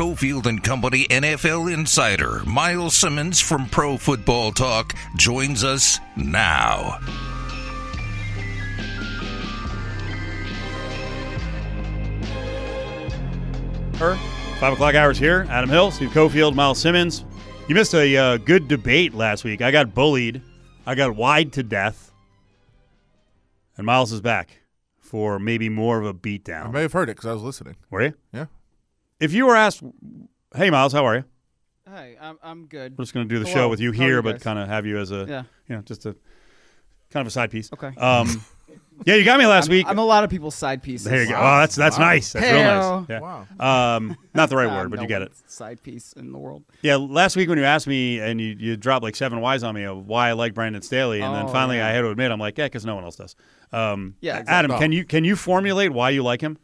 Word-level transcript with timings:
Cofield 0.00 0.46
and 0.46 0.64
Company 0.64 1.04
NFL 1.08 1.70
insider 1.74 2.42
Myles 2.46 2.96
Simmons 2.96 3.38
from 3.38 3.68
Pro 3.68 3.98
Football 3.98 4.50
Talk 4.50 4.94
joins 5.18 5.62
us 5.62 5.98
now. 6.16 6.98
Five 14.58 14.72
o'clock 14.72 14.94
hours 14.94 15.18
here. 15.18 15.46
Adam 15.50 15.68
Hill, 15.68 15.90
Steve 15.90 16.08
Cofield, 16.08 16.54
Myles 16.54 16.78
Simmons. 16.78 17.26
You 17.68 17.74
missed 17.74 17.92
a 17.92 18.16
uh, 18.16 18.36
good 18.38 18.68
debate 18.68 19.12
last 19.12 19.44
week. 19.44 19.60
I 19.60 19.70
got 19.70 19.92
bullied. 19.92 20.40
I 20.86 20.94
got 20.94 21.14
wide 21.14 21.52
to 21.52 21.62
death. 21.62 22.10
And 23.76 23.84
Myles 23.84 24.12
is 24.12 24.22
back 24.22 24.62
for 24.98 25.38
maybe 25.38 25.68
more 25.68 25.98
of 25.98 26.06
a 26.06 26.08
I 26.08 26.12
beatdown. 26.12 26.68
I 26.68 26.70
may 26.70 26.80
have 26.80 26.94
heard 26.94 27.10
it 27.10 27.16
because 27.16 27.28
I 27.28 27.34
was 27.34 27.42
listening. 27.42 27.76
Were 27.90 28.00
you? 28.00 28.14
Yeah. 28.32 28.46
If 29.20 29.32
you 29.32 29.46
were 29.46 29.56
asked, 29.56 29.82
hey, 30.54 30.70
Myles, 30.70 30.92
how 30.92 31.04
are 31.06 31.16
you? 31.16 31.24
Hi, 31.88 32.16
I'm 32.20 32.38
I'm 32.42 32.66
good. 32.66 32.96
We're 32.96 33.02
just 33.04 33.14
going 33.14 33.28
to 33.28 33.34
do 33.34 33.38
the 33.42 33.48
Hello. 33.48 33.64
show 33.64 33.68
with 33.68 33.80
you 33.80 33.92
How 33.92 34.00
are 34.02 34.06
here, 34.06 34.16
you 34.16 34.22
but 34.22 34.32
guys? 34.36 34.42
kind 34.42 34.58
of 34.58 34.68
have 34.68 34.86
you 34.86 34.98
as 34.98 35.10
a, 35.10 35.26
Yeah. 35.28 35.42
you 35.68 35.76
know, 35.76 35.82
just 35.82 36.06
a 36.06 36.14
kind 37.10 37.22
of 37.22 37.26
a 37.26 37.30
side 37.30 37.50
piece. 37.50 37.72
Okay. 37.72 37.88
Um, 37.96 38.44
yeah, 39.04 39.16
you 39.16 39.24
got 39.24 39.40
me 39.40 39.46
last 39.46 39.66
I'm, 39.66 39.72
week. 39.72 39.86
I'm 39.88 39.98
a 39.98 40.04
lot 40.04 40.22
of 40.22 40.30
people's 40.30 40.54
side 40.54 40.84
pieces. 40.84 41.04
there 41.10 41.22
you 41.22 41.28
go. 41.30 41.34
Wow. 41.34 41.56
Oh, 41.56 41.60
that's 41.60 41.74
that's 41.74 41.98
Wow. 41.98 42.04
nice. 42.06 42.32
That's 42.32 42.46
real 42.46 43.00
nice. 43.00 43.06
Yeah. 43.08 43.20
Wow. 43.58 43.96
Um, 43.96 44.16
not 44.34 44.50
the 44.50 44.56
right 44.56 44.68
I'm 44.70 44.76
word, 44.76 44.90
but 44.90 44.96
no 44.96 45.02
you 45.02 45.08
get 45.08 45.22
it. 45.22 45.30
one's 45.30 45.42
Side 45.48 45.82
piece 45.82 46.12
in 46.12 46.30
the 46.30 46.38
world. 46.38 46.62
Yeah, 46.82 46.94
last 46.96 47.34
week 47.34 47.48
when 47.48 47.58
you 47.58 47.64
asked 47.64 47.88
me 47.88 48.20
and 48.20 48.40
you, 48.40 48.54
you 48.56 48.76
dropped 48.76 49.02
like 49.02 49.16
seven 49.16 49.40
whys 49.40 49.64
on 49.64 49.74
me 49.74 49.82
of 49.82 50.06
why 50.06 50.28
I 50.28 50.32
like 50.32 50.54
Brandon 50.54 50.82
Staley, 50.82 51.20
and 51.22 51.34
then 51.34 51.46
Oh, 51.46 51.48
finally 51.48 51.78
yeah. 51.78 51.88
I 51.88 51.90
had 51.90 52.02
to 52.02 52.10
admit 52.10 52.30
I'm 52.30 52.38
like, 52.38 52.56
yeah, 52.56 52.66
because 52.66 52.86
no 52.86 52.94
one 52.94 53.02
else 53.02 53.16
does. 53.16 53.34
Um, 53.72 54.14
Yeah, 54.20 54.38
exactly. 54.38 54.54
Adam, 54.54 54.78
can 54.78 54.92
you 54.92 55.04
can 55.04 55.24
you 55.24 55.34
formulate 55.34 55.90
why 55.92 56.10
you 56.10 56.22
like 56.22 56.40
him? 56.40 56.56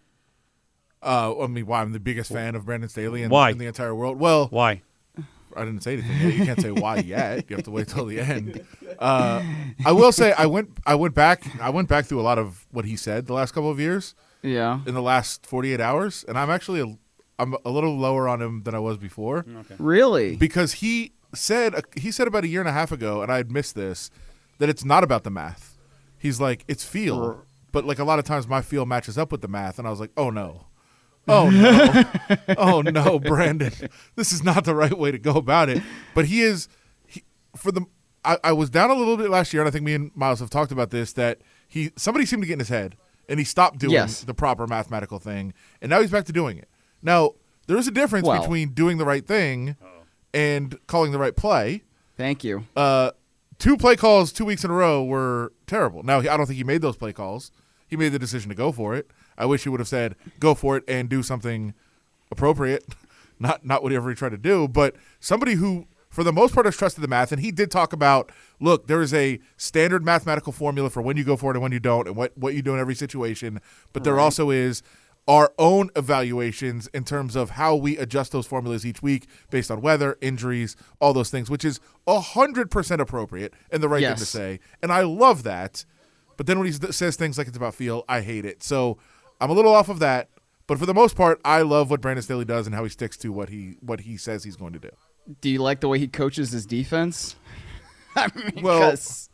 Uh, 1.06 1.40
I 1.42 1.46
mean, 1.46 1.66
why 1.66 1.80
I'm 1.82 1.92
the 1.92 2.00
biggest 2.00 2.32
fan 2.32 2.54
of 2.56 2.66
Brandon 2.66 2.88
Staley 2.88 3.22
in, 3.22 3.30
Why? 3.30 3.50
in 3.50 3.58
the 3.58 3.66
entire 3.66 3.94
world. 3.94 4.18
Well, 4.18 4.48
Why? 4.48 4.82
I 5.56 5.64
didn't 5.64 5.82
say 5.82 5.94
anything. 5.94 6.20
yet. 6.20 6.34
You 6.34 6.44
can't 6.44 6.60
say 6.60 6.70
why 6.70 6.96
yet. 6.98 7.48
You 7.48 7.56
have 7.56 7.64
to 7.64 7.70
wait 7.70 7.88
till 7.88 8.04
the 8.04 8.20
end. 8.20 8.62
Uh, 8.98 9.42
I 9.86 9.92
will 9.92 10.12
say 10.12 10.32
I 10.36 10.44
went 10.44 10.68
I 10.84 10.94
went 10.96 11.14
back 11.14 11.44
I 11.62 11.70
went 11.70 11.88
back 11.88 12.04
through 12.04 12.20
a 12.20 12.26
lot 12.30 12.38
of 12.38 12.66
what 12.72 12.84
he 12.84 12.94
said 12.96 13.26
the 13.26 13.32
last 13.32 13.52
couple 13.52 13.70
of 13.70 13.80
years 13.80 14.14
Yeah. 14.42 14.80
in 14.86 14.92
the 14.92 15.00
last 15.00 15.46
48 15.46 15.80
hours, 15.80 16.24
and 16.28 16.36
I'm 16.38 16.50
actually 16.50 16.80
a, 16.80 16.98
I'm 17.38 17.54
a 17.64 17.70
little 17.70 17.96
lower 17.96 18.28
on 18.28 18.42
him 18.42 18.64
than 18.64 18.74
I 18.74 18.78
was 18.80 18.98
before 18.98 19.46
Really? 19.78 20.36
because 20.36 20.74
he 20.74 21.12
said 21.34 21.74
he 21.96 22.10
said 22.10 22.26
about 22.26 22.44
a 22.44 22.48
year 22.48 22.60
and 22.60 22.68
a 22.68 22.72
half 22.72 22.92
ago, 22.92 23.22
and 23.22 23.32
I 23.32 23.36
had 23.38 23.50
missed 23.50 23.74
this, 23.74 24.10
that 24.58 24.68
it's 24.68 24.84
not 24.84 25.04
about 25.04 25.24
the 25.24 25.30
math. 25.30 25.78
He's 26.18 26.38
like 26.38 26.64
it's 26.68 26.84
feel, 26.84 27.44
but 27.72 27.86
like 27.86 27.98
a 27.98 28.04
lot 28.04 28.18
of 28.18 28.26
times 28.26 28.46
my 28.46 28.60
feel 28.60 28.84
matches 28.84 29.16
up 29.16 29.32
with 29.32 29.40
the 29.40 29.48
math, 29.48 29.78
and 29.78 29.86
I 29.88 29.90
was 29.90 30.00
like, 30.00 30.10
oh 30.18 30.28
no. 30.28 30.66
Oh 31.28 31.50
no! 32.48 32.54
oh 32.56 32.80
no, 32.82 33.18
Brandon! 33.18 33.72
This 34.14 34.32
is 34.32 34.42
not 34.44 34.64
the 34.64 34.74
right 34.74 34.96
way 34.96 35.10
to 35.10 35.18
go 35.18 35.32
about 35.32 35.68
it. 35.68 35.82
But 36.14 36.26
he 36.26 36.40
is, 36.42 36.68
he, 37.06 37.22
for 37.56 37.72
the. 37.72 37.82
I, 38.24 38.38
I 38.44 38.52
was 38.52 38.70
down 38.70 38.90
a 38.90 38.94
little 38.94 39.16
bit 39.16 39.30
last 39.30 39.52
year, 39.52 39.62
and 39.62 39.68
I 39.68 39.70
think 39.70 39.84
me 39.84 39.94
and 39.94 40.10
Myles 40.16 40.40
have 40.40 40.50
talked 40.50 40.72
about 40.72 40.90
this. 40.90 41.12
That 41.14 41.38
he 41.68 41.90
somebody 41.96 42.26
seemed 42.26 42.42
to 42.42 42.46
get 42.46 42.54
in 42.54 42.58
his 42.60 42.68
head, 42.68 42.96
and 43.28 43.38
he 43.38 43.44
stopped 43.44 43.78
doing 43.78 43.92
Yes. 43.92 44.22
the 44.22 44.34
proper 44.34 44.66
mathematical 44.66 45.18
thing, 45.18 45.52
and 45.82 45.90
now 45.90 46.00
he's 46.00 46.10
back 46.10 46.24
to 46.26 46.32
doing 46.32 46.58
it. 46.58 46.68
Now 47.02 47.32
there 47.66 47.76
is 47.76 47.88
a 47.88 47.92
difference 47.92 48.26
Well- 48.26 48.40
between 48.40 48.70
doing 48.70 48.98
the 48.98 49.04
right 49.04 49.26
thing 49.26 49.76
and 50.34 50.78
calling 50.86 51.12
the 51.12 51.18
right 51.18 51.34
play. 51.36 51.82
Thank 52.16 52.44
you. 52.44 52.64
Uh, 52.76 53.10
two 53.58 53.76
play 53.76 53.96
calls 53.96 54.32
two 54.32 54.44
weeks 54.44 54.64
in 54.64 54.70
a 54.70 54.74
row 54.74 55.04
were 55.04 55.52
terrible. 55.66 56.02
Now 56.02 56.18
I 56.18 56.22
don't 56.36 56.46
think 56.46 56.56
he 56.56 56.64
made 56.64 56.82
those 56.82 56.96
play 56.96 57.12
calls. 57.12 57.50
He 57.88 57.96
made 57.96 58.10
the 58.10 58.18
decision 58.18 58.48
to 58.48 58.54
go 58.54 58.72
for 58.72 58.94
it. 58.96 59.10
I 59.38 59.46
wish 59.46 59.64
he 59.64 59.68
would 59.68 59.80
have 59.80 59.88
said 59.88 60.16
go 60.40 60.54
for 60.54 60.76
it 60.76 60.84
and 60.88 61.08
do 61.08 61.22
something 61.22 61.74
appropriate, 62.30 62.84
not 63.38 63.64
not 63.64 63.82
whatever 63.82 64.08
he 64.08 64.14
tried 64.14 64.30
to 64.30 64.38
do. 64.38 64.68
But 64.68 64.96
somebody 65.20 65.54
who, 65.54 65.86
for 66.08 66.24
the 66.24 66.32
most 66.32 66.54
part, 66.54 66.66
has 66.66 66.76
trusted 66.76 67.02
the 67.02 67.08
math, 67.08 67.32
and 67.32 67.40
he 67.40 67.50
did 67.50 67.70
talk 67.70 67.92
about 67.92 68.30
look, 68.60 68.86
there 68.86 69.02
is 69.02 69.12
a 69.12 69.38
standard 69.56 70.04
mathematical 70.04 70.52
formula 70.52 70.90
for 70.90 71.02
when 71.02 71.16
you 71.16 71.24
go 71.24 71.36
for 71.36 71.50
it 71.50 71.56
and 71.56 71.62
when 71.62 71.72
you 71.72 71.80
don't, 71.80 72.06
and 72.06 72.16
what 72.16 72.36
what 72.36 72.54
you 72.54 72.62
do 72.62 72.74
in 72.74 72.80
every 72.80 72.94
situation. 72.94 73.60
But 73.92 74.04
there 74.04 74.18
also 74.18 74.50
is 74.50 74.82
our 75.28 75.52
own 75.58 75.90
evaluations 75.96 76.86
in 76.88 77.02
terms 77.02 77.34
of 77.34 77.50
how 77.50 77.74
we 77.74 77.98
adjust 77.98 78.30
those 78.30 78.46
formulas 78.46 78.86
each 78.86 79.02
week 79.02 79.26
based 79.50 79.70
on 79.70 79.80
weather, 79.80 80.16
injuries, 80.20 80.76
all 81.00 81.12
those 81.12 81.30
things, 81.30 81.50
which 81.50 81.64
is 81.64 81.80
hundred 82.08 82.70
percent 82.70 83.00
appropriate 83.00 83.52
and 83.70 83.82
the 83.82 83.88
right 83.88 84.02
thing 84.10 84.18
to 84.18 84.26
say. 84.26 84.60
And 84.82 84.92
I 84.92 85.02
love 85.02 85.42
that. 85.42 85.84
But 86.36 86.46
then 86.46 86.58
when 86.58 86.66
he 86.66 86.72
says 86.72 87.16
things 87.16 87.38
like 87.38 87.48
it's 87.48 87.56
about 87.56 87.74
feel, 87.74 88.04
I 88.08 88.20
hate 88.20 88.44
it. 88.44 88.62
So 88.62 88.98
I'm 89.40 89.50
a 89.50 89.52
little 89.52 89.74
off 89.74 89.88
of 89.88 89.98
that. 90.00 90.28
But 90.66 90.78
for 90.78 90.86
the 90.86 90.94
most 90.94 91.14
part, 91.16 91.40
I 91.44 91.62
love 91.62 91.90
what 91.90 92.00
Brandon 92.00 92.22
Staley 92.22 92.44
does 92.44 92.66
and 92.66 92.74
how 92.74 92.82
he 92.82 92.90
sticks 92.90 93.16
to 93.18 93.30
what 93.32 93.48
he 93.50 93.76
what 93.80 94.00
he 94.00 94.16
says 94.16 94.42
he's 94.44 94.56
going 94.56 94.72
to 94.72 94.78
do. 94.80 94.90
Do 95.40 95.48
you 95.48 95.60
like 95.60 95.80
the 95.80 95.88
way 95.88 95.98
he 95.98 96.08
coaches 96.08 96.50
his 96.50 96.66
defense? 96.66 97.36
I 98.16 98.28
mean, 98.34 98.62
Well, 98.64 98.90
'cause- 98.90 99.28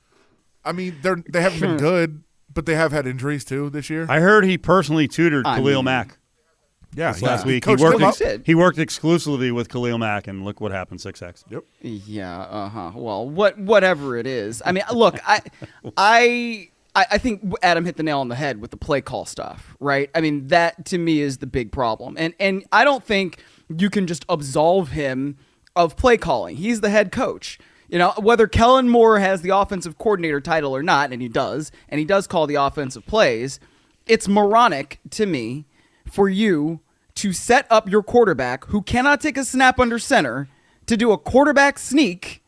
I 0.64 0.72
mean, 0.72 0.96
they're 1.02 1.22
they 1.28 1.40
haven't 1.40 1.60
been 1.60 1.76
good, 1.78 2.22
but 2.52 2.66
they 2.66 2.74
have 2.74 2.92
had 2.92 3.06
injuries 3.06 3.44
too 3.44 3.70
this 3.70 3.88
year. 3.90 4.06
I 4.08 4.20
heard 4.20 4.44
he 4.44 4.58
personally 4.58 5.08
tutored 5.08 5.46
I 5.46 5.56
Khalil 5.56 5.76
mean- 5.82 5.86
Mack 5.86 6.18
yeah, 6.94 7.12
this 7.12 7.22
yeah. 7.22 7.28
last 7.28 7.46
week. 7.46 7.64
He 7.64 7.74
coached 7.76 7.82
worked 7.82 8.20
ex- 8.20 8.42
he 8.46 8.54
worked 8.54 8.78
exclusively 8.78 9.50
with 9.50 9.70
Khalil 9.70 9.96
Mack, 9.98 10.28
and 10.28 10.44
look 10.44 10.60
what 10.60 10.70
happened. 10.72 11.00
Six 11.00 11.22
X. 11.22 11.42
Yep. 11.48 11.64
yeah. 11.80 12.40
Uh 12.42 12.68
huh. 12.68 12.90
Well, 12.94 13.26
what 13.28 13.58
whatever 13.58 14.18
it 14.18 14.26
is. 14.26 14.62
I 14.66 14.72
mean, 14.72 14.84
look, 14.92 15.18
I 15.26 15.40
I. 15.96 16.68
I 16.94 17.06
I 17.12 17.18
think 17.18 17.54
Adam 17.62 17.84
hit 17.84 17.96
the 17.96 18.02
nail 18.02 18.20
on 18.20 18.28
the 18.28 18.34
head 18.34 18.60
with 18.60 18.70
the 18.70 18.76
play 18.76 19.00
call 19.00 19.24
stuff, 19.24 19.76
right? 19.80 20.10
I 20.14 20.20
mean, 20.20 20.48
that 20.48 20.84
to 20.86 20.98
me 20.98 21.20
is 21.20 21.38
the 21.38 21.46
big 21.46 21.72
problem, 21.72 22.16
and 22.18 22.34
and 22.38 22.64
I 22.72 22.84
don't 22.84 23.04
think 23.04 23.42
you 23.74 23.90
can 23.90 24.06
just 24.06 24.24
absolve 24.28 24.90
him 24.90 25.36
of 25.74 25.96
play 25.96 26.16
calling. 26.16 26.56
He's 26.56 26.80
the 26.80 26.90
head 26.90 27.12
coach. 27.12 27.58
You 27.88 27.98
know, 27.98 28.14
whether 28.18 28.46
Kellen 28.46 28.88
Moore 28.88 29.18
has 29.18 29.42
the 29.42 29.50
offensive 29.50 29.98
coordinator 29.98 30.40
title 30.40 30.74
or 30.74 30.82
not, 30.82 31.12
and 31.12 31.20
he 31.20 31.28
does, 31.28 31.70
and 31.90 31.98
he 31.98 32.06
does 32.06 32.26
call 32.26 32.46
the 32.46 32.54
offensive 32.54 33.04
plays, 33.04 33.60
it's 34.06 34.26
moronic 34.26 34.98
to 35.10 35.26
me 35.26 35.66
for 36.10 36.28
you 36.28 36.80
to 37.16 37.34
set 37.34 37.66
up 37.70 37.90
your 37.90 38.02
quarterback 38.02 38.64
who 38.66 38.80
cannot 38.80 39.20
take 39.20 39.36
a 39.36 39.44
snap 39.44 39.78
under 39.78 39.98
center 39.98 40.48
to 40.86 40.96
do 40.96 41.12
a 41.12 41.18
quarterback 41.18 41.78
sneak 41.78 42.42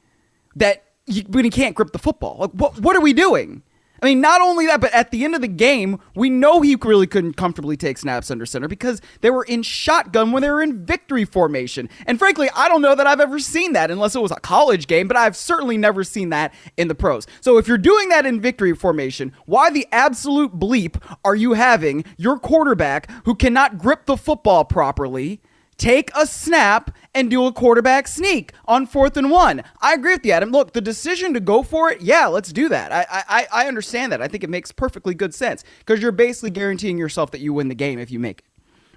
that 0.57 0.85
you, 1.07 1.23
when 1.29 1.45
he 1.45 1.51
can't 1.51 1.75
grip 1.75 1.93
the 1.93 1.99
football. 1.99 2.37
Like, 2.39 2.51
what, 2.53 2.81
what 2.81 2.97
are 2.97 3.03
we 3.03 3.13
doing? 3.13 3.63
I 4.05 4.09
mean, 4.09 4.21
not 4.21 4.43
only 4.43 4.67
that, 4.67 4.83
but 4.83 4.93
at 4.93 5.13
the 5.13 5.25
end 5.25 5.35
of 5.35 5.41
the 5.41 5.49
game, 5.49 5.99
we 6.15 6.29
know 6.29 6.61
he 6.61 6.75
really 6.75 7.07
couldn't 7.07 7.39
comfortably 7.39 7.75
take 7.79 7.97
snaps 7.97 8.31
under 8.31 8.45
center 8.45 8.69
because 8.69 9.01
they 9.23 9.31
were 9.31 9.45
in 9.45 9.63
shotgun 9.63 10.31
when 10.31 10.43
they 10.43 10.51
were 10.51 10.63
in 10.63 10.85
victory 10.85 11.25
formation. 11.25 11.89
And 12.05 12.19
frankly, 12.19 12.51
I 12.55 12.69
don't 12.69 12.83
know 12.83 12.95
that 12.95 13.07
I've 13.07 13.21
ever 13.21 13.39
seen 13.39 13.73
that 13.73 13.91
unless 13.91 14.15
it 14.15 14.21
was 14.21 14.31
a 14.31 14.37
college 14.37 14.89
game, 14.89 15.09
but 15.09 15.17
I've 15.17 15.35
certainly 15.35 15.79
never 15.79 16.05
seen 16.05 16.29
that 16.29 16.53
in 16.77 16.89
the 16.89 16.95
pros. 16.95 17.27
So 17.41 17.57
if 17.57 17.67
you're 17.67 17.79
doing 17.79 18.11
that 18.11 18.27
in 18.27 18.43
victory 18.43 18.75
formation, 18.75 19.33
why 19.47 19.71
the 19.71 19.87
absolute 19.91 20.59
bleep 20.59 21.03
are 21.25 21.35
you 21.35 21.55
having 21.55 22.05
your 22.19 22.39
quarterback 22.39 23.11
who 23.25 23.35
cannot 23.35 23.79
grip 23.79 24.05
the 24.05 24.19
football 24.19 24.67
properly? 24.67 25.41
take 25.77 26.11
a 26.17 26.27
snap 26.27 26.95
and 27.15 27.31
do 27.31 27.47
a 27.47 27.53
quarterback 27.53 28.09
sneak 28.09 28.53
on 28.67 28.87
fourth 28.87 29.17
and 29.17 29.31
one. 29.31 29.63
I 29.81 29.95
agree 29.95 30.15
with 30.15 30.27
you, 30.27 30.33
Adam. 30.33 30.51
Look, 30.51 30.73
the 30.73 30.81
decision 30.81 31.35
to 31.35 31.41
go 31.41 31.63
for 31.63 31.91
it, 31.91 32.01
yeah, 32.01 32.27
let's 32.27 32.53
do 32.53 32.69
that. 32.69 32.93
I 32.93 33.07
I, 33.11 33.47
I 33.53 33.69
understand 33.69 34.13
that. 34.13 34.23
I 34.23 34.29
think 34.29 34.45
it 34.45 34.51
makes 34.51 34.73
perfectly 34.73 35.15
good 35.15 35.35
sense 35.35 35.65
because 35.79 36.01
you're 36.01 36.13
basically 36.13 36.51
guaranteeing 36.51 36.99
yourself 36.99 37.31
that 37.33 37.41
you 37.41 37.53
win 37.53 37.69
the 37.69 37.75
game 37.75 37.99
if 37.99 38.11
you 38.11 38.19
make 38.19 38.41
it. 38.41 38.47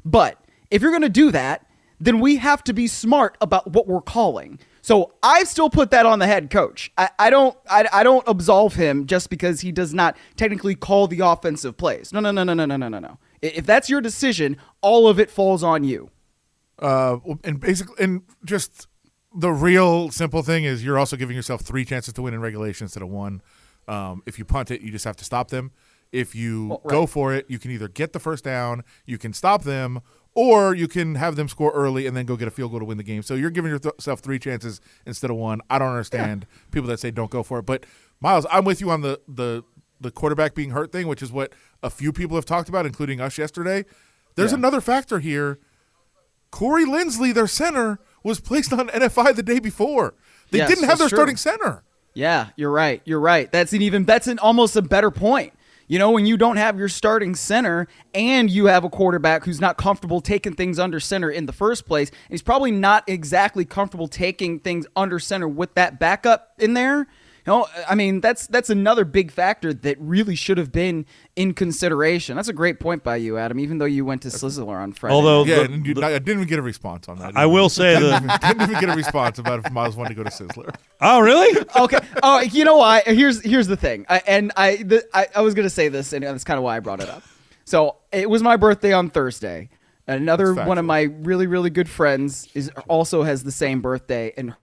But 0.06 0.40
if 0.72 0.82
you're 0.82 0.92
gonna 0.92 1.10
do 1.10 1.32
that, 1.32 1.66
then 2.00 2.20
we 2.20 2.38
have 2.38 2.64
to 2.66 2.74
be 2.74 2.88
smart 2.88 3.38
about 3.42 3.72
what 3.72 3.88
we're 3.88 4.02
calling. 4.02 4.60
So 4.82 5.14
I 5.22 5.44
still 5.44 5.70
put 5.70 5.92
that 5.92 6.06
on 6.06 6.20
the 6.20 6.28
head 6.28 6.50
coach. 6.50 6.92
I, 6.98 7.10
I 7.20 7.30
don't 7.30 7.58
I, 7.70 7.88
I 7.92 8.04
don't 8.04 8.26
absolve 8.28 8.76
him 8.76 9.06
just 9.06 9.30
because 9.30 9.62
he 9.62 9.72
does 9.72 9.94
not 9.94 10.16
technically 10.36 10.76
call 10.76 11.08
the 11.08 11.20
offensive 11.20 11.78
plays. 11.78 12.14
No 12.14 12.20
no 12.20 12.32
no 12.32 12.44
no 12.44 12.54
no 12.54 12.66
no 12.66 12.78
no 12.78 12.88
no. 12.88 13.18
If 13.42 13.66
that's 13.66 13.90
your 13.90 14.02
decision, 14.02 14.58
all 14.82 15.08
of 15.08 15.20
it 15.20 15.30
falls 15.30 15.64
on 15.64 15.84
you. 15.84 16.10
Uh, 16.80 17.18
and 17.44 17.60
basically, 17.60 17.96
and 18.04 18.22
just 18.46 18.88
the 19.36 19.52
real 19.52 20.10
simple 20.12 20.42
thing 20.44 20.64
is 20.64 20.84
you're 20.84 20.98
also 21.00 21.16
giving 21.16 21.36
yourself 21.36 21.62
three 21.62 21.86
chances 21.86 22.14
to 22.14 22.22
win 22.22 22.34
in 22.34 22.40
regulation 22.42 22.86
instead 22.86 23.04
of 23.04 23.10
one. 23.10 23.42
Um, 23.88 24.22
if 24.26 24.38
you 24.38 24.46
punt 24.46 24.72
it, 24.72 24.82
you 24.82 24.92
just 24.92 25.06
have 25.06 25.16
to 25.18 25.26
stop 25.26 25.50
them. 25.50 25.72
If 26.12 26.36
you 26.36 26.68
Well, 26.68 26.82
right. 26.84 26.92
go 26.92 27.06
for 27.06 27.34
it, 27.34 27.46
you 27.50 27.60
can 27.60 27.72
either 27.72 27.88
get 27.88 28.14
the 28.14 28.20
first 28.20 28.44
down, 28.44 28.84
you 29.06 29.18
can 29.18 29.34
stop 29.34 29.64
them, 29.64 30.02
or 30.34 30.74
you 30.76 30.88
can 30.88 31.16
have 31.16 31.36
them 31.36 31.50
score 31.50 31.72
early 31.72 32.06
and 32.08 32.16
then 32.16 32.26
go 32.26 32.36
get 32.38 32.48
a 32.48 32.52
field 32.52 32.72
goal 32.72 32.80
to 32.80 32.86
win 32.86 32.98
the 32.98 33.04
game. 33.04 33.24
So 33.24 33.34
you're 33.36 33.50
giving 33.50 33.72
yourself 33.72 34.20
three 34.22 34.40
chances 34.40 34.80
instead 35.06 35.30
of 35.32 35.38
one. 35.38 35.62
I 35.70 35.80
don't 35.80 35.90
understand 35.90 36.46
people 36.72 36.88
that 36.90 37.00
say 37.00 37.12
don't 37.12 37.32
go 37.32 37.44
for 37.44 37.60
it. 37.60 37.66
But 37.66 37.86
Myles, 38.22 38.46
I'm 38.52 38.64
with 38.66 38.80
you 38.82 38.90
on 38.92 39.02
the 39.02 39.20
the 39.28 39.64
the 40.00 40.12
quarterback 40.12 40.54
being 40.54 40.70
hurt 40.70 40.92
thing, 40.92 41.08
which 41.08 41.24
is 41.24 41.32
what 41.32 41.54
a 41.82 41.90
few 41.90 42.14
people 42.14 42.36
have 42.38 42.46
talked 42.46 42.70
about, 42.70 42.86
including 42.86 43.20
us 43.20 43.38
yesterday. 43.38 43.84
There's 44.36 44.52
Yeah. 44.52 44.60
another 44.60 44.80
factor 44.80 45.18
here. 45.20 45.58
Corey 46.52 46.86
Linsley, 46.86 47.34
their 47.34 47.48
center, 47.48 48.00
was 48.24 48.40
placed 48.40 48.74
on 48.74 48.90
NFI 48.90 49.36
the 49.36 49.44
day 49.44 49.60
before. 49.60 50.14
They 50.52 50.60
Yes, 50.60 50.70
didn't 50.70 50.86
have 50.86 50.98
their 50.98 51.10
true. 51.10 51.18
starting 51.18 51.38
center. 51.38 51.84
Yeah, 52.14 52.48
you're 52.56 52.72
right. 52.72 53.02
You're 53.06 53.20
right. 53.20 53.52
That's 53.52 53.74
an 53.74 53.82
even 53.82 54.06
that's 54.06 54.28
an 54.28 54.40
almost 54.40 54.76
a 54.76 54.82
better 54.82 55.12
point. 55.12 55.54
You 55.90 56.00
know, 56.00 56.12
when 56.12 56.26
you 56.26 56.36
don't 56.36 56.58
have 56.58 56.78
your 56.78 56.90
starting 56.90 57.34
center 57.36 57.88
and 58.14 58.50
you 58.50 58.66
have 58.66 58.84
a 58.84 58.90
quarterback 58.90 59.46
who's 59.46 59.62
not 59.62 59.78
comfortable 59.78 60.20
taking 60.20 60.54
things 60.54 60.80
under 60.80 61.00
center 61.00 61.30
in 61.30 61.46
the 61.46 61.54
first 61.54 61.86
place, 61.86 62.10
and 62.10 62.18
he's 62.30 62.42
probably 62.42 62.72
not 62.72 63.04
exactly 63.08 63.64
comfortable 63.64 64.08
taking 64.10 64.60
things 64.60 64.86
under 64.98 65.18
center 65.20 65.48
with 65.48 65.74
that 65.76 65.98
backup 66.00 66.54
in 66.60 66.74
there. 66.74 67.08
No, 67.48 67.66
I 67.88 67.96
mean 67.96 68.20
that's 68.20 68.46
that's 68.48 68.70
another 68.70 69.06
big 69.06 69.32
factor 69.32 69.74
that 69.74 69.98
really 70.02 70.36
should 70.36 70.58
have 70.58 70.72
been 70.74 71.06
in 71.38 71.54
consideration. 71.54 72.36
That's 72.36 72.50
a 72.50 72.54
great 72.54 72.82
point 72.82 73.06
by 73.06 73.16
you, 73.16 73.38
Adam. 73.38 73.58
Even 73.62 73.78
though 73.78 73.86
you 73.86 74.04
went 74.04 74.22
to 74.24 74.28
Sizzler 74.28 74.76
on 74.78 74.92
Friday. 74.92 75.16
Although 75.16 75.46
Yeah, 75.46 75.56
the- 75.60 75.64
and 75.74 75.88
you, 75.88 75.94
I 76.04 76.12
didn't 76.20 76.30
even 76.40 76.48
get 76.48 76.60
a 76.60 76.62
response 76.62 77.08
on 77.08 77.20
that. 77.20 77.38
I 77.38 77.46
will 77.46 77.70
say 77.70 77.94
that. 77.98 78.22
even, 78.24 78.58
didn't 78.58 78.70
even 78.70 78.82
get 78.82 78.90
a 78.90 78.98
response 78.98 79.40
about 79.40 79.66
if 79.66 79.72
Myles 79.72 79.96
wanted 79.96 80.10
to 80.10 80.16
go 80.16 80.24
to 80.24 80.30
Sizzler. 80.30 80.76
Oh, 81.00 81.20
really? 81.20 81.56
okay. 81.80 82.00
Oh, 82.24 82.42
you 82.42 82.66
know 82.66 82.78
why? 82.78 83.04
Here's 83.06 83.42
here's 83.44 83.68
the 83.68 83.78
thing. 83.78 84.06
I, 84.10 84.22
and 84.28 84.52
I, 84.58 84.78
the, 84.78 85.08
I 85.14 85.28
I 85.36 85.42
was 85.42 85.54
gonna 85.54 85.70
say 85.70 85.88
this, 85.90 86.12
and 86.12 86.24
that's 86.26 86.44
kind 86.44 86.58
of 86.58 86.64
why 86.64 86.76
I 86.76 86.80
brought 86.80 87.02
it 87.02 87.08
up. 87.10 87.24
So 87.66 87.98
it 88.12 88.30
was 88.30 88.42
my 88.44 88.58
birthday 88.58 88.94
on 88.94 89.10
Thursday. 89.10 89.70
Another 90.08 90.54
one 90.54 90.78
of 90.78 90.86
my 90.86 91.02
really 91.02 91.48
really 91.48 91.70
good 91.70 91.88
friends 91.88 92.50
is 92.56 92.72
also 92.88 93.24
has 93.24 93.44
the 93.44 93.52
same 93.52 93.80
birthday, 93.82 94.34
and 94.36 94.56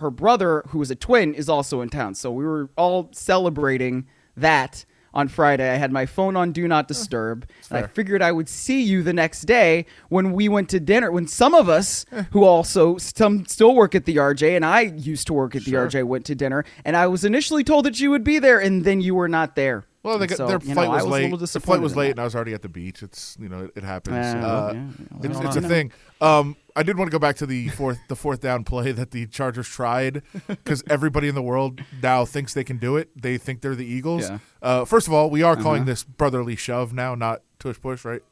her 0.00 0.10
brother, 0.10 0.62
who 0.68 0.80
is 0.82 0.90
a 0.90 0.94
twin, 0.94 1.34
is 1.34 1.48
also 1.48 1.80
in 1.80 1.88
town. 1.88 2.14
So 2.14 2.30
we 2.30 2.44
were 2.44 2.70
all 2.76 3.08
celebrating 3.12 4.06
that 4.36 4.84
on 5.14 5.26
Friday. 5.26 5.68
I 5.68 5.76
had 5.76 5.90
my 5.90 6.06
phone 6.06 6.36
on 6.36 6.52
Do 6.52 6.68
Not 6.68 6.86
Disturb, 6.86 7.48
and 7.70 7.78
I 7.78 7.86
figured 7.88 8.22
I 8.22 8.30
would 8.30 8.48
see 8.48 8.82
you 8.82 9.02
the 9.02 9.12
next 9.12 9.42
day 9.42 9.86
when 10.10 10.32
we 10.32 10.48
went 10.48 10.68
to 10.68 10.78
dinner. 10.80 11.10
When 11.10 11.26
some 11.26 11.54
of 11.54 11.68
us 11.68 12.04
who 12.30 12.44
also 12.44 12.98
some 12.98 13.44
still 13.46 13.74
work 13.74 13.94
at 13.94 14.04
the 14.04 14.16
RJ, 14.16 14.54
and 14.54 14.64
I 14.64 14.82
used 14.82 15.26
to 15.28 15.32
work 15.32 15.56
at 15.56 15.64
the 15.64 15.72
RJ, 15.72 16.04
went 16.04 16.26
to 16.26 16.34
dinner, 16.34 16.64
and 16.84 16.96
I 16.96 17.06
was 17.06 17.24
initially 17.24 17.64
told 17.64 17.84
that 17.86 17.98
you 17.98 18.10
would 18.10 18.22
be 18.22 18.38
there, 18.38 18.60
and 18.60 18.84
then 18.84 19.00
you 19.00 19.14
were 19.14 19.28
not 19.28 19.56
there. 19.56 19.84
Well, 20.04 20.18
they 20.18 20.24
And 20.24 20.30
got, 20.30 20.36
so, 20.36 20.46
their 20.46 20.58
you 20.62 20.74
flight 20.74 20.86
know, 20.88 20.92
I 20.92 20.96
was, 20.96 21.04
a 21.04 21.08
late. 21.08 21.22
little 21.24 21.38
The 21.38 21.60
flight 21.60 21.80
was 21.80 21.96
late, 21.96 22.12
and 22.12 22.20
I 22.20 22.24
was 22.24 22.34
already 22.36 22.54
at 22.54 22.62
the 22.62 22.68
beach. 22.68 23.02
It's 23.02 23.36
you 23.40 23.48
know 23.48 23.64
it, 23.64 23.72
it 23.76 23.82
happens. 23.82 24.16
Yeah, 24.16 24.46
uh, 24.46 24.72
yeah, 24.74 25.30
it's 25.30 25.38
it's 25.40 25.56
a 25.56 25.60
thing. 25.62 25.90
Um, 26.20 26.56
I 26.74 26.82
did 26.82 26.96
want 26.98 27.08
to 27.10 27.12
go 27.12 27.18
back 27.18 27.36
to 27.36 27.46
the 27.46 27.68
fourth 27.70 27.98
the 28.08 28.16
fourth 28.16 28.40
down 28.40 28.64
play 28.64 28.92
that 28.92 29.10
the 29.10 29.26
Chargers 29.26 29.66
tried 29.68 30.22
because 30.46 30.82
everybody 30.90 31.28
in 31.28 31.34
the 31.34 31.42
world 31.42 31.80
now 32.02 32.24
thinks 32.24 32.54
they 32.54 32.64
can 32.64 32.78
do 32.78 32.96
it. 32.96 33.10
They 33.20 33.36
think 33.38 33.60
they're 33.60 33.74
the 33.74 33.86
Eagles. 33.86 34.28
Yeah. 34.28 34.38
Uh, 34.62 34.84
first 34.84 35.06
of 35.06 35.12
all, 35.12 35.28
we 35.30 35.42
are 35.42 35.56
calling 35.56 35.82
Uh-huh. 35.82 35.90
this 35.90 36.04
brotherly 36.04 36.56
shove 36.56 36.92
now, 36.92 37.14
not 37.14 37.42
tush 37.58 37.80
push, 37.80 38.04
right? 38.04 38.22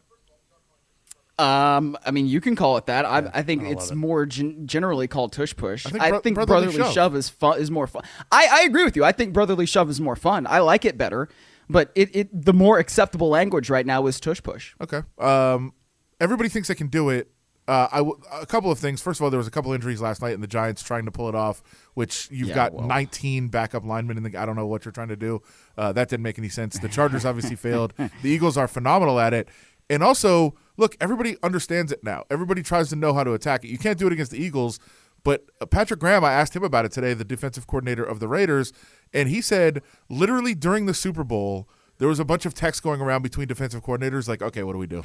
Um, 1.39 1.99
I 2.07 2.13
mean, 2.13 2.27
you 2.27 2.41
can 2.41 2.57
call 2.57 2.79
it 2.79 2.87
that. 2.87 3.05
I, 3.05 3.31
I 3.35 3.43
think 3.43 3.65
I 3.65 3.67
it's 3.67 3.91
it. 3.91 3.95
more 3.95 4.25
gen- 4.25 4.67
generally 4.67 5.07
called 5.07 5.33
tush 5.33 5.55
push. 5.55 5.85
I 5.87 6.07
I 6.07 6.11
think 6.11 6.23
think, 6.23 6.35
brotherly 6.37 6.67
brotherly 6.67 6.85
shove. 6.85 6.95
shove. 6.95 7.17
is 7.17 7.29
fun. 7.29 7.59
Is 7.61 7.71
more 7.71 7.87
fun. 7.87 8.05
I, 8.33 8.49
I 8.51 8.61
agree 8.63 8.85
with 8.85 8.97
you. 8.97 9.05
I 9.05 9.13
think 9.13 9.35
brotherly 9.35 9.67
shove 9.67 9.91
is 9.91 10.01
more 10.01 10.17
fun. 10.17 10.47
I 10.47 10.61
like 10.61 10.85
it 10.87 10.97
better. 10.97 11.29
But 11.69 11.91
it, 11.95 12.15
it 12.17 12.29
the 12.45 12.55
more 12.55 12.79
acceptable 12.79 13.29
language 13.29 13.69
right 13.69 13.85
now 13.85 14.07
is 14.07 14.19
tush 14.19 14.43
push. 14.43 14.75
Okay. 14.81 15.03
Um, 15.19 15.75
everybody 16.21 16.49
thinks 16.49 16.69
they 16.69 16.75
can 16.75 16.87
do 16.87 17.11
it. 17.11 17.31
Uh, 17.69 17.89
I 17.91 17.97
w- 17.99 18.17
a 18.33 18.47
couple 18.47 18.71
of 18.71 18.79
things. 18.79 19.03
First 19.03 19.19
of 19.21 19.25
all, 19.25 19.31
there 19.31 19.39
was 19.39 19.49
a 19.49 19.51
couple 19.51 19.73
injuries 19.73 20.01
last 20.01 20.23
night, 20.23 20.35
and 20.35 20.43
the 20.43 20.47
Giants 20.47 20.83
trying 20.83 21.05
to 21.07 21.11
pull 21.11 21.29
it 21.29 21.35
off. 21.35 21.63
Which 21.95 22.29
you've 22.31 22.49
Yeah, 22.51 22.55
got 22.55 22.75
well. 22.75 22.87
19 22.87 23.49
backup 23.49 23.85
linemen 23.85 24.17
in 24.19 24.23
the. 24.23 24.37
I 24.39 24.47
don't 24.47 24.55
know 24.57 24.67
what 24.67 24.85
you're 24.85 24.93
trying 24.93 25.09
to 25.09 25.17
do. 25.17 25.43
Uh, 25.77 25.93
that 25.93 26.09
didn't 26.09 26.23
make 26.23 26.39
any 26.39 26.49
sense. 26.49 26.79
The 26.79 26.89
Chargers 26.89 27.25
obviously 27.25 27.57
failed. 27.57 27.93
The 28.23 28.31
Eagles 28.31 28.57
are 28.57 28.69
phenomenal 28.69 29.19
at 29.19 29.35
it, 29.35 29.49
and 29.91 30.03
also 30.03 30.55
look, 30.77 30.97
everybody 31.01 31.37
understands 31.43 31.91
it 31.91 32.05
now. 32.05 32.25
Everybody 32.31 32.63
tries 32.63 32.89
to 32.91 32.97
know 32.97 33.15
how 33.15 33.25
to 33.25 33.33
attack 33.33 33.65
it. 33.65 33.69
You 33.69 33.79
can't 33.79 33.99
do 33.99 34.07
it 34.07 34.13
against 34.13 34.31
the 34.31 34.39
Eagles. 34.43 34.79
But 35.25 35.45
Patrick 35.71 35.99
Graham, 35.99 36.25
I 36.25 36.33
asked 36.33 36.55
him 36.55 36.63
about 36.63 36.85
it 36.85 36.93
today, 36.93 37.13
the 37.13 37.25
defensive 37.25 37.67
coordinator 37.67 38.05
of 38.05 38.21
the 38.21 38.29
Raiders, 38.29 38.73
and 39.13 39.29
he 39.29 39.41
said 39.41 39.83
literally 40.09 40.55
during 40.55 40.87
the 40.87 40.95
Super 40.95 41.25
Bowl, 41.25 41.69
there 41.99 42.09
was 42.09 42.21
a 42.21 42.25
bunch 42.25 42.45
of 42.47 42.55
texts 42.55 42.81
going 42.81 43.01
around 43.01 43.23
between 43.23 43.49
defensive 43.49 43.83
coordinators, 43.83 44.29
like, 44.29 44.43
okay, 44.43 44.63
what 44.63 44.73
do 44.73 44.79
we 44.79 44.87
do? 44.87 45.03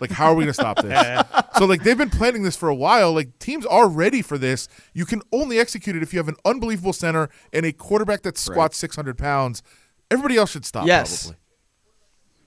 like, 0.00 0.10
how 0.10 0.26
are 0.26 0.34
we 0.34 0.44
going 0.44 0.48
to 0.48 0.54
stop 0.54 0.82
this? 0.82 1.24
so, 1.58 1.64
like, 1.64 1.82
they've 1.84 1.98
been 1.98 2.10
planning 2.10 2.42
this 2.42 2.56
for 2.56 2.68
a 2.68 2.74
while. 2.74 3.12
Like, 3.12 3.38
teams 3.38 3.64
are 3.66 3.88
ready 3.88 4.20
for 4.22 4.36
this. 4.38 4.68
You 4.92 5.06
can 5.06 5.22
only 5.32 5.58
execute 5.58 5.94
it 5.94 6.02
if 6.02 6.12
you 6.12 6.18
have 6.18 6.28
an 6.28 6.36
unbelievable 6.44 6.92
center 6.92 7.28
and 7.52 7.64
a 7.64 7.72
quarterback 7.72 8.22
that 8.22 8.36
squats 8.36 8.76
600 8.78 9.16
pounds. 9.16 9.62
Everybody 10.10 10.36
else 10.36 10.50
should 10.50 10.64
stop, 10.64 10.86
Yes. 10.86 11.24
probably. 11.24 11.38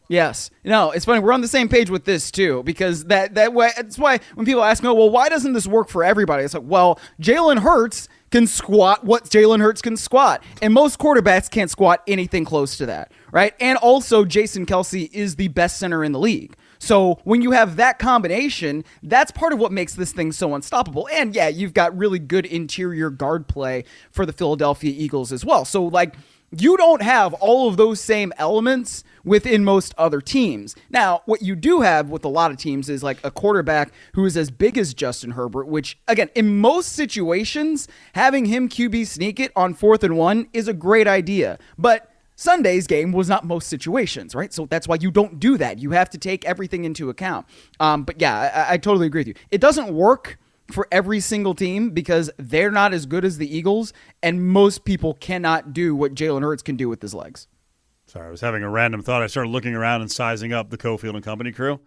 Yes. 0.10 0.50
No, 0.64 0.92
it's 0.92 1.04
funny. 1.06 1.20
We're 1.20 1.34
on 1.34 1.42
the 1.42 1.48
same 1.50 1.68
page 1.68 1.90
with 1.90 2.06
this 2.06 2.32
too, 2.32 2.64
because 2.64 3.06
that 3.06 3.36
that 3.36 3.54
way. 3.54 3.72
That's 3.76 3.98
why 4.00 4.20
when 4.36 4.46
people 4.46 4.64
ask 4.64 4.82
me, 4.82 4.88
oh, 4.90 4.94
"Well, 4.94 5.10
why 5.10 5.28
doesn't 5.28 5.52
this 5.52 5.68
work 5.68 5.90
for 5.90 6.02
everybody?" 6.04 6.44
It's 6.46 6.54
like, 6.54 6.64
well, 6.66 6.98
Jalen 7.22 7.60
Hurts 7.60 8.08
can 8.32 8.48
squat 8.48 9.04
what 9.04 9.26
Jalen 9.26 9.60
Hurts 9.60 9.82
can 9.82 9.98
squat, 9.98 10.44
and 10.62 10.74
most 10.74 10.98
quarterbacks 10.98 11.50
can't 11.52 11.70
squat 11.70 12.04
anything 12.08 12.46
close 12.46 12.78
to 12.78 12.86
that, 12.86 13.12
right? 13.32 13.54
And 13.60 13.78
also, 13.78 14.26
Jason 14.26 14.66
Kelce 14.66 15.10
is 15.14 15.36
the 15.36 15.48
best 15.50 15.78
center 15.78 16.04
in 16.04 16.12
the 16.12 16.20
league. 16.20 16.56
So 16.80 17.20
when 17.24 17.42
you 17.42 17.52
have 17.52 17.76
that 17.78 18.00
combination, 18.00 18.84
that's 19.02 19.32
part 19.32 19.54
of 19.54 19.60
what 19.60 19.72
makes 19.72 19.96
this 19.96 20.12
thing 20.12 20.32
so 20.32 20.54
unstoppable. 20.54 21.08
And 21.12 21.36
yeah, 21.36 21.48
you've 21.48 21.74
got 21.74 21.98
really 21.98 22.20
good 22.20 22.46
interior 22.46 23.10
guard 23.10 23.48
play 23.48 23.86
for 24.12 24.26
the 24.26 24.34
Philadelphia 24.34 24.94
Eagles 24.96 25.32
as 25.32 25.44
well. 25.44 25.66
So 25.66 25.86
like 25.86 26.16
you 26.52 26.78
don't 26.78 27.02
have 27.02 27.34
all 27.36 27.68
of 27.68 27.76
those 27.76 28.00
same 28.00 28.32
elements 28.38 29.04
within 29.26 29.66
most 29.66 29.94
other 29.98 30.22
teams. 30.22 30.76
Now, 30.90 31.22
what 31.26 31.42
you 31.42 31.56
do 31.56 31.82
have 31.82 32.10
with 32.10 32.24
a 32.24 32.30
lot 32.30 32.52
of 32.52 32.58
teams 32.58 32.88
is 32.88 33.04
like 33.04 33.18
a 33.24 33.32
quarterback 33.32 33.92
who 34.14 34.26
is 34.26 34.38
as 34.38 34.50
big 34.50 34.78
as 34.78 34.94
Justin 34.94 35.32
Herbert, 35.32 35.68
which, 35.68 35.98
again, 36.08 36.30
in 36.36 36.60
most 36.60 36.94
situations, 36.94 37.90
having 38.14 38.46
him 38.46 38.70
QB 38.70 39.08
sneak 39.08 39.42
it 39.42 39.52
on 39.58 39.74
fourth 39.74 40.06
and 40.06 40.18
one 40.18 40.48
is 40.54 40.70
a 40.70 40.74
great 40.74 41.08
idea. 41.08 41.60
But 41.78 42.10
Sunday's 42.40 42.86
game 42.86 43.12
was 43.12 43.28
not 43.28 43.46
most 43.46 43.68
situations, 43.68 44.36
right? 44.36 44.54
So 44.54 44.68
that's 44.68 44.88
why 44.88 44.98
you 45.02 45.10
don't 45.10 45.40
do 45.40 45.58
that. 45.58 45.80
You 45.80 45.92
have 45.92 46.08
to 46.12 46.20
take 46.20 46.46
everything 46.46 46.86
into 46.86 47.10
account. 47.10 47.48
Um, 47.80 48.04
but 48.04 48.22
yeah, 48.22 48.66
I, 48.70 48.74
I 48.76 48.78
totally 48.78 49.08
agree 49.08 49.22
with 49.22 49.28
you. 49.28 49.34
It 49.50 49.60
doesn't 49.60 49.92
work 49.92 50.38
for 50.72 50.88
every 50.92 51.20
single 51.20 51.56
team 51.56 51.90
because 51.90 52.30
they're 52.38 52.70
not 52.70 52.94
as 52.94 53.08
good 53.08 53.26
as 53.26 53.40
the 53.40 53.54
Eagles, 53.58 53.92
and 54.22 54.48
most 54.48 54.86
people 54.86 55.16
cannot 55.16 55.74
do 55.74 55.96
what 55.96 56.14
Jalen 56.14 56.42
Hurts 56.44 56.62
can 56.62 56.76
do 56.76 56.88
with 56.88 57.02
his 57.02 57.14
legs. 57.16 57.48
Sorry, 58.06 58.28
I 58.28 58.32
was 58.32 58.42
having 58.42 58.62
a 58.62 58.70
random 58.70 59.02
thought. 59.02 59.24
I 59.24 59.28
started 59.28 59.50
looking 59.50 59.74
around 59.74 60.02
and 60.02 60.12
sizing 60.12 60.54
up 60.54 60.70
the 60.70 60.78
Cofield 60.78 61.16
and 61.16 61.24
Company 61.24 61.52
crew. 61.52 61.80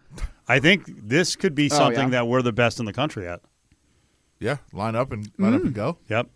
I 0.48 0.58
think 0.58 0.82
this 0.86 1.36
could 1.36 1.54
be 1.54 1.68
Oh, 1.70 1.76
something 1.76 2.04
yeah? 2.04 2.20
that 2.20 2.26
we're 2.26 2.42
the 2.42 2.52
best 2.52 2.80
in 2.80 2.86
the 2.86 2.92
country 2.92 3.28
at. 3.28 3.40
Yeah, 4.40 4.56
line 4.72 4.96
up 4.96 5.12
and 5.12 5.30
line 5.38 5.54
up 5.54 5.62
and 5.62 5.74
go. 5.74 5.98
Yep. 6.08 6.28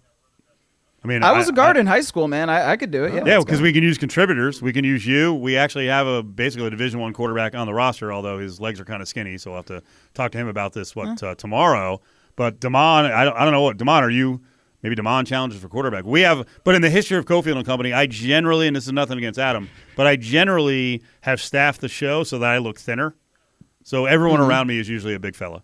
I 1.04 1.06
mean, 1.06 1.22
I 1.22 1.32
was 1.32 1.50
a 1.50 1.52
guard 1.52 1.76
in 1.76 1.86
high 1.86 2.00
school, 2.00 2.28
man. 2.28 2.48
I, 2.48 2.70
I 2.72 2.76
could 2.78 2.90
do 2.90 3.04
it. 3.04 3.12
Yeah, 3.12 3.24
Yeah, 3.26 3.38
because 3.38 3.58
go. 3.58 3.64
we 3.64 3.72
can 3.74 3.82
use 3.82 3.98
contributors. 3.98 4.62
We 4.62 4.72
can 4.72 4.84
use 4.84 5.06
you. 5.06 5.34
We 5.34 5.56
actually 5.56 5.86
have 5.88 6.06
a 6.06 6.22
basically 6.22 6.66
a 6.66 6.70
Division 6.70 6.98
One 6.98 7.12
quarterback 7.12 7.54
on 7.54 7.66
the 7.66 7.74
roster, 7.74 8.10
although 8.10 8.38
his 8.38 8.58
legs 8.58 8.80
are 8.80 8.86
kind 8.86 9.02
of 9.02 9.08
skinny. 9.08 9.36
So 9.36 9.50
we'll 9.50 9.58
have 9.58 9.66
to 9.66 9.82
talk 10.14 10.32
to 10.32 10.38
him 10.38 10.48
about 10.48 10.72
this 10.72 10.96
what 10.96 11.22
uh, 11.22 11.34
tomorrow. 11.34 12.00
But 12.36 12.58
Damon, 12.58 13.06
I 13.12 13.24
don't, 13.24 13.36
I 13.36 13.44
don't 13.44 13.52
know 13.52 13.62
what 13.62 13.76
Damon 13.76 14.02
are 14.02 14.10
you? 14.10 14.40
Maybe 14.82 14.94
Damon 14.94 15.24
challenges 15.24 15.60
for 15.60 15.68
quarterback. 15.68 16.04
We 16.04 16.22
have, 16.22 16.46
but 16.64 16.74
in 16.74 16.82
the 16.82 16.90
history 16.90 17.16
of 17.16 17.24
Cofield 17.26 17.56
and 17.56 17.64
Company, 17.66 17.92
I 17.92 18.06
generally, 18.06 18.66
and 18.66 18.74
this 18.76 18.86
is 18.86 18.92
nothing 18.92 19.16
against 19.18 19.38
Adam, 19.38 19.68
but 19.96 20.06
I 20.06 20.16
generally 20.16 21.02
have 21.22 21.40
staffed 21.40 21.80
the 21.80 21.88
show 21.88 22.22
so 22.24 22.38
that 22.38 22.50
I 22.50 22.58
look 22.58 22.78
thinner. 22.78 23.14
So 23.82 24.06
everyone 24.06 24.40
Mm-hmm. 24.40 24.48
around 24.50 24.66
me 24.66 24.78
is 24.78 24.88
usually 24.88 25.14
a 25.14 25.18
big 25.18 25.36
fella. 25.36 25.62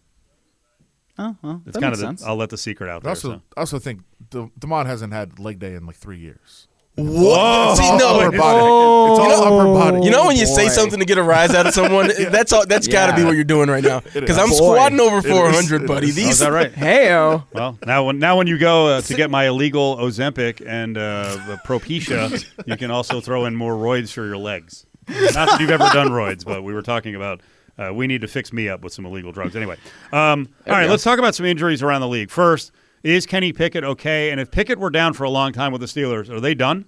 Oh, 1.23 1.37
well, 1.43 1.63
It's 1.67 1.77
kind 1.79 1.93
of 1.93 2.01
the, 2.01 2.25
I'll 2.27 2.37
let 2.37 2.49
the 2.51 2.57
secret 2.57 2.89
out 2.89 2.97
I 2.97 2.99
there. 3.01 3.11
also, 3.11 3.29
so. 3.35 3.43
I 3.57 3.61
also 3.61 3.79
think 3.79 4.01
De- 4.31 4.51
Demond 4.59 4.87
hasn't 4.87 5.13
had 5.13 5.39
leg 5.39 5.59
day 5.59 5.75
in 5.75 5.85
like 5.87 5.97
three 5.97 6.19
years. 6.19 6.67
What? 6.97 7.77
See, 7.77 7.97
no, 7.99 8.21
upper 8.21 8.35
it- 8.35 8.39
body. 8.39 8.59
it's 8.59 9.21
all 9.21 9.45
upper 9.61 9.65
body. 9.93 10.05
You 10.05 10.11
know 10.11 10.27
when 10.27 10.37
you 10.37 10.47
say 10.47 10.69
something 10.69 10.99
to 10.99 11.05
get 11.07 11.19
a 11.19 11.23
rise 11.23 11.55
out 11.55 11.67
of 11.67 11.73
someone, 11.75 12.11
that's 12.31 12.53
all. 12.53 12.67
That's 12.67 12.89
got 12.89 13.11
to 13.11 13.17
be 13.17 13.25
what 13.25 13.35
you're 13.37 13.45
doing 13.45 13.69
right 13.71 13.83
now. 13.85 14.01
Because 14.13 14.39
I'm 14.39 14.51
is. 14.51 14.57
squatting 14.57 14.99
over 15.01 15.23
400, 15.23 15.83
It 15.83 15.87
buddy. 15.87 16.09
is. 16.09 16.17
Oh, 16.19 16.21
is 16.21 16.27
These 16.27 16.39
that 16.41 16.53
right? 16.53 16.73
Heyo. 16.73 17.45
Well, 17.53 17.79
now 17.87 18.05
when 18.07 18.19
now 18.19 18.37
when 18.39 18.47
you 18.47 18.59
go 18.59 18.87
uh, 18.89 19.01
to 19.03 19.15
get 19.15 19.31
my 19.31 19.47
illegal 19.49 19.97
Ozempic 19.99 20.63
and 20.67 20.97
uh, 20.99 21.37
the 21.47 21.57
Propecia, 21.67 22.45
you 22.67 22.77
can 22.77 22.91
also 22.91 23.21
throw 23.21 23.45
in 23.45 23.55
more 23.55 23.75
roids 23.75 24.13
for 24.13 24.27
your 24.27 24.37
legs. 24.39 24.85
Not 25.09 25.33
that 25.35 25.61
you've 25.61 25.71
ever 25.71 25.89
done 25.93 26.09
roids, 26.09 26.45
but 26.45 26.63
we 26.63 26.73
were 26.75 26.83
talking 26.83 27.15
about 27.15 27.41
uh, 27.81 27.93
we 27.93 28.07
need 28.07 28.21
to 28.21 28.29
fix 28.29 28.53
me 28.53 28.69
up 28.69 28.83
with 28.83 28.93
some 28.93 29.07
illegal 29.07 29.33
drugs. 29.33 29.57
Anyway, 29.57 29.77
um, 30.13 30.49
all 30.67 30.75
right, 30.75 30.89
let's 30.89 31.03
talk 31.03 31.19
about 31.19 31.35
some 31.35 31.47
injuries 31.47 31.83
around 31.83 32.01
the 32.03 32.09
league. 32.09 32.31
First, 32.31 32.73
is 33.03 33.27
Kenny 33.27 33.53
Pickett 33.53 33.85
okay? 33.85 34.31
And 34.31 34.39
if 34.41 34.51
Pickett 34.51 34.79
were 34.79 34.91
down 34.91 35.15
for 35.15 35.25
a 35.25 35.31
long 35.31 35.53
time 35.53 35.73
with 35.73 35.81
the 35.81 35.87
Steelers, 35.87 36.29
are 36.29 36.41
they 36.41 36.55
done? 36.55 36.85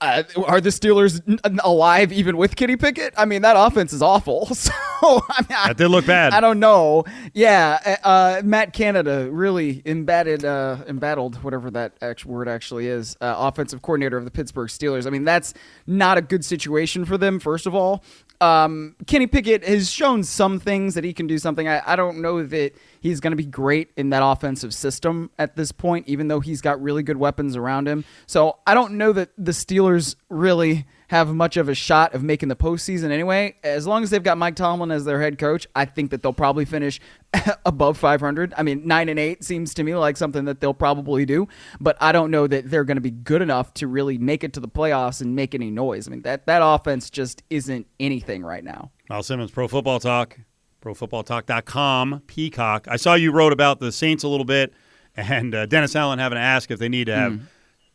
Uh, 0.00 0.24
are 0.48 0.60
the 0.60 0.70
Steelers 0.70 1.22
n- 1.28 1.60
alive 1.62 2.12
even 2.12 2.36
with 2.36 2.56
Kenny 2.56 2.76
Pickett? 2.76 3.14
I 3.16 3.24
mean, 3.24 3.42
that 3.42 3.54
offense 3.56 3.92
is 3.92 4.02
awful. 4.02 4.48
So 5.02 5.20
I 5.28 5.42
mean, 5.42 5.58
I, 5.58 5.66
That 5.68 5.76
did 5.78 5.88
look 5.88 6.06
bad. 6.06 6.32
I 6.32 6.38
don't 6.38 6.60
know. 6.60 7.02
Yeah, 7.34 7.96
uh, 8.04 8.08
uh, 8.38 8.42
Matt 8.44 8.72
Canada 8.72 9.28
really 9.32 9.82
embattled, 9.84 10.44
uh, 10.44 10.76
embattled 10.86 11.42
whatever 11.42 11.72
that 11.72 11.94
act- 12.00 12.24
word 12.24 12.48
actually 12.48 12.86
is. 12.86 13.16
Uh, 13.20 13.34
offensive 13.36 13.82
coordinator 13.82 14.16
of 14.16 14.24
the 14.24 14.30
Pittsburgh 14.30 14.68
Steelers. 14.68 15.04
I 15.04 15.10
mean, 15.10 15.24
that's 15.24 15.54
not 15.88 16.18
a 16.18 16.22
good 16.22 16.44
situation 16.44 17.04
for 17.04 17.18
them. 17.18 17.40
First 17.40 17.66
of 17.66 17.74
all, 17.74 18.04
um, 18.42 18.96
Kenny 19.06 19.28
Pickett 19.28 19.64
has 19.64 19.88
shown 19.88 20.24
some 20.24 20.58
things 20.58 20.94
that 20.94 21.04
he 21.04 21.12
can 21.12 21.28
do 21.28 21.38
something. 21.38 21.68
I, 21.68 21.80
I 21.86 21.94
don't 21.94 22.20
know 22.20 22.44
that 22.44 22.72
he's 23.02 23.18
going 23.18 23.32
to 23.32 23.36
be 23.36 23.44
great 23.44 23.90
in 23.96 24.10
that 24.10 24.22
offensive 24.24 24.72
system 24.72 25.28
at 25.36 25.56
this 25.56 25.72
point, 25.72 26.08
even 26.08 26.28
though 26.28 26.38
he's 26.38 26.60
got 26.60 26.80
really 26.80 27.02
good 27.02 27.16
weapons 27.16 27.56
around 27.56 27.88
him. 27.88 28.04
So 28.26 28.60
I 28.64 28.74
don't 28.74 28.92
know 28.92 29.12
that 29.12 29.30
the 29.36 29.50
Steelers 29.50 30.14
really 30.30 30.86
have 31.08 31.34
much 31.34 31.56
of 31.56 31.68
a 31.68 31.74
shot 31.74 32.14
of 32.14 32.22
making 32.22 32.48
the 32.48 32.56
postseason 32.56 33.10
anyway. 33.10 33.56
As 33.64 33.88
long 33.88 34.04
as 34.04 34.10
they've 34.10 34.22
got 34.22 34.38
Mike 34.38 34.54
Tomlin 34.54 34.92
as 34.92 35.04
their 35.04 35.20
head 35.20 35.36
coach, 35.36 35.66
I 35.74 35.84
think 35.84 36.12
that 36.12 36.22
they'll 36.22 36.32
probably 36.32 36.64
finish 36.64 37.00
above 37.66 37.98
500. 37.98 38.54
I 38.56 38.62
mean, 38.62 38.86
nine 38.86 39.08
and 39.08 39.18
eight 39.18 39.42
seems 39.42 39.74
to 39.74 39.82
me 39.82 39.96
like 39.96 40.16
something 40.16 40.44
that 40.44 40.60
they'll 40.60 40.72
probably 40.72 41.26
do, 41.26 41.48
but 41.80 41.96
I 42.00 42.12
don't 42.12 42.30
know 42.30 42.46
that 42.46 42.70
they're 42.70 42.84
going 42.84 42.98
to 42.98 43.02
be 43.02 43.10
good 43.10 43.42
enough 43.42 43.74
to 43.74 43.88
really 43.88 44.16
make 44.16 44.44
it 44.44 44.52
to 44.54 44.60
the 44.60 44.68
playoffs 44.68 45.20
and 45.20 45.34
make 45.34 45.54
any 45.56 45.70
noise. 45.70 46.06
I 46.06 46.12
mean, 46.12 46.22
that 46.22 46.46
that 46.46 46.62
offense 46.64 47.10
just 47.10 47.42
isn't 47.50 47.88
anything 47.98 48.42
right 48.42 48.62
now. 48.62 48.92
Myles 49.10 49.26
Simmons, 49.26 49.50
Pro 49.50 49.66
Football 49.66 50.00
Talk, 50.00 50.38
ProFootballTalk.com, 50.82 52.22
Peacock. 52.26 52.86
I 52.88 52.96
saw 52.96 53.14
you 53.14 53.32
wrote 53.32 53.52
about 53.52 53.80
the 53.80 53.92
Saints 53.92 54.24
a 54.24 54.28
little 54.28 54.44
bit, 54.44 54.72
and 55.16 55.54
uh, 55.54 55.66
Dennis 55.66 55.94
Allen 55.96 56.18
having 56.18 56.36
to 56.36 56.42
ask 56.42 56.70
if 56.70 56.78
they 56.78 56.88
need 56.88 57.06
to 57.06 57.14
have 57.14 57.40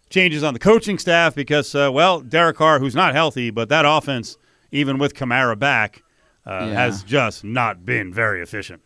changes 0.09 0.43
on 0.43 0.53
the 0.53 0.59
coaching 0.59 0.97
staff 0.97 1.35
because, 1.35 1.73
uh, 1.75 1.89
well, 1.91 2.21
Derek 2.21 2.57
Carr, 2.57 2.79
who's 2.79 2.95
not 2.95 3.13
healthy, 3.13 3.49
but 3.49 3.69
that 3.69 3.85
offense, 3.85 4.37
even 4.71 4.97
with 4.97 5.13
Kamara 5.13 5.57
back, 5.59 6.03
uh, 6.45 6.67
Yeah. 6.69 6.73
has 6.85 7.03
just 7.03 7.43
not 7.43 7.85
been 7.85 8.13
very 8.13 8.41
efficient. 8.41 8.81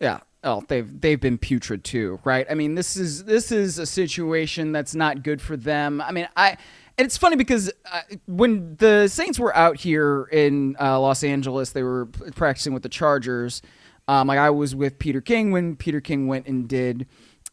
Yeah. 0.00 0.20
Oh, 0.42 0.62
they've 0.68 1.00
they've 1.00 1.20
been 1.20 1.36
putrid 1.36 1.84
too, 1.84 2.18
right? 2.24 2.46
I 2.50 2.54
mean, 2.54 2.74
this 2.74 2.96
is 2.96 3.24
this 3.24 3.52
is 3.52 3.78
a 3.78 3.84
situation 3.84 4.72
that's 4.72 4.94
not 4.94 5.22
good 5.22 5.42
for 5.42 5.54
them. 5.54 6.00
I 6.00 6.12
mean, 6.12 6.28
I 6.34 6.56
and 7.00 7.06
it's 7.06 7.16
funny 7.16 7.36
because 7.36 7.72
uh, 7.90 8.02
when 8.26 8.76
the 8.76 9.08
Saints 9.08 9.38
were 9.38 9.56
out 9.56 9.78
here 9.78 10.24
in 10.30 10.76
uh, 10.78 11.00
Los 11.00 11.24
Angeles, 11.24 11.70
they 11.70 11.82
were 11.82 12.04
practicing 12.34 12.74
with 12.74 12.82
the 12.82 12.90
Chargers. 12.90 13.62
Um, 14.06 14.28
like 14.28 14.38
I 14.38 14.50
was 14.50 14.74
with 14.74 14.98
Peter 14.98 15.22
King 15.22 15.50
when 15.50 15.76
Peter 15.76 16.02
King 16.02 16.26
went 16.26 16.46
and 16.46 16.68
did 16.68 17.06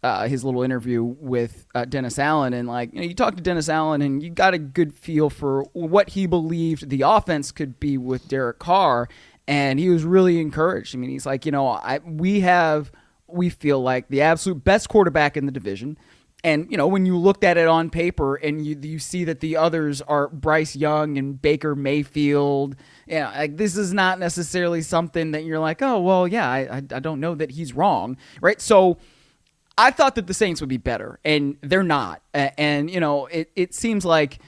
uh, 0.03 0.27
his 0.27 0.43
little 0.43 0.63
interview 0.63 1.01
with 1.01 1.65
uh, 1.73 1.85
Dennis 1.85 2.19
Allen, 2.19 2.51
and 2.51 2.67
like 2.67 2.93
you 2.93 2.99
know, 2.99 3.07
you 3.07 3.15
talk 3.15 3.37
to 3.37 3.41
Dennis 3.41 3.69
Allen, 3.69 4.01
and 4.01 4.21
you 4.21 4.31
got 4.31 4.53
a 4.53 4.57
good 4.57 4.93
feel 4.93 5.29
for 5.29 5.63
what 5.71 6.09
he 6.09 6.27
believed 6.27 6.89
the 6.89 7.03
offense 7.03 7.53
could 7.53 7.79
be 7.79 7.97
with 7.97 8.27
Derek 8.27 8.59
Carr, 8.59 9.07
and 9.47 9.79
he 9.79 9.89
was 9.89 10.03
really 10.03 10.41
encouraged. 10.41 10.93
I 10.93 10.97
mean, 10.97 11.09
he's 11.09 11.25
like, 11.25 11.45
you 11.45 11.53
know, 11.53 11.69
I 11.69 11.99
we 11.99 12.41
have 12.41 12.91
we 13.27 13.49
feel 13.49 13.81
like 13.81 14.09
the 14.09 14.23
absolute 14.23 14.65
best 14.65 14.89
quarterback 14.89 15.37
in 15.37 15.45
the 15.45 15.53
division. 15.53 15.97
And 16.43 16.69
you 16.69 16.77
know 16.77 16.87
when 16.87 17.05
you 17.05 17.17
looked 17.17 17.43
at 17.43 17.57
it 17.57 17.67
on 17.67 17.89
paper 17.89 18.35
and 18.35 18.65
you 18.65 18.77
you 18.81 18.99
see 18.99 19.23
that 19.23 19.39
the 19.39 19.57
others 19.57 20.01
are 20.01 20.27
Bryce 20.27 20.75
Young 20.75 21.17
and 21.17 21.41
Baker 21.41 21.75
Mayfield, 21.75 22.75
yeah, 23.07 23.31
like 23.31 23.57
this 23.57 23.75
is 23.75 23.93
not 23.93 24.19
necessarily 24.19 24.81
something 24.81 25.31
that 25.31 25.43
you're 25.43 25.59
like, 25.59 25.81
oh 25.81 25.99
well, 25.99 26.27
yeah, 26.27 26.49
I 26.49 26.59
I, 26.59 26.77
I 26.77 26.99
don't 26.99 27.19
know 27.19 27.33
that 27.35 27.51
he's 27.51 27.73
wrong, 27.73 28.17
right? 28.39 28.61
So 28.61 28.97
I 29.77 29.91
thought 29.91 30.15
that 30.15 30.27
the 30.27 30.33
Saints 30.33 30.61
would 30.61 30.69
be 30.69 30.77
better, 30.77 31.19
and 31.25 31.57
they're 31.61 31.83
not. 31.83 32.21
And 32.33 32.89
you 32.89 32.99
know, 32.99 33.25
it 33.27 33.51
it 33.55 33.73
seems 33.73 34.05
like 34.05 34.39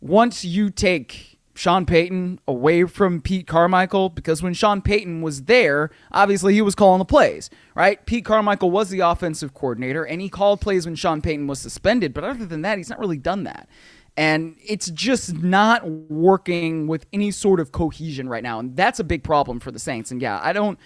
once 0.00 0.44
you 0.44 0.70
take 0.70 1.33
Sean 1.54 1.86
Payton 1.86 2.40
away 2.48 2.84
from 2.84 3.20
Pete 3.20 3.46
Carmichael, 3.46 4.08
because 4.08 4.42
when 4.42 4.54
Sean 4.54 4.82
Payton 4.82 5.22
was 5.22 5.44
there, 5.44 5.90
obviously 6.10 6.52
he 6.52 6.60
was 6.60 6.74
calling 6.74 6.98
the 6.98 7.04
plays, 7.04 7.48
right? 7.76 8.04
Pete 8.06 8.24
Carmichael 8.24 8.72
was 8.72 8.90
the 8.90 9.00
offensive 9.00 9.54
coordinator, 9.54 10.04
and 10.04 10.20
he 10.20 10.28
called 10.28 10.60
plays 10.60 10.84
when 10.84 10.96
Sean 10.96 11.22
Payton 11.22 11.46
was 11.46 11.60
suspended. 11.60 12.12
But 12.12 12.24
other 12.24 12.44
than 12.44 12.62
that, 12.62 12.78
he's 12.78 12.90
not 12.90 12.98
really 12.98 13.18
done 13.18 13.44
that. 13.44 13.68
And 14.16 14.56
it's 14.64 14.90
just 14.90 15.34
not 15.34 15.88
working 15.88 16.86
with 16.86 17.06
any 17.12 17.30
sort 17.30 17.60
of 17.60 17.72
cohesion 17.72 18.28
right 18.28 18.42
now, 18.42 18.58
and 18.58 18.76
that's 18.76 19.00
a 19.00 19.04
big 19.04 19.22
problem 19.24 19.60
for 19.60 19.70
the 19.70 19.78
Saints. 19.78 20.10
And 20.10 20.20
yeah, 20.20 20.40
I 20.42 20.52
don't. 20.52 20.78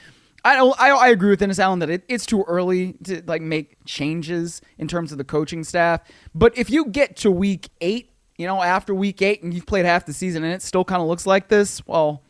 I 0.44 0.54
don't. 0.54 0.80
I, 0.80 0.90
I 0.90 1.08
agree 1.08 1.30
with 1.30 1.40
Dennis 1.40 1.58
Allen 1.58 1.80
that 1.80 1.90
it, 1.90 2.04
it's 2.08 2.24
too 2.24 2.44
early 2.46 2.92
to 3.04 3.22
like 3.26 3.42
make 3.42 3.76
changes 3.84 4.62
in 4.78 4.86
terms 4.86 5.12
of 5.12 5.18
the 5.18 5.24
coaching 5.24 5.64
staff. 5.64 6.00
But 6.34 6.56
if 6.56 6.70
you 6.70 6.86
get 6.86 7.16
to 7.16 7.30
week 7.30 7.68
eight, 7.80 8.12
you 8.38 8.46
know, 8.46 8.62
after 8.62 8.94
week 8.94 9.20
eight, 9.20 9.42
and 9.42 9.52
you've 9.52 9.66
played 9.66 9.84
half 9.84 10.06
the 10.06 10.12
season, 10.14 10.44
and 10.44 10.54
it 10.54 10.62
still 10.62 10.84
kind 10.84 11.02
of 11.02 11.08
looks 11.08 11.26
like 11.26 11.48
this, 11.48 11.86
well, 11.86 12.22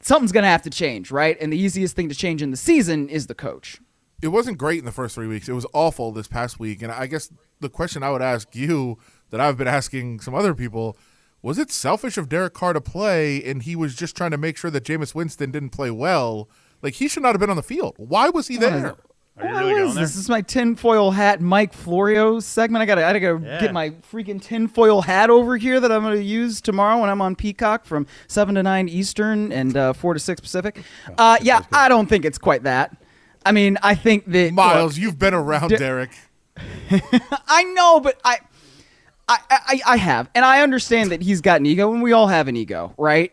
something's 0.00 0.32
gonna 0.32 0.46
have 0.46 0.62
to 0.62 0.70
change, 0.70 1.10
right? 1.10 1.36
And 1.40 1.52
the 1.52 1.58
easiest 1.58 1.96
thing 1.96 2.08
to 2.08 2.14
change 2.14 2.40
in 2.42 2.50
the 2.50 2.56
season 2.56 3.08
is 3.08 3.26
the 3.26 3.34
coach. 3.34 3.78
it 4.22 4.28
wasn't 4.28 4.56
great 4.56 4.78
in 4.78 4.84
the 4.86 4.92
first 4.92 5.14
three 5.14 5.26
weeks. 5.26 5.48
It 5.48 5.52
was 5.52 5.66
awful 5.74 6.10
this 6.12 6.26
past 6.28 6.58
week. 6.58 6.80
And 6.80 6.90
I 6.90 7.06
guess 7.06 7.30
the 7.60 7.68
question 7.68 8.02
I 8.02 8.10
would 8.10 8.22
ask 8.22 8.54
you 8.56 8.98
that 9.30 9.40
I've 9.40 9.58
been 9.58 9.68
asking 9.68 10.20
some 10.20 10.34
other 10.34 10.54
people 10.54 10.96
was 11.42 11.58
it 11.58 11.70
selfish 11.70 12.16
of 12.16 12.28
Derek 12.28 12.54
Carr 12.54 12.72
to 12.72 12.80
play 12.80 13.42
and 13.44 13.62
he 13.62 13.76
was 13.76 13.94
just 13.94 14.16
trying 14.16 14.30
to 14.30 14.38
make 14.38 14.56
sure 14.56 14.70
that 14.70 14.84
Jameis 14.84 15.14
Winston 15.14 15.50
didn't 15.50 15.68
play 15.70 15.90
well? 15.90 16.48
Like 16.82 16.94
he 16.94 17.08
should 17.08 17.22
not 17.22 17.32
have 17.34 17.40
been 17.40 17.50
on 17.50 17.56
the 17.56 17.62
field. 17.62 17.94
Why 17.98 18.30
was 18.30 18.48
he 18.48 18.56
there? 18.56 18.94
Are 19.38 19.46
you 19.46 19.52
What 19.54 19.64
really 19.66 19.82
is 19.90 19.94
this? 19.94 20.10
This 20.14 20.16
is 20.16 20.28
my 20.30 20.40
tinfoil 20.40 21.10
hat 21.10 21.40
Mike 21.42 21.74
Florio 21.74 22.40
segment. 22.40 22.80
I 22.82 22.86
gotta, 22.86 23.04
I 23.06 23.18
gotta 23.18 23.40
Yeah. 23.44 23.60
get 23.60 23.72
my 23.74 23.90
freaking 24.10 24.40
tinfoil 24.40 25.02
hat 25.02 25.28
over 25.28 25.56
here 25.58 25.78
that 25.78 25.92
I'm 25.92 26.02
gonna 26.02 26.16
use 26.16 26.60
tomorrow 26.62 26.98
when 27.00 27.10
I'm 27.10 27.20
on 27.20 27.36
Peacock 27.36 27.84
from 27.84 28.06
seven 28.28 28.54
to 28.54 28.62
nine 28.62 28.88
Eastern 28.88 29.52
and 29.52 29.76
uh, 29.76 29.92
four 29.92 30.14
to 30.14 30.20
six 30.20 30.40
Pacific. 30.40 30.82
Uh, 31.18 31.36
yeah, 31.42 31.60
I 31.72 31.88
don't 31.88 32.06
think 32.06 32.24
it's 32.24 32.38
quite 32.38 32.62
that. 32.62 32.96
I 33.44 33.52
mean, 33.52 33.76
I 33.82 33.94
think 33.94 34.24
that 34.32 34.52
Myles, 34.54 34.96
you've 34.98 35.18
been 35.18 35.34
around 35.34 35.68
De- 35.68 35.76
Derek. 35.76 36.10
I 37.46 37.64
know, 37.74 38.00
but 38.00 38.18
I, 38.24 38.38
I, 39.28 39.38
I, 39.50 39.80
I 39.86 39.96
have, 39.98 40.30
and 40.34 40.44
I 40.44 40.62
understand 40.62 41.10
that 41.12 41.20
he's 41.22 41.40
got 41.42 41.60
an 41.60 41.66
ego, 41.66 41.92
and 41.92 42.02
we 42.02 42.12
all 42.12 42.26
have 42.28 42.48
an 42.48 42.56
ego, 42.56 42.94
right? 42.96 43.32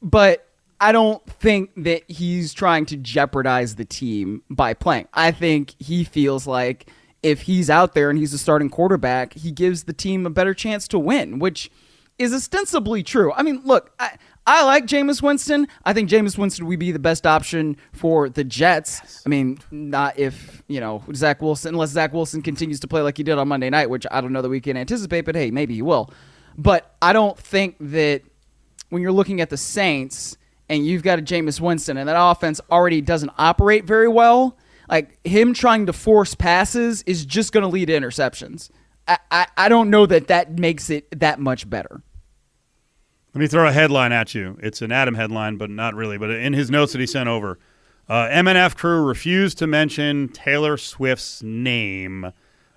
But 0.00 0.46
I 0.82 0.90
don't 0.90 1.24
think 1.24 1.70
that 1.76 2.02
he's 2.10 2.52
trying 2.52 2.86
to 2.86 2.96
jeopardize 2.96 3.76
the 3.76 3.84
team 3.84 4.42
by 4.50 4.74
playing. 4.74 5.06
I 5.14 5.30
think 5.30 5.76
he 5.78 6.02
feels 6.02 6.44
like 6.44 6.90
if 7.22 7.42
he's 7.42 7.70
out 7.70 7.94
there 7.94 8.10
and 8.10 8.18
he's 8.18 8.34
a 8.34 8.38
starting 8.38 8.68
quarterback, 8.68 9.32
he 9.34 9.52
gives 9.52 9.84
the 9.84 9.92
team 9.92 10.26
a 10.26 10.30
better 10.30 10.54
chance 10.54 10.88
to 10.88 10.98
win, 10.98 11.38
which 11.38 11.70
is 12.18 12.34
ostensibly 12.34 13.04
true. 13.04 13.32
I 13.34 13.44
mean, 13.44 13.62
look, 13.64 13.92
I, 14.00 14.16
I 14.44 14.64
like 14.64 14.86
Jameis 14.86 15.22
Winston. 15.22 15.68
I 15.84 15.92
think 15.92 16.10
Jameis 16.10 16.36
Winston 16.36 16.66
would 16.66 16.80
be 16.80 16.90
the 16.90 16.98
best 16.98 17.28
option 17.28 17.76
for 17.92 18.28
the 18.28 18.42
Jets. 18.42 19.22
I 19.24 19.28
mean, 19.28 19.60
not 19.70 20.18
if, 20.18 20.64
you 20.66 20.80
know, 20.80 21.04
Zach 21.14 21.40
Wilson, 21.42 21.76
unless 21.76 21.90
Zach 21.90 22.12
Wilson 22.12 22.42
continues 22.42 22.80
to 22.80 22.88
play 22.88 23.02
like 23.02 23.18
he 23.18 23.22
did 23.22 23.38
on 23.38 23.46
Monday 23.46 23.70
night, 23.70 23.88
which 23.88 24.04
I 24.10 24.20
don't 24.20 24.32
know 24.32 24.42
that 24.42 24.48
we 24.48 24.60
can 24.60 24.76
anticipate, 24.76 25.20
but 25.26 25.36
hey, 25.36 25.52
maybe 25.52 25.74
he 25.74 25.82
will. 25.82 26.10
But 26.58 26.96
I 27.00 27.12
don't 27.12 27.38
think 27.38 27.76
that 27.78 28.22
when 28.88 29.00
you're 29.00 29.12
looking 29.12 29.40
at 29.40 29.48
the 29.48 29.56
Saints 29.56 30.36
and 30.72 30.86
you've 30.86 31.02
got 31.02 31.18
a 31.18 31.22
Jameis 31.22 31.60
Winston 31.60 31.98
and 31.98 32.08
that 32.08 32.16
offense 32.18 32.58
already 32.70 33.02
doesn't 33.02 33.30
operate 33.36 33.84
very 33.84 34.08
well, 34.08 34.56
like 34.88 35.18
him 35.22 35.52
trying 35.52 35.84
to 35.84 35.92
force 35.92 36.34
passes 36.34 37.02
is 37.02 37.26
just 37.26 37.52
going 37.52 37.60
to 37.60 37.68
lead 37.68 37.86
to 37.86 37.92
interceptions. 37.92 38.70
I, 39.06 39.18
I, 39.30 39.46
I 39.58 39.68
don't 39.68 39.90
know 39.90 40.06
that 40.06 40.28
that 40.28 40.58
makes 40.58 40.88
it 40.88 41.20
that 41.20 41.38
much 41.38 41.68
better. 41.68 42.02
Let 43.34 43.38
me 43.38 43.46
throw 43.48 43.68
a 43.68 43.72
headline 43.72 44.12
at 44.12 44.34
you. 44.34 44.58
It's 44.62 44.80
an 44.80 44.92
Adam 44.92 45.14
headline, 45.14 45.58
but 45.58 45.68
not 45.68 45.94
really. 45.94 46.16
But 46.16 46.30
in 46.30 46.54
his 46.54 46.70
notes 46.70 46.92
that 46.92 47.00
he 47.00 47.06
sent 47.06 47.28
over, 47.28 47.58
uh, 48.08 48.28
MNF 48.28 48.74
crew 48.74 49.04
refused 49.04 49.58
to 49.58 49.66
mention 49.66 50.28
Taylor 50.28 50.78
Swift's 50.78 51.42
name. 51.42 52.32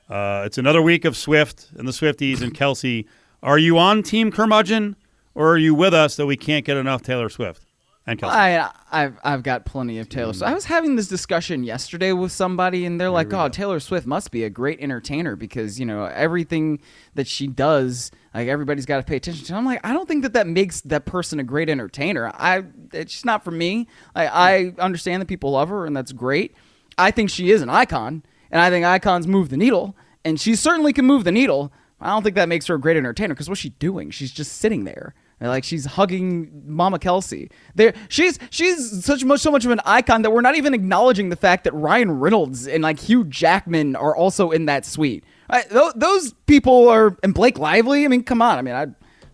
Uh, 0.09 0.43
it's 0.45 0.57
another 0.57 0.81
week 0.81 1.05
of 1.05 1.15
Swift 1.15 1.69
and 1.77 1.87
the 1.87 1.93
Swifties 1.93 2.41
and 2.41 2.53
Kelce. 2.57 3.05
Are 3.41 3.57
you 3.57 3.77
on 3.77 4.03
Team 4.03 4.31
Curmudgeon, 4.31 4.97
or 5.33 5.53
are 5.53 5.57
you 5.57 5.73
with 5.73 5.93
us 5.93 6.17
that 6.17 6.25
we 6.25 6.35
can't 6.35 6.65
get 6.65 6.75
enough 6.75 7.01
Taylor 7.01 7.29
Swift 7.29 7.64
and 8.07 8.19
Kelce? 8.19 8.29
I, 8.29 8.71
I've, 8.91 9.19
I've 9.24 9.43
got 9.43 9.65
plenty 9.65 10.00
of 10.00 10.09
Taylor 10.09 10.33
Swift. 10.33 10.50
I 10.50 10.53
was 10.53 10.65
having 10.65 10.95
this 10.95 11.07
discussion 11.07 11.63
yesterday 11.63 12.12
with 12.12 12.31
somebody, 12.31 12.85
and 12.85 13.01
they're 13.01 13.09
like, 13.09 13.33
"Oh, 13.33 13.50
Taylor 13.50 13.79
Swift 13.79 14.05
must 14.05 14.31
be 14.31 14.43
a 14.43 14.50
great 14.50 14.79
entertainer 14.79 15.35
because 15.35 15.79
you 15.79 15.85
know 15.85 16.05
everything 16.05 16.79
that 17.15 17.27
she 17.27 17.47
does, 17.47 18.12
like 18.33 18.47
everybody's 18.47 18.85
got 18.85 18.97
to 18.97 19.03
pay 19.03 19.15
attention 19.15 19.45
to." 19.45 19.55
I'm 19.55 19.65
like, 19.65 19.85
I 19.85 19.91
don't 19.93 20.07
think 20.07 20.21
that 20.24 20.33
that 20.33 20.47
makes 20.47 20.81
that 20.81 21.05
person 21.05 21.39
a 21.39 21.43
great 21.43 21.69
entertainer. 21.69 22.31
I, 22.35 22.63
it's 22.93 23.13
just 23.13 23.25
not 23.25 23.43
for 23.43 23.51
me. 23.51 23.88
I, 24.15 24.27
I 24.27 24.74
understand 24.79 25.21
that 25.21 25.27
people 25.27 25.51
love 25.51 25.69
her, 25.69 25.85
and 25.85 25.97
that's 25.97 26.12
great. 26.12 26.53
I 26.97 27.12
think 27.12 27.29
she 27.29 27.50
is 27.50 27.62
an 27.62 27.69
icon, 27.69 28.24
and 28.51 28.62
I 28.62 28.69
think 28.69 28.85
icons 28.85 29.27
move 29.27 29.50
the 29.50 29.57
needle, 29.57 29.95
and 30.24 30.39
she 30.39 30.55
certainly 30.55 30.93
can 30.93 31.05
move 31.05 31.24
the 31.24 31.31
needle. 31.31 31.74
I 32.00 32.09
don't 32.09 32.24
think 32.24 32.35
that 32.35 32.50
makes 32.50 32.67
her 32.67 32.75
a 32.75 32.79
great 32.79 32.97
entertainer 32.97 33.33
because 33.33 33.50
what's 33.50 33.62
she 33.62 33.69
doing? 33.69 34.12
She's 34.12 34.31
just 34.31 34.53
sitting 34.53 34.83
there. 34.83 35.15
And, 35.39 35.50
Like 35.50 35.63
she's 35.63 35.86
hugging 35.86 36.63
Mama 36.65 36.98
Kelce. 37.00 37.51
There, 37.75 37.94
she's 38.10 38.39
she's 38.50 39.04
such 39.06 39.24
much 39.24 39.42
so 39.42 39.51
much 39.51 39.65
of 39.65 39.72
an 39.72 39.82
icon 39.86 40.22
that 40.22 40.32
we're 40.32 40.42
not 40.42 40.56
even 40.56 40.74
acknowledging 40.74 41.30
the 41.30 41.36
fact 41.36 41.65
that 41.65 41.74
Ryan 41.74 42.20
Reynolds 42.20 42.68
and 42.68 42.84
like 42.84 43.00
Hugh 43.00 43.25
Jackman 43.25 43.96
are 43.96 44.15
also 44.15 44.51
in 44.51 44.65
that 44.65 44.86
suite. 44.86 45.24
I, 45.50 45.62
th- 45.63 45.94
those 45.96 46.34
people 46.48 46.89
are 46.89 47.18
and 47.22 47.34
Blake 47.34 47.60
Lively. 47.60 48.06
I 48.06 48.08
mean, 48.08 48.24
come 48.24 48.42
on. 48.42 48.58
I 48.58 48.62
mean, 48.62 48.75
I 48.75 48.88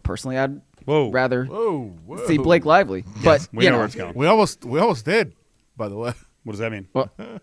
personally 0.04 0.38
I'd 0.38 0.60
Whoa. 0.86 1.12
rather 1.12 1.46
Whoa, 1.46 1.96
whoa. 2.06 2.26
see 2.28 2.38
Blake 2.38 2.66
Lively, 2.66 3.06
but 3.24 3.48
we 3.54 3.64
you 3.66 3.70
know 3.70 3.76
know, 3.76 3.80
where 3.80 3.86
it's 3.86 3.96
going. 3.96 4.14
We 4.16 4.26
almost 4.26 4.66
we 4.66 4.80
almost 4.80 5.06
did, 5.06 5.34
by 5.78 5.88
the 5.88 5.96
way. 5.96 6.14
What 6.44 6.54
does 6.54 6.60
that 6.60 6.72
mean? 6.72 6.88
well, 6.94 7.12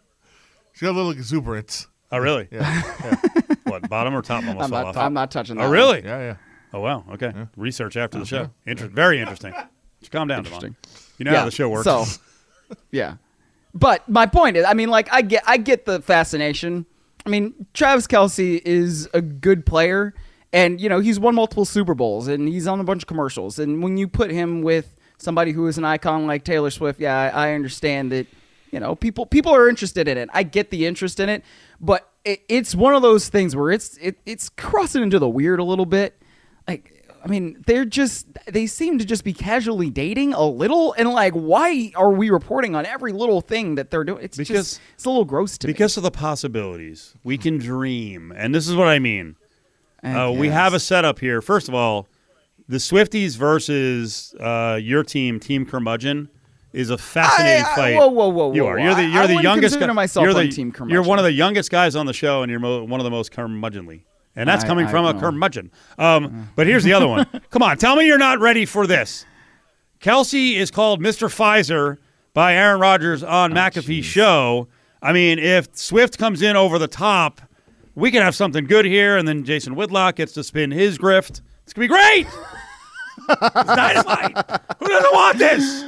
She 0.79 0.85
got 0.85 0.93
a 0.93 0.97
little 0.97 1.11
exuberance. 1.11 1.88
Oh, 2.12 2.19
really? 2.19 2.47
Yeah. 2.53 2.83
what, 3.65 3.88
bottom 3.88 4.15
or 4.15 4.23
top 4.23 4.45
almost 4.45 4.62
I'm 4.62 4.71
fell 4.71 4.83
not, 4.85 4.87
off? 4.87 4.97
I'm 4.97 5.12
not 5.12 5.33
touching 5.33 5.59
oh, 5.59 5.62
that. 5.62 5.67
oh, 5.67 5.71
one. 5.71 5.73
really? 5.73 6.05
Yeah, 6.05 6.19
yeah. 6.21 6.37
Oh, 6.72 6.80
wow. 6.80 7.04
Okay. 7.12 7.32
Research 7.56 7.96
after 7.96 8.18
the 8.18 8.26
show. 8.26 8.50
Inter- 8.66 8.88
very 8.88 9.20
interesting. 9.20 9.54
Just 10.00 10.12
calm 10.12 10.28
down, 10.28 10.44
Devon. 10.44 10.76
You 11.18 11.25
know 11.25 11.34
how 11.34 11.44
the 11.44 11.50
show 11.50 11.68
works. 11.68 11.84
So, 11.84 12.04
yeah. 12.90 13.14
but 13.75 14.08
my 14.08 14.26
point 14.26 14.56
is, 14.56 14.64
I 14.64 14.75
mean, 14.75 14.88
like 14.88 15.12
I 15.12 15.22
get, 15.22 15.42
I 15.46 15.56
get 15.56 15.87
the 15.87 16.00
fascination. 16.00 16.87
I 17.26 17.30
mean, 17.30 17.66
Travis 17.75 18.06
Kelce 18.06 18.60
is 18.64 19.08
a 19.12 19.20
good 19.20 19.66
player, 19.66 20.14
and 20.52 20.80
you 20.80 20.88
know 20.88 21.00
he's 21.00 21.18
won 21.18 21.34
multiple 21.34 21.64
Super 21.64 21.94
Bowls, 21.94 22.28
and 22.28 22.48
he's 22.48 22.66
on 22.66 22.80
a 22.80 22.84
bunch 22.84 23.02
of 23.02 23.06
commercials. 23.06 23.58
And 23.58 23.82
when 23.82 23.96
you 23.96 24.06
put 24.06 24.30
him 24.30 24.62
with 24.62 24.94
somebody 25.18 25.50
who 25.52 25.66
is 25.66 25.78
an 25.78 25.84
icon 25.84 26.26
like 26.26 26.44
Taylor 26.44 26.70
Swift, 26.70 27.00
yeah, 27.00 27.32
I, 27.34 27.48
I 27.48 27.52
understand 27.54 28.12
that. 28.12 28.26
You 28.70 28.80
know, 28.80 28.94
people 28.94 29.25
people 29.25 29.54
are 29.54 29.66
interested 29.66 30.08
in 30.08 30.18
it. 30.18 30.28
I 30.34 30.42
get 30.42 30.68
the 30.68 30.84
interest 30.84 31.20
in 31.20 31.30
it, 31.30 31.42
but 31.80 32.12
it, 32.26 32.42
it's 32.50 32.75
one 32.75 32.94
of 32.94 33.00
those 33.00 33.30
things 33.30 33.56
where 33.56 33.70
it's 33.70 33.96
it, 33.96 34.18
it's 34.26 34.50
crossing 34.50 35.02
into 35.02 35.18
the 35.18 35.28
weird 35.28 35.58
a 35.58 35.64
little 35.64 35.87
bit. 35.87 36.17
Like 36.68 36.94
I 37.25 37.26
mean, 37.28 37.62
they're 37.66 37.84
just 37.84 38.26
they 38.46 38.66
seem 38.66 38.98
to 38.98 39.04
just 39.04 39.25
be 39.25 39.32
casually 39.32 39.90
dating 39.90 40.34
a 40.34 40.44
little, 40.46 40.92
and 40.96 41.08
like, 41.10 41.32
why 41.32 41.90
are 41.96 42.10
we 42.12 42.30
reporting 42.30 42.76
on 42.76 42.87
every 42.87 43.12
little 43.12 43.40
thing 43.40 43.75
that 43.75 43.90
they're 43.90 44.04
doing? 44.04 44.22
It's 44.22 44.37
Because- 44.38 44.70
just 44.72 44.80
it's 44.94 45.04
a 45.04 45.08
little 45.10 45.25
gross 45.25 45.58
to 45.58 45.66
Because 45.66 45.96
of 45.96 46.04
the 46.04 46.10
possibilities, 46.12 47.14
we 47.25 47.37
can 47.37 47.58
dream, 47.58 48.32
and 48.37 48.54
this 48.54 48.68
is 48.68 48.76
what 48.76 48.87
I 48.88 48.98
mean. 49.00 49.34
I 50.02 50.12
Uh, 50.26 50.30
we 50.30 50.48
have 50.48 50.75
a 50.75 50.80
setup 50.80 51.18
here. 51.18 51.42
First 51.42 51.68
of 51.68 51.75
all, 51.75 52.06
the 52.68 52.76
Swifties 52.76 53.37
versus 53.37 54.34
uh, 54.38 54.78
your 54.80 55.02
team, 55.02 55.40
Team 55.40 55.66
Curmudgeon, 55.66 56.28
is 56.72 56.90
a 56.90 56.98
fascinating 56.98 57.64
I- 57.64 57.72
I- 57.72 57.75
fight. 57.76 57.96
whoa, 57.96 58.06
whoa, 58.08 58.28
whoa, 58.28 58.52
You 58.54 58.62
whoa, 58.62 58.68
Are. 58.70 58.78
You're 58.78 58.94
the 58.94 59.04
you're 59.06 59.22
I 59.22 59.26
the 59.26 59.42
youngest. 59.42 59.72
consider 59.75 59.87
guy- 59.88 59.92
myself 59.94 60.22
you're 60.22 60.37
on 60.38 60.46
the, 60.46 60.52
Team 60.52 60.72
You're 60.87 61.02
one 61.02 61.18
of 61.18 61.25
the 61.25 61.32
youngest 61.32 61.70
guys 61.72 61.96
on 61.96 62.06
the 62.06 62.12
show, 62.12 62.42
and 62.42 62.50
you're 62.50 62.60
mo- 62.60 62.84
one 62.84 63.00
of 63.00 63.04
the 63.04 63.10
most 63.10 63.32
curmudgeonly. 63.32 64.02
And 64.38 64.49
that's 64.49 64.64
I- 64.64 64.66
coming 64.68 64.87
I 64.87 64.90
from 64.90 65.04
a 65.04 65.12
know. 65.12 65.21
curmudgeon. 65.21 65.71
Um, 65.99 66.49
but 66.57 66.66
here's 66.66 66.85
the 66.85 66.92
other 66.92 67.09
one. 67.09 67.26
Come 67.50 67.62
on, 67.62 67.76
tell 67.76 67.97
me 67.97 68.07
you're 68.07 68.18
not 68.18 68.38
ready 68.38 68.64
for 68.64 68.87
this. 68.87 69.26
Kelce 70.00 70.54
is 70.54 70.71
called 70.71 71.02
Mr. 71.02 71.28
Pfizer 71.28 71.99
by 72.35 72.54
Aaron 72.54 72.80
Rodgers 72.80 73.23
on 73.25 73.52
McAfee's 73.52 74.04
show. 74.04 74.68
I 75.02 75.12
mean, 75.12 75.38
if 75.40 75.76
Swift 75.76 76.18
comes 76.18 76.40
in 76.40 76.54
over 76.57 76.78
the 76.78 76.87
top, 76.88 77.40
we 77.97 78.12
can 78.12 78.23
have 78.23 78.37
something 78.37 78.64
good 78.66 78.85
here, 78.85 79.16
and 79.16 79.26
then 79.26 79.45
Jason 79.45 79.75
Whitlock 79.75 80.14
gets 80.16 80.33
to 80.35 80.45
spin 80.45 80.71
his 80.71 80.99
grift. 80.99 81.40
It's 81.64 81.73
gonna 81.73 81.85
be 81.85 81.88
great. 81.88 82.26
it's 83.28 83.75
dynamite. 83.75 84.37
Who 84.78 84.87
doesn't 84.87 85.12
want 85.12 85.38
this? 85.38 85.85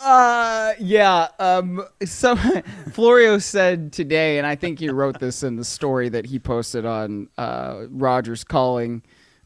Uh, 0.00 0.72
yeah. 0.80 1.28
Um, 1.38 1.84
so 2.04 2.36
Florio 2.92 3.38
said 3.38 3.92
today, 3.92 4.38
and 4.38 4.46
I 4.46 4.54
think 4.56 4.78
he 4.78 4.90
wrote 4.90 5.18
this 5.20 5.42
in 5.42 5.56
the 5.56 5.64
story 5.64 6.08
that 6.10 6.26
he 6.26 6.38
posted 6.38 6.84
on 6.86 7.28
uh, 7.38 7.82
Rodgers 7.90 8.44
calling 8.44 9.02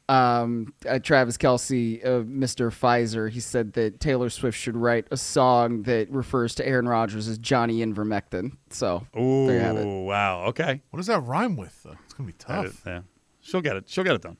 um, 0.09 0.73
uh, 0.89 0.99
Travis 1.01 1.37
Kelce, 1.37 2.05
uh, 2.05 2.23
Mr. 2.25 2.69
Pfizer. 2.71 3.29
He 3.31 3.41
said 3.41 3.73
that 3.75 3.99
Taylor 4.01 4.31
Swift 4.31 4.57
should 4.57 4.77
write 4.77 5.07
a 5.11 5.17
song 5.17 5.83
that 5.83 6.11
refers 6.11 6.55
to 6.57 6.67
Aaron 6.67 6.89
Rodgers 6.89 7.27
as 7.29 7.39
Johnny 7.39 7.85
Ivermectin. 7.85 8.53
So 8.71 9.07
Ooh, 9.19 9.47
there 9.49 9.57
you 9.57 9.63
have 9.63 9.77
it. 9.77 9.85
wow. 9.85 10.45
Okay. 10.47 10.81
What 10.91 10.99
does 10.99 11.09
that 11.09 11.21
rhyme 11.21 11.57
with? 11.57 11.83
Though? 11.83 11.97
It's 12.05 12.15
gonna 12.15 12.29
be 12.29 12.35
That 12.39 12.47
tough. 12.47 12.67
is- 12.67 12.81
yeah. 12.87 13.01
She'll 13.41 13.61
get 13.61 13.77
it. 13.77 13.85
She'll 13.89 14.05
get 14.05 14.15
it 14.15 14.23
done. 14.23 14.37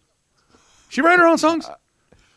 She 0.89 1.01
write 1.01 1.19
her 1.19 1.27
own 1.27 1.39
songs. 1.39 1.69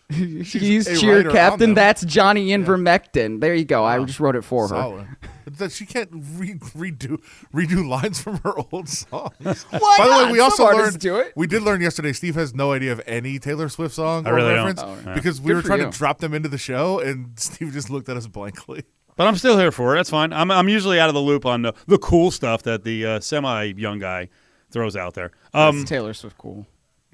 He's 0.10 0.88
a 0.88 0.98
cheer 0.98 1.30
captain. 1.30 1.74
That's 1.76 2.04
Johnny 2.04 2.48
Ivermectin. 2.50 3.42
There 3.42 3.54
you 3.54 3.66
go. 3.66 3.86
I 3.86 4.04
just 4.04 4.20
wrote 4.20 4.36
it 4.36 4.44
for 4.44 4.64
her. 4.64 4.68
Solid. 4.70 5.08
But 5.46 5.58
that 5.60 5.72
she 5.72 5.86
can't 5.86 6.10
re- 6.12 6.56
redo 6.56 7.22
redo 7.54 7.88
lines 7.88 8.20
from 8.22 8.38
her 8.38 8.54
old 8.72 8.90
songs. 8.90 9.64
Why 9.70 9.96
By 9.98 10.06
the 10.06 10.12
way, 10.12 10.24
not? 10.24 10.32
we 10.32 10.40
also 10.40 10.58
Some 10.58 10.66
artists 10.68 10.92
learned 10.94 11.00
do 11.02 11.16
it. 11.18 11.34
we 11.36 11.48
did 11.48 11.62
learn 11.64 11.82
yesterday. 11.82 12.14
Steve 12.14 12.36
has 12.36 12.54
no 12.56 12.72
idea 12.72 12.92
of 12.92 13.02
any 13.06 13.40
Taylor 13.40 13.70
Swift 13.70 13.94
song 13.96 14.26
I 14.28 14.32
or 14.32 14.36
really 14.36 14.50
don't. 14.56 14.66
reference 14.66 14.82
Oh, 14.84 14.98
yeah. 15.10 15.14
because 15.16 15.40
we 15.42 15.48
Good 15.50 15.56
were 15.58 15.62
trying 15.64 15.80
you. 15.82 15.92
to 15.92 15.98
drop 15.98 16.20
them 16.20 16.34
into 16.34 16.50
the 16.50 16.58
show, 16.58 17.00
and 17.00 17.32
Steve 17.40 17.72
just 17.74 17.90
looked 17.90 18.10
at 18.10 18.18
us 18.18 18.28
blankly. 18.28 18.84
But 19.16 19.28
I'm 19.28 19.36
still 19.36 19.58
here 19.58 19.72
for 19.72 19.96
it. 19.96 20.00
That's 20.00 20.10
fine. 20.10 20.32
I'm, 20.34 20.50
I'm 20.50 20.70
usually 20.70 21.00
out 21.00 21.10
of 21.10 21.14
the 21.16 21.22
loop 21.22 21.46
on 21.46 21.62
the, 21.64 21.74
the 21.88 21.98
cool 21.98 22.32
stuff 22.32 22.64
that 22.64 22.84
the 22.84 23.06
uh, 23.06 23.20
semi 23.20 23.66
young 23.76 24.00
guy 24.00 24.30
throws 24.72 24.96
out 24.96 25.14
there. 25.14 25.32
Um, 25.54 25.82
It's 25.82 25.90
Taylor 25.90 26.14
Swift 26.14 26.38
cool. 26.38 26.66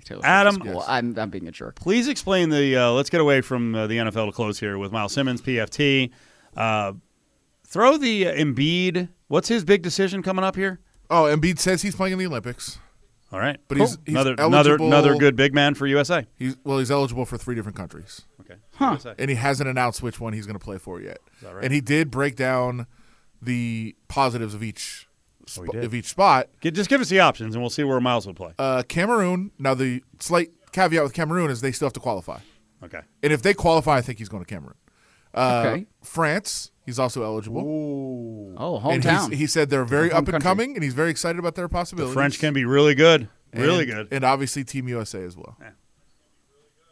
Taylor 0.05 0.19
Swift 0.21 0.27
Adam- 0.27 0.59
cool. 0.61 0.73
Yes. 0.75 0.85
I'm, 0.87 1.17
I'm 1.19 1.29
being 1.29 1.47
a 1.47 1.51
jerk. 1.51 1.75
please 1.75 2.07
explain 2.07 2.49
the. 2.49 2.75
Uh, 2.77 2.91
let's 2.91 3.09
get 3.09 3.19
away 3.19 3.41
from 3.41 3.75
uh, 3.75 3.87
the 3.87 3.97
NFL 3.97 4.27
to 4.27 4.31
close 4.31 4.59
here 4.59 4.77
with 4.77 4.91
Myles 4.93 5.11
Simmons, 5.13 5.41
PFT. 5.41 6.11
Uh, 6.55 6.93
throw 7.67 7.97
the 7.97 8.27
uh, 8.27 8.33
Embiid. 8.33 9.09
What's 9.27 9.47
his 9.49 9.63
big 9.65 9.81
decision 9.81 10.21
coming 10.23 10.45
up 10.45 10.55
here? 10.55 10.79
Oh, 11.09 11.23
Embiid 11.23 11.59
says 11.59 11.81
he's 11.81 11.95
playing 11.95 12.13
in 12.13 12.19
the 12.19 12.25
Olympics. 12.27 12.79
All 13.31 13.39
right, 13.39 13.59
But 13.67 13.77
Cool. 13.79 13.87
he's- 13.87 13.97
he's 14.05 14.13
another 14.15 14.33
another 14.33 14.69
eligible- 14.71 14.87
another 14.87 15.15
good 15.15 15.35
big 15.35 15.53
man 15.53 15.73
for 15.75 15.87
USA. 15.87 16.25
He's 16.37 16.55
well, 16.63 16.77
he's 16.77 16.91
eligible 16.91 17.25
for 17.25 17.37
three 17.37 17.55
different 17.55 17.75
countries, 17.75 18.21
Okay, 18.39 18.55
Huh. 18.75 18.91
USA. 18.91 19.15
and 19.17 19.29
he 19.29 19.35
hasn't 19.35 19.67
announced 19.67 20.01
which 20.03 20.19
one 20.21 20.31
he's 20.33 20.45
going 20.45 20.57
to 20.57 20.63
play 20.63 20.77
for 20.77 21.01
yet. 21.01 21.17
that 21.41 21.53
right? 21.55 21.63
And 21.65 21.73
he 21.73 21.81
did 21.81 22.11
break 22.11 22.35
down 22.35 22.85
the 23.41 23.95
positives 24.07 24.53
of 24.53 24.63
each 24.63 25.01
he 25.01 25.04
sp- 25.47 25.71
did. 25.71 25.83
of 25.83 25.93
each 25.95 26.05
spot. 26.07 26.47
Gi- 26.61 26.71
Just 26.71 26.89
give 26.89 27.01
us 27.01 27.09
the 27.09 27.19
options, 27.19 27.55
and 27.55 27.61
we'll 27.63 27.69
see 27.69 27.83
where 27.83 27.99
Myles 27.99 28.25
would 28.27 28.35
play. 28.35 28.53
Uh, 28.59 28.83
Cameroon. 28.87 29.51
Now 29.59 29.73
the 29.73 30.03
slight 30.19 30.51
caveat 30.71 31.03
with 31.03 31.13
Cameroon 31.13 31.49
is 31.51 31.61
they 31.61 31.71
still 31.71 31.85
have 31.87 31.93
to 31.93 31.99
qualify, 31.99 32.39
Okay. 32.83 33.01
and 33.23 33.31
if 33.33 33.41
they 33.41 33.53
qualify, 33.53 33.97
I 33.97 34.01
think 34.01 34.19
he's 34.19 34.29
going 34.29 34.43
to 34.43 34.49
Cameroon. 34.49 34.75
Uh, 35.33 35.63
Okay. 35.67 35.85
France, 36.03 36.71
he's 36.85 36.97
also 36.99 37.23
eligible. 37.23 37.61
Oh, 38.57 38.79
hometown. 38.79 39.29
he's, 39.31 39.39
he 39.39 39.47
said 39.47 39.69
they're 39.69 39.83
very 39.85 40.09
Home 40.09 40.17
up 40.19 40.23
and 40.27 40.31
country. 40.33 40.43
coming, 40.43 40.75
and 40.75 40.83
he's 40.83 40.93
very 40.93 41.09
excited 41.11 41.39
about 41.39 41.55
their 41.55 41.65
The 41.65 41.69
possibilities. 41.69 42.13
French 42.13 42.39
can 42.39 42.53
be 42.53 42.63
really 42.65 42.95
good, 42.95 43.27
really 43.53 43.83
and, 43.83 43.91
good. 43.91 44.07
and 44.11 44.23
obviously 44.23 44.63
Team 44.63 44.87
USA 44.87 45.23
as 45.23 45.35
well. 45.35 45.57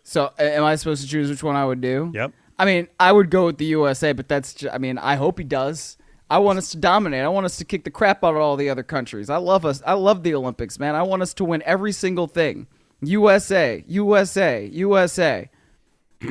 so, 0.04 0.32
am 0.38 0.64
I 0.64 0.76
supposed 0.76 1.02
to 1.04 1.08
choose 1.10 1.30
which 1.30 1.44
one 1.44 1.56
I 1.56 1.66
would 1.66 1.80
do? 1.82 2.12
Yep. 2.14 2.34
I 2.60 2.66
mean, 2.66 2.88
I 3.00 3.12
would 3.12 3.30
go 3.30 3.46
with 3.46 3.58
the 3.58 3.66
USA, 3.66 4.12
but 4.14 4.28
that's. 4.28 4.54
Ju- 4.54 4.70
I 4.72 4.78
mean, 4.78 4.98
I 4.98 5.16
hope 5.16 5.38
he 5.40 5.44
does. 5.46 5.98
I 6.30 6.40
want 6.40 6.58
us 6.58 6.72
to 6.72 6.78
dominate. 6.78 7.24
I 7.24 7.28
want 7.28 7.46
us 7.46 7.58
to 7.58 7.66
kick 7.66 7.84
the 7.84 7.92
crap 7.92 8.24
out 8.24 8.36
of 8.36 8.42
all 8.42 8.56
the 8.56 8.70
other 8.70 8.84
countries. 8.84 9.30
I 9.30 9.38
love 9.38 9.66
us. 9.66 9.82
I 9.86 9.94
love 9.94 10.24
the 10.24 10.34
Olympics, 10.34 10.80
man. 10.80 10.96
I 10.96 11.04
want 11.04 11.22
us 11.22 11.34
to 11.36 11.46
win 11.46 11.62
every 11.66 11.92
single 11.92 12.28
thing. 12.28 12.68
USA, 13.02 13.84
USA, 13.88 14.66
USA. 14.66 15.50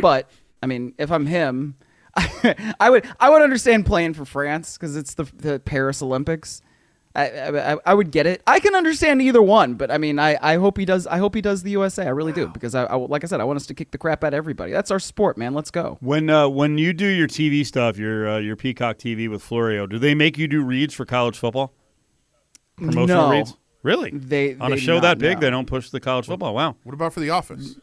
But 0.00 0.30
I 0.62 0.66
mean, 0.66 0.94
if 0.98 1.10
I'm 1.12 1.26
him, 1.26 1.76
I 2.16 2.90
would 2.90 3.08
I 3.20 3.30
would 3.30 3.42
understand 3.42 3.86
playing 3.86 4.14
for 4.14 4.24
France 4.24 4.76
because 4.76 4.96
it's 4.96 5.14
the 5.14 5.24
the 5.24 5.60
Paris 5.60 6.02
Olympics. 6.02 6.62
I, 7.14 7.28
I 7.74 7.76
I 7.84 7.94
would 7.94 8.10
get 8.10 8.26
it. 8.26 8.42
I 8.46 8.58
can 8.58 8.74
understand 8.74 9.20
either 9.20 9.42
one, 9.42 9.74
but 9.74 9.90
I 9.90 9.98
mean, 9.98 10.18
I, 10.18 10.38
I 10.40 10.56
hope 10.56 10.78
he 10.78 10.84
does. 10.86 11.06
I 11.06 11.18
hope 11.18 11.34
he 11.34 11.42
does 11.42 11.62
the 11.62 11.70
USA. 11.72 12.06
I 12.06 12.08
really 12.08 12.32
do 12.32 12.48
because 12.48 12.74
I, 12.74 12.84
I 12.84 12.94
like 12.96 13.22
I 13.22 13.26
said, 13.26 13.40
I 13.40 13.44
want 13.44 13.56
us 13.58 13.66
to 13.66 13.74
kick 13.74 13.90
the 13.90 13.98
crap 13.98 14.24
out 14.24 14.28
of 14.32 14.38
everybody. 14.38 14.72
That's 14.72 14.90
our 14.90 14.98
sport, 14.98 15.36
man. 15.36 15.52
Let's 15.52 15.70
go. 15.70 15.98
When 16.00 16.30
uh, 16.30 16.48
when 16.48 16.78
you 16.78 16.92
do 16.94 17.06
your 17.06 17.28
TV 17.28 17.66
stuff, 17.66 17.98
your 17.98 18.28
uh, 18.28 18.38
your 18.38 18.56
Peacock 18.56 18.96
TV 18.98 19.28
with 19.28 19.42
Florio, 19.42 19.86
do 19.86 19.98
they 19.98 20.14
make 20.14 20.38
you 20.38 20.48
do 20.48 20.62
reads 20.62 20.94
for 20.94 21.04
college 21.04 21.36
football? 21.38 21.74
Promotional 22.76 23.06
No. 23.28 23.30
reads? 23.30 23.56
Really? 23.82 24.10
They- 24.10 24.54
on 24.56 24.70
they 24.70 24.76
a 24.76 24.80
show 24.80 24.94
not, 24.94 25.02
that 25.02 25.18
big, 25.18 25.34
no. 25.36 25.40
they 25.40 25.50
don't 25.50 25.66
push 25.66 25.90
the 25.90 26.00
college 26.00 26.26
football. 26.26 26.54
Wow. 26.54 26.76
What 26.84 26.94
about 26.94 27.12
for 27.12 27.20
The 27.20 27.30
Office? 27.30 27.76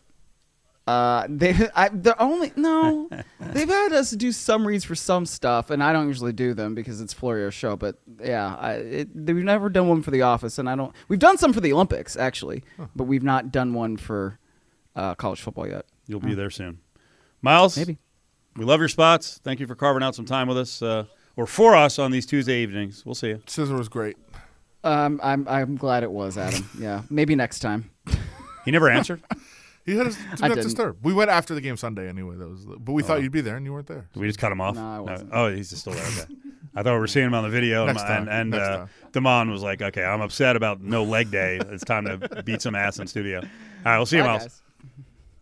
Uh, 0.89 1.28
they 1.30 1.56
I, 1.75 1.89
they're 1.89 2.19
only 2.19 2.52
no. 2.56 3.10
they've 3.39 3.69
had 3.69 3.93
us 3.93 4.10
do 4.12 4.32
some 4.32 4.65
reads 4.65 4.84
for 4.84 4.95
some 4.95 5.25
stuff, 5.28 5.69
and 5.69 5.84
I 5.84 5.93
don't 5.93 6.08
usually 6.08 6.34
do 6.34 6.56
them 6.56 6.73
because 6.73 6.99
it's 6.99 7.13
Florio's 7.13 7.54
show. 7.54 7.75
But 7.75 7.97
yeah, 8.23 8.56
I, 8.56 8.71
it, 8.73 9.10
we've 9.13 9.36
never 9.43 9.69
done 9.69 9.88
one 9.88 10.02
for 10.02 10.10
The 10.10 10.23
Office, 10.23 10.58
and 10.58 10.67
I 10.67 10.75
don't. 10.75 10.95
We've 11.08 11.19
done 11.19 11.38
some 11.38 11.54
for 11.54 11.62
the 11.62 11.71
Olympics 11.73 12.17
actually, 12.17 12.63
but 12.95 13.04
we've 13.04 13.23
not 13.23 13.52
done 13.52 13.73
one 13.75 13.97
for 13.97 14.39
uh, 14.95 15.13
college 15.13 15.41
football 15.41 15.67
yet. 15.67 15.86
You'll 16.08 16.21
be 16.21 16.34
there 16.34 16.49
soon. 16.49 16.80
Myles, 17.43 17.78
Maybe. 17.78 17.99
we 18.56 18.65
love 18.65 18.80
your 18.80 18.89
spots. 18.89 19.39
Thank 19.43 19.60
you 19.60 19.67
for 19.67 19.75
carving 19.75 20.02
out 20.02 20.15
some 20.15 20.25
time 20.25 20.47
with 20.47 20.58
us 20.58 20.82
uh, 20.82 21.06
or 21.36 21.45
for 21.45 21.75
us 21.75 21.99
on 21.99 22.10
these 22.10 22.25
Tuesday 22.25 22.63
evenings. 22.63 23.06
We'll 23.06 23.15
see 23.15 23.30
you. 23.30 23.38
Sizzler 23.45 23.78
was 23.78 23.89
great. 23.89 24.17
Um, 24.84 25.19
I'm 25.21 25.47
I'm 25.47 25.75
glad 25.75 26.02
it 26.02 26.12
was 26.12 26.38
Adam. 26.38 26.67
Yeah, 26.80 27.04
maybe 27.12 27.36
next 27.36 27.60
time. 27.60 27.91
He 28.65 28.71
never 28.71 28.89
answered. 28.89 29.21
He 29.89 29.97
had 29.97 30.08
us 30.08 30.15
do 30.17 30.21
I 30.43 30.47
not 30.47 30.56
didn't. 30.56 30.63
disturb. 30.65 30.97
We 31.04 31.13
went 31.13 31.30
after 31.32 31.54
the 31.56 31.62
game 31.62 31.78
Sunday 31.78 32.08
anyway. 32.08 32.36
That 32.36 32.47
was, 32.47 32.65
but 32.65 32.93
we 32.93 33.04
thought 33.04 33.21
you'd 33.21 33.32
be 33.32 33.41
there 33.41 33.56
and 33.58 33.65
you 33.65 33.73
weren't 33.73 33.88
there. 33.88 34.08
Did 34.13 34.19
we 34.19 34.28
just 34.28 34.39
cut 34.39 34.52
him 34.52 34.62
off? 34.62 34.75
No, 34.75 34.88
I 34.88 34.99
wasn't. 34.99 35.30
Oh, 35.34 35.54
he's 35.54 35.69
just 35.69 35.82
still 35.82 35.93
there. 35.93 36.06
Okay. 36.06 36.34
I 36.75 36.84
thought 36.84 36.93
we 36.93 36.99
were 36.99 37.08
seeing 37.08 37.25
him 37.25 37.34
on 37.34 37.43
the 37.43 37.49
video, 37.49 37.86
Next 37.88 38.02
and, 38.02 38.28
time. 38.28 38.30
and 38.30 38.49
Next 38.52 38.63
uh, 38.67 38.78
time. 38.78 38.89
Damon 39.12 39.49
was 39.52 39.63
like, 39.63 39.82
"Okay, 39.82 40.04
I'm 40.04 40.21
upset 40.21 40.56
about 40.56 40.82
no 40.82 41.04
leg 41.04 41.32
day. 41.32 41.60
It's 41.69 41.84
time 41.84 42.06
to 42.06 42.43
beat 42.43 42.62
some 42.62 42.75
ass 42.75 42.99
in 42.99 43.08
studio." 43.08 43.39
All 43.39 43.45
right, 43.86 43.97
we'll 43.97 44.06
see 44.06 44.17
you, 44.17 44.23
Bye, 44.23 44.28
Myles. 44.38 44.43
guys. 44.43 44.62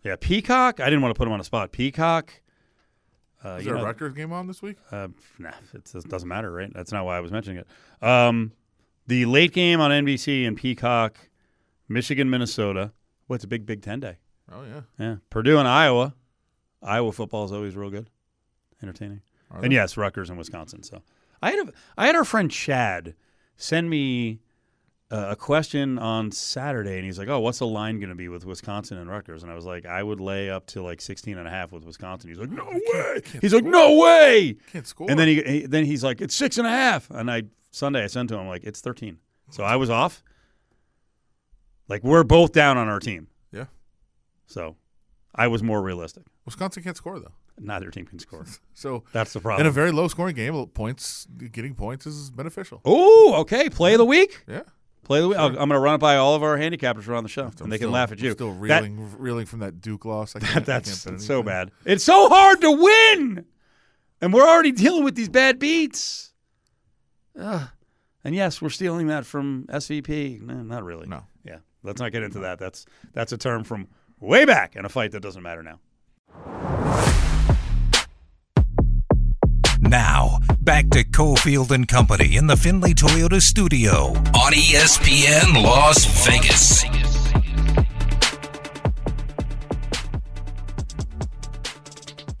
Yeah, 0.04 0.16
Peacock. 0.18 0.80
I 0.80 0.84
didn't 0.86 1.02
want 1.02 1.14
to 1.14 1.18
put 1.18 1.26
him 1.26 1.32
on 1.34 1.40
a 1.40 1.44
spot. 1.44 1.70
Peacock. 1.72 2.32
Uh, 3.44 3.50
Is 3.50 3.64
you 3.64 3.70
there 3.70 3.76
a 3.76 3.78
know, 3.80 3.84
Rutgers 3.84 4.14
game 4.14 4.32
on 4.32 4.46
this 4.46 4.62
week? 4.62 4.76
Uh, 4.90 5.08
nah, 5.38 5.50
it 5.74 5.84
does- 5.92 6.04
doesn't 6.04 6.28
matter, 6.28 6.50
right? 6.50 6.72
That's 6.72 6.90
not 6.92 7.04
why 7.04 7.16
I 7.16 7.20
was 7.20 7.30
mentioning 7.30 7.58
it. 7.58 8.04
Um, 8.06 8.52
the 9.06 9.26
late 9.26 9.52
game 9.52 9.80
on 9.80 9.90
NBC 9.92 10.46
and 10.46 10.56
Peacock, 10.56 11.16
Michigan, 11.88 12.30
Minnesota. 12.30 12.92
What's 13.26 13.44
a 13.44 13.46
big 13.46 13.64
Big 13.66 13.82
Ten 13.82 14.00
day? 14.00 14.16
Oh 14.52 14.64
yeah. 14.64 14.80
Yeah, 14.98 15.16
Purdue 15.30 15.58
and 15.58 15.68
Iowa. 15.68 16.14
Iowa 16.82 17.12
football 17.12 17.44
is 17.44 17.52
always 17.52 17.76
real 17.76 17.90
good, 17.90 18.08
entertaining. 18.82 19.20
Are 19.50 19.62
And 19.62 19.72
they? 19.72 19.76
yes, 19.76 19.96
Rutgers 19.96 20.28
and 20.30 20.38
Wisconsin. 20.38 20.82
So 20.82 21.02
I 21.42 21.50
had 21.52 21.68
a, 21.68 21.72
I 21.96 22.06
had 22.06 22.14
our 22.14 22.24
friend 22.24 22.50
Chad 22.50 23.14
send 23.56 23.90
me 23.90 24.40
uh, 25.10 25.28
a 25.30 25.36
question 25.36 25.98
on 25.98 26.30
Saturday, 26.30 26.96
and 26.96 27.04
he's 27.04 27.18
like, 27.18 27.28
"Oh, 27.28 27.40
what's 27.40 27.58
the 27.58 27.66
line 27.66 27.98
going 27.98 28.10
to 28.10 28.14
be 28.14 28.28
with 28.28 28.44
Wisconsin 28.44 28.98
and 28.98 29.10
Rutgers?" 29.10 29.42
And 29.42 29.50
I 29.50 29.54
was 29.54 29.64
like, 29.64 29.86
"I 29.86 30.02
would 30.02 30.20
lay 30.20 30.50
up 30.50 30.66
to 30.68 30.82
like 30.82 31.00
16 31.00 31.36
and 31.38 31.46
a 31.48 31.50
half 31.50 31.72
with 31.72 31.84
Wisconsin." 31.84 32.28
He's 32.30 32.38
like, 32.38 32.50
"No 32.50 32.66
way!" 32.70 33.22
He's 33.40 33.52
like, 33.54 33.64
"No 33.64 33.96
way!" 33.96 34.56
Can't 34.72 34.86
score. 34.86 35.10
And 35.10 35.18
then 35.18 35.28
he, 35.28 35.42
he 35.42 35.66
then 35.66 35.84
he's 35.84 36.04
like, 36.04 36.20
"It's 36.20 36.34
six 36.34 36.58
and 36.58 36.66
a 36.66 36.70
half." 36.70 37.10
And 37.10 37.30
I 37.30 37.44
Sunday 37.70 38.04
I 38.04 38.06
sent 38.06 38.28
to 38.30 38.38
him 38.38 38.46
like, 38.48 38.64
"It's 38.64 38.80
13." 38.80 39.18
So 39.50 39.64
I 39.64 39.76
was 39.76 39.88
off. 39.90 40.22
Like 41.88 42.04
we're 42.04 42.22
both 42.24 42.52
down 42.52 42.76
on 42.76 42.88
our 42.88 43.00
team. 43.00 43.28
So 44.48 44.74
I 45.34 45.46
was 45.46 45.62
more 45.62 45.80
realistic. 45.80 46.24
Wisconsin 46.44 46.82
can't 46.82 46.96
score 46.96 47.20
though. 47.20 47.32
Neither 47.60 47.90
team 47.90 48.06
can 48.06 48.18
score. 48.18 48.44
So 48.74 49.02
That's 49.12 49.32
the 49.32 49.40
problem. 49.40 49.62
in 49.62 49.66
a 49.66 49.72
very 49.72 49.90
low 49.92 50.06
scoring 50.08 50.34
game, 50.36 50.66
points 50.68 51.26
getting 51.50 51.74
points 51.74 52.06
is 52.06 52.30
beneficial. 52.30 52.80
Oh, 52.84 53.34
okay. 53.38 53.68
Play 53.68 53.94
of 53.94 53.98
the 53.98 54.04
week. 54.04 54.42
Yeah. 54.46 54.62
Play 55.04 55.20
the 55.20 55.28
week. 55.28 55.38
I'm 55.38 55.54
going 55.54 55.68
to 55.70 55.78
run 55.78 55.94
it 55.96 55.98
by 55.98 56.16
all 56.16 56.34
of 56.36 56.42
our 56.44 56.56
handicappers 56.58 57.08
around 57.08 57.22
the 57.24 57.28
show, 57.28 57.50
and 57.60 57.72
they 57.72 57.78
can 57.78 57.86
still- 57.86 57.90
laugh 57.90 58.12
at 58.12 58.18
I'm 58.20 58.24
you. 58.24 58.32
Still 58.32 58.52
That- 58.52 58.82
reeling, 58.82 59.14
reeling 59.18 59.46
from 59.46 59.60
that 59.60 59.80
Duke 59.80 60.04
loss. 60.04 60.36
I 60.36 60.38
can't, 60.40 60.50
I 60.50 60.54
can't 60.54 60.66
that's 60.66 61.24
so 61.26 61.42
bad. 61.42 61.70
It's 61.84 62.04
so 62.04 62.28
hard 62.28 62.60
to 62.60 62.70
win, 62.70 63.44
and 64.20 64.32
we're 64.32 64.46
already 64.48 64.70
dealing 64.72 65.02
with 65.04 65.14
these 65.16 65.28
bad 65.28 65.58
beats. 65.58 66.32
Ugh. 67.38 67.68
And 68.24 68.34
yes, 68.34 68.60
we're 68.62 68.68
stealing 68.68 69.06
that 69.08 69.24
from 69.26 69.66
SVP. 69.70 70.40
No, 70.42 70.54
not 70.62 70.84
really. 70.84 71.06
No. 71.08 71.24
Yeah. 71.44 71.58
Let's 71.82 72.00
not 72.00 72.12
get 72.12 72.22
into 72.22 72.40
that. 72.40 72.58
That's 72.58 72.84
that's 73.12 73.32
a 73.32 73.38
term 73.38 73.64
from 73.64 73.88
way 74.20 74.44
back 74.44 74.76
in 74.76 74.84
a 74.84 74.88
fight 74.88 75.12
that 75.12 75.20
doesn't 75.20 75.42
matter 75.42 75.62
now. 75.62 75.80
Now, 79.80 80.40
back 80.60 80.90
to 80.90 81.02
Cofield 81.02 81.70
and 81.70 81.88
Company 81.88 82.36
in 82.36 82.46
the 82.46 82.56
Findlay 82.56 82.92
Toyota 82.92 83.40
studio 83.40 84.08
on 84.34 84.52
ESPN 84.52 85.62
Las 85.62 86.04
Vegas. 86.26 86.84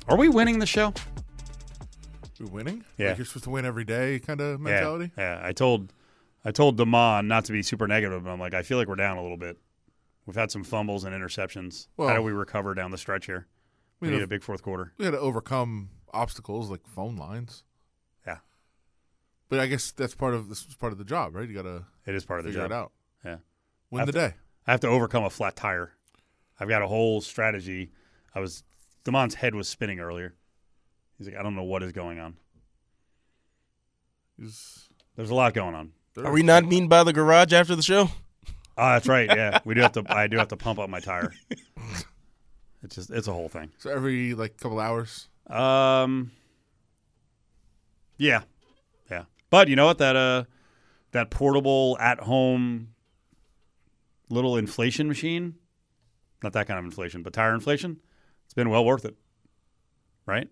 Are 0.08 0.16
we 0.16 0.28
winning 0.28 0.58
the 0.58 0.66
show? 0.66 0.92
We're 2.40 2.46
winning. 2.46 2.84
Yeah. 2.96 3.08
Like 3.08 3.18
you're 3.18 3.26
supposed 3.26 3.44
to 3.44 3.50
win 3.50 3.64
every 3.64 3.84
day, 3.84 4.18
kind 4.20 4.40
of 4.40 4.60
mentality. 4.60 5.10
Yeah, 5.16 5.40
yeah. 5.40 5.46
I 5.46 5.52
told 5.52 5.92
I 6.44 6.50
told 6.50 6.76
Damon 6.76 7.28
not 7.28 7.46
to 7.46 7.52
be 7.52 7.62
super 7.62 7.86
negative, 7.86 8.24
but 8.24 8.30
I'm 8.30 8.40
like, 8.40 8.54
I 8.54 8.62
feel 8.62 8.78
like 8.78 8.88
we're 8.88 8.96
down 8.96 9.16
a 9.16 9.22
little 9.22 9.36
bit. 9.36 9.58
We've 10.28 10.36
had 10.36 10.50
some 10.50 10.62
fumbles 10.62 11.04
and 11.04 11.14
interceptions. 11.14 11.86
How 11.96 12.14
do 12.14 12.20
we 12.20 12.32
recover 12.32 12.74
down 12.74 12.90
the 12.90 12.98
stretch 12.98 13.24
here? 13.24 13.46
We 13.98 14.08
We 14.08 14.12
need 14.12 14.20
have- 14.20 14.28
a 14.28 14.28
big 14.28 14.42
fourth 14.42 14.60
quarter. 14.60 14.92
We 14.98 15.06
had 15.06 15.12
to 15.12 15.18
overcome 15.18 15.88
obstacles 16.12 16.70
like 16.70 16.86
phone 16.86 17.16
lines. 17.16 17.64
Yeah. 18.26 18.40
But 19.48 19.58
I 19.58 19.66
guess 19.68 19.90
that's 19.90 20.14
part 20.14 20.34
of 20.34 20.50
this 20.50 20.66
is 20.66 20.76
part 20.76 20.92
of 20.92 20.98
the 20.98 21.04
job, 21.06 21.34
right? 21.34 21.48
You 21.48 21.54
got 21.54 21.62
to 21.62 21.86
It 22.04 22.14
is 22.14 22.26
part 22.26 22.40
of 22.40 22.44
the 22.44 22.50
figure 22.50 22.64
job. 22.64 22.70
it 22.70 22.74
out. 22.74 22.92
Yeah. 23.24 23.36
Win 23.90 24.04
the 24.04 24.12
to- 24.12 24.18
day. 24.18 24.34
I 24.66 24.70
have 24.72 24.80
to 24.80 24.88
overcome 24.88 25.24
a 25.24 25.30
flat 25.30 25.56
tire. 25.56 25.92
I've 26.60 26.68
got 26.68 26.82
a 26.82 26.88
whole 26.88 27.22
strategy. 27.22 27.90
I 28.34 28.40
was 28.40 28.64
Damon's 29.04 29.36
head 29.36 29.54
was 29.54 29.66
spinning 29.66 29.98
earlier. 29.98 30.34
He's 31.16 31.26
like, 31.26 31.36
I 31.36 31.42
don't 31.42 31.56
know 31.56 31.64
what 31.64 31.82
is 31.82 31.92
going 31.92 32.18
on. 32.18 32.36
Is- 34.38 34.90
There's 35.16 35.30
a 35.30 35.34
lot 35.34 35.54
going 35.54 35.74
on. 35.74 35.92
Are 36.22 36.32
we 36.32 36.42
not 36.42 36.64
meeting 36.66 36.88
by 36.88 37.02
the 37.02 37.14
garage 37.14 37.54
after 37.54 37.74
the 37.74 37.82
show? 37.82 38.10
Oh, 38.80 38.88
that's 38.90 39.08
right. 39.08 39.28
Yeah, 39.28 39.58
we 39.64 39.74
do 39.74 39.80
have 39.80 39.92
to. 39.92 40.04
I 40.08 40.28
do 40.28 40.36
have 40.38 40.48
to 40.48 40.56
pump 40.56 40.78
up 40.78 40.88
my 40.88 41.00
tire. 41.00 41.34
It's 42.82 42.94
just 42.94 43.10
it's 43.10 43.26
a 43.26 43.32
whole 43.32 43.48
thing. 43.48 43.70
So 43.78 43.90
every 43.90 44.34
like 44.34 44.56
couple 44.58 44.78
hours. 44.78 45.28
Um. 45.48 46.30
Yeah, 48.16 48.42
yeah. 49.10 49.24
But 49.50 49.68
you 49.68 49.76
know 49.76 49.86
what? 49.86 49.98
That 49.98 50.14
uh, 50.16 50.44
that 51.12 51.30
portable 51.30 51.96
at 52.00 52.20
home 52.20 52.88
little 54.30 54.56
inflation 54.56 55.08
machine. 55.08 55.56
Not 56.42 56.52
that 56.52 56.68
kind 56.68 56.78
of 56.78 56.84
inflation, 56.84 57.22
but 57.24 57.32
tire 57.32 57.54
inflation. 57.54 57.98
It's 58.44 58.54
been 58.54 58.70
well 58.70 58.84
worth 58.84 59.04
it. 59.04 59.16
Right? 60.24 60.48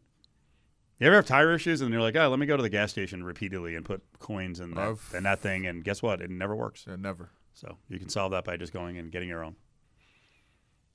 You 0.99 1.07
ever 1.07 1.17
have 1.17 1.27
tire 1.27 1.55
issues 1.55 1.81
and 1.83 1.93
you're 1.93 2.01
like, 2.01 2.17
oh, 2.17 2.27
let 2.29 2.39
me 2.39 2.47
go 2.47 2.57
to 2.57 2.63
the 2.63 2.71
gas 2.71 2.91
station 2.91 3.23
repeatedly 3.23 3.75
and 3.77 3.85
put 3.85 4.03
coins 4.19 4.59
in 4.61 4.71
that, 4.75 4.89
I've- 4.89 5.17
in 5.17 5.23
that 5.25 5.41
thing, 5.41 5.67
and 5.67 5.85
guess 5.85 6.03
what? 6.03 6.23
It 6.23 6.31
never 6.31 6.57
works. 6.57 6.87
It 6.89 6.99
never. 6.99 7.29
So 7.57 7.79
you 7.89 7.99
can 7.99 8.11
solve 8.11 8.33
that 8.33 8.45
by 8.45 8.57
just 8.59 8.73
going 8.75 8.99
and 8.99 9.11
getting 9.11 9.29
your 9.31 9.43
own. 9.43 9.57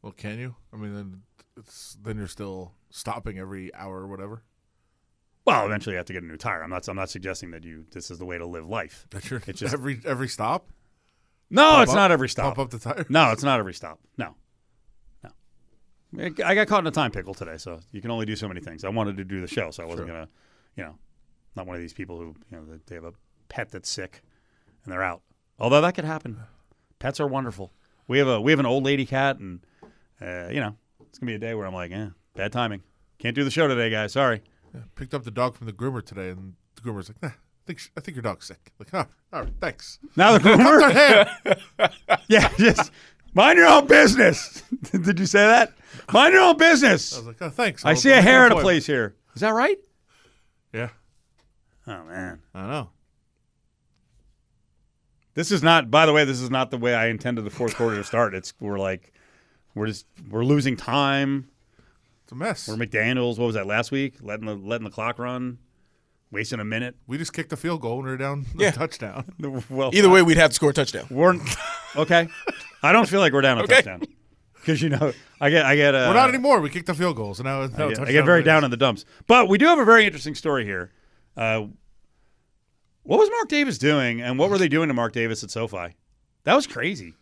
Well, 0.03 0.11
can 0.13 0.37
you? 0.39 0.55
I 0.71 0.77
mean, 0.77 0.93
then 0.95 1.21
it's 1.57 1.97
then 2.01 2.17
you're 2.17 2.27
still 2.27 2.73
stopping 2.91 3.39
every 3.39 3.73
hour 3.73 3.97
or 4.01 4.07
whatever. 4.07 4.43
Well, 5.43 5.65
eventually 5.65 5.93
you 5.93 5.97
have 5.97 6.05
to 6.05 6.13
get 6.13 6.21
a 6.21 6.25
new 6.27 6.37
tire. 6.37 6.63
I'm 6.63 6.69
not. 6.69 6.87
I'm 6.87 6.95
not 6.95 7.09
suggesting 7.09 7.49
that 7.51 7.63
you. 7.63 7.85
This 7.91 8.11
is 8.11 8.19
the 8.19 8.25
way 8.25 8.37
to 8.37 8.45
live 8.45 8.67
life. 8.69 9.07
That's 9.09 9.29
your 9.29 9.41
It's 9.47 9.59
just- 9.59 9.73
every 9.73 9.99
every 10.05 10.27
stop. 10.27 10.69
No, 11.49 11.81
it's 11.81 11.89
up- 11.91 11.95
not 11.97 12.11
every 12.11 12.29
stop. 12.29 12.55
Pump 12.55 12.59
up 12.59 12.69
the 12.69 12.79
tire. 12.79 13.05
No, 13.09 13.31
it's 13.31 13.43
not 13.43 13.59
every 13.59 13.73
stop. 13.73 13.99
No, 14.17 14.35
no. 15.23 15.31
I 16.45 16.53
got 16.55 16.67
caught 16.67 16.81
in 16.81 16.87
a 16.87 16.91
time 16.91 17.09
pickle 17.11 17.33
today, 17.33 17.57
so 17.57 17.79
you 17.91 18.01
can 18.01 18.11
only 18.11 18.25
do 18.27 18.35
so 18.35 18.47
many 18.47 18.61
things. 18.61 18.83
I 18.83 18.89
wanted 18.89 19.17
to 19.17 19.23
do 19.25 19.41
the 19.41 19.47
show, 19.47 19.71
so 19.71 19.81
I 19.83 19.87
wasn't 19.87 20.09
Sure. 20.09 20.15
gonna, 20.15 20.29
you 20.77 20.83
know, 20.83 20.95
not 21.55 21.65
one 21.65 21.75
of 21.75 21.81
these 21.81 21.93
people 21.93 22.17
who 22.19 22.35
you 22.51 22.57
know 22.57 22.79
they 22.85 22.95
have 22.95 23.03
a 23.03 23.13
pet 23.49 23.71
that's 23.71 23.89
sick 23.89 24.21
and 24.83 24.93
they're 24.93 25.03
out. 25.03 25.21
Although 25.59 25.81
that 25.81 25.95
could 25.95 26.05
happen. 26.05 26.39
Pets 26.99 27.19
are 27.19 27.27
wonderful. 27.27 27.71
We 28.07 28.19
have 28.19 28.27
a 28.27 28.41
we 28.41 28.51
have 28.51 28.59
an 28.59 28.65
old 28.65 28.83
lady 28.83 29.05
cat, 29.05 29.37
and 29.39 29.59
uh, 30.21 30.47
you 30.51 30.59
know 30.59 30.75
it's 31.07 31.17
gonna 31.19 31.31
be 31.31 31.35
a 31.35 31.39
day 31.39 31.53
where 31.55 31.65
I'm 31.65 31.73
like, 31.73 31.91
eh, 31.91 32.07
bad 32.35 32.51
timing. 32.51 32.81
Can't 33.19 33.35
do 33.35 33.43
the 33.43 33.51
show 33.51 33.67
today, 33.67 33.89
guys. 33.89 34.13
Sorry. 34.13 34.41
Yeah, 34.73 34.81
picked 34.95 35.13
up 35.13 35.23
the 35.23 35.31
dog 35.31 35.55
from 35.55 35.67
the 35.67 35.73
groomer 35.73 36.03
today, 36.03 36.29
and 36.29 36.53
the 36.75 36.81
groomer's 36.81 37.09
like, 37.09 37.21
nah, 37.21 37.29
I 37.29 37.33
think 37.67 37.79
sh- 37.79 37.89
I 37.97 38.01
think 38.01 38.15
your 38.15 38.23
dog's 38.23 38.45
sick. 38.47 38.71
Like, 38.79 38.89
oh, 38.93 39.05
all 39.33 39.43
right, 39.43 39.53
thanks. 39.59 39.99
Now 40.15 40.37
the 40.37 40.39
groomer. 40.49 41.91
Yeah, 42.27 42.49
just 42.57 42.91
mind 43.33 43.57
your 43.57 43.67
own 43.67 43.87
business. 43.87 44.63
Did 44.91 45.19
you 45.19 45.25
say 45.25 45.45
that? 45.45 45.73
Mind 46.13 46.33
your 46.33 46.43
own 46.43 46.57
business. 46.57 47.13
I 47.13 47.17
was 47.17 47.27
like, 47.27 47.41
oh, 47.41 47.49
thanks. 47.49 47.83
I 47.85 47.89
I'll- 47.89 47.95
see 47.95 48.11
a 48.11 48.21
hair 48.21 48.45
in 48.45 48.51
a 48.53 48.59
place 48.61 48.85
here. 48.85 49.15
Is 49.35 49.41
that 49.41 49.53
right? 49.53 49.77
Yeah, 50.73 50.89
Oh 51.87 52.03
man, 52.05 52.41
I 52.53 52.67
know. 52.67 52.89
This 55.33 55.51
is 55.51 55.63
not. 55.63 55.89
By 55.89 56.05
the 56.05 56.13
way, 56.13 56.25
this 56.25 56.41
is 56.41 56.49
not 56.49 56.71
the 56.71 56.77
way 56.77 56.93
I 56.93 57.07
intended 57.07 57.43
the 57.45 57.49
fourth 57.49 57.75
quarter 57.75 57.95
to 57.97 58.03
start. 58.03 58.33
It's 58.35 58.53
we're 58.59 58.77
like 58.79 59.13
we're 59.75 59.87
just 59.87 60.05
we're 60.29 60.43
losing 60.43 60.75
time. 60.75 61.47
It's 62.23 62.31
a 62.31 62.35
mess. 62.35 62.67
We're 62.67 62.75
McDaniels. 62.75 63.37
What 63.39 63.45
was 63.45 63.55
that 63.55 63.65
last 63.67 63.91
week? 63.91 64.15
Letting 64.21 64.45
the 64.45 64.55
letting 64.55 64.83
the 64.85 64.91
clock 64.91 65.19
run, 65.19 65.57
wasting 66.31 66.59
a 66.59 66.65
minute. 66.65 66.95
we 67.07 67.17
just 67.17 67.31
kicked 67.33 67.53
a 67.53 67.57
field 67.57 67.81
goal 67.81 67.99
and 67.99 68.07
we're 68.07 68.17
down 68.17 68.45
a 68.59 68.63
Yeah. 68.63 68.71
touchdown. 68.71 69.25
Well, 69.69 69.91
Either 69.93 70.09
way, 70.09 70.21
we'd 70.21 70.37
have 70.37 70.49
to 70.51 70.55
score 70.55 70.71
a 70.71 70.73
touchdown. 70.73 71.07
we're 71.09 71.39
okay. 71.95 72.27
I 72.83 72.91
don't 72.91 73.07
feel 73.07 73.19
like 73.21 73.31
we're 73.31 73.41
down 73.41 73.57
a 73.59 73.63
Okay. 73.63 73.75
touchdown 73.75 74.01
because 74.55 74.81
you 74.81 74.89
know 74.89 75.13
I 75.39 75.49
get 75.49 75.65
I 75.65 75.75
get 75.77 75.95
uh, 75.95 76.07
we're 76.09 76.13
not 76.15 76.27
anymore. 76.29 76.59
We 76.59 76.69
kicked 76.69 76.87
the 76.87 76.93
field 76.93 77.15
goals, 77.15 77.39
and 77.39 77.45
now, 77.45 77.59
now 77.61 77.63
I 77.63 77.67
get, 77.67 77.79
I 77.79 77.85
touchdown 77.87 78.07
get 78.11 78.25
very 78.25 78.41
it 78.41 78.43
down 78.43 78.63
in 78.65 78.71
the 78.71 78.77
dumps. 78.77 79.05
But 79.27 79.47
we 79.47 79.57
do 79.57 79.65
have 79.67 79.79
a 79.79 79.85
very 79.85 80.05
interesting 80.05 80.35
story 80.35 80.65
here. 80.65 80.91
Uh, 81.37 81.67
what 83.11 83.19
was 83.19 83.29
Mark 83.29 83.49
Davis 83.49 83.77
doing, 83.77 84.21
and 84.21 84.39
what 84.39 84.49
were 84.49 84.57
they 84.57 84.69
doing 84.69 84.87
to 84.87 84.93
Mark 84.93 85.11
Davis 85.11 85.43
at 85.43 85.51
SoFi? 85.51 85.95
That 86.45 86.55
was 86.55 86.65
crazy. 86.65 87.13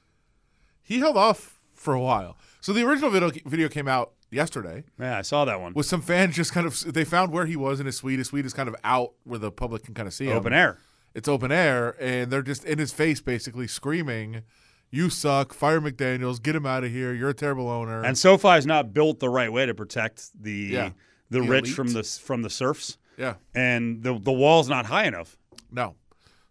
He 0.84 1.00
held 1.00 1.18
off 1.18 1.60
for 1.74 1.96
a 1.96 2.00
while. 2.00 2.38
So 2.62 2.74
the 2.74 2.84
original 2.86 3.10
video 3.10 3.32
video 3.46 3.70
came 3.70 3.88
out 3.88 4.12
yesterday 4.30 4.84
Yeah, 5.00 5.18
I 5.18 5.24
saw 5.24 5.46
that 5.46 5.60
one. 5.60 5.74
with 5.74 5.88
some 5.88 6.02
fans 6.02 6.36
just 6.36 6.54
kind 6.54 6.68
of 6.68 6.94
they 6.94 7.04
found 7.06 7.32
where 7.32 7.48
he 7.48 7.56
was 7.56 7.80
in 7.80 7.88
his 7.88 7.96
suite. 7.98 8.20
His 8.20 8.28
suite 8.28 8.46
is 8.46 8.54
kind 8.54 8.70
of 8.70 8.76
out 8.84 9.14
where 9.24 9.40
the 9.40 9.52
public 9.52 9.84
can 9.84 9.96
kind 9.96 10.08
of 10.08 10.14
see 10.14 10.26
him. 10.26 10.38
Open 10.38 10.54
air. 10.54 10.78
It's 11.16 11.28
open 11.28 11.52
air, 11.52 11.96
and 12.00 12.30
they're 12.32 12.44
just 12.44 12.66
in 12.66 12.78
his 12.78 12.94
face, 12.94 13.20
basically 13.20 13.66
screaming, 13.66 14.44
"You 14.92 15.10
suck! 15.10 15.54
Fire 15.54 15.82
McDaniels! 15.82 16.40
Get 16.42 16.56
him 16.56 16.68
out 16.68 16.84
of 16.84 16.92
here! 16.92 17.14
You're 17.14 17.30
a 17.30 17.34
terrible 17.34 17.68
owner!" 17.68 18.04
And 18.04 18.16
SoFi 18.16 18.58
is 18.58 18.68
not 18.68 18.94
built 18.94 19.20
the 19.20 19.30
right 19.30 19.52
way 19.52 19.66
to 19.66 19.74
protect 19.74 20.30
the 20.40 20.52
Yeah. 20.52 20.90
the, 21.32 21.40
The 21.42 21.48
rich 21.48 21.72
from 21.72 21.94
the 21.94 22.04
from 22.04 22.44
the 22.44 22.50
serfs, 22.52 22.98
yeah, 23.18 23.36
and 23.56 24.04
the 24.04 24.20
the 24.20 24.32
wall's 24.32 24.70
not 24.70 24.86
high 24.86 25.06
enough. 25.06 25.36
No. 25.72 25.96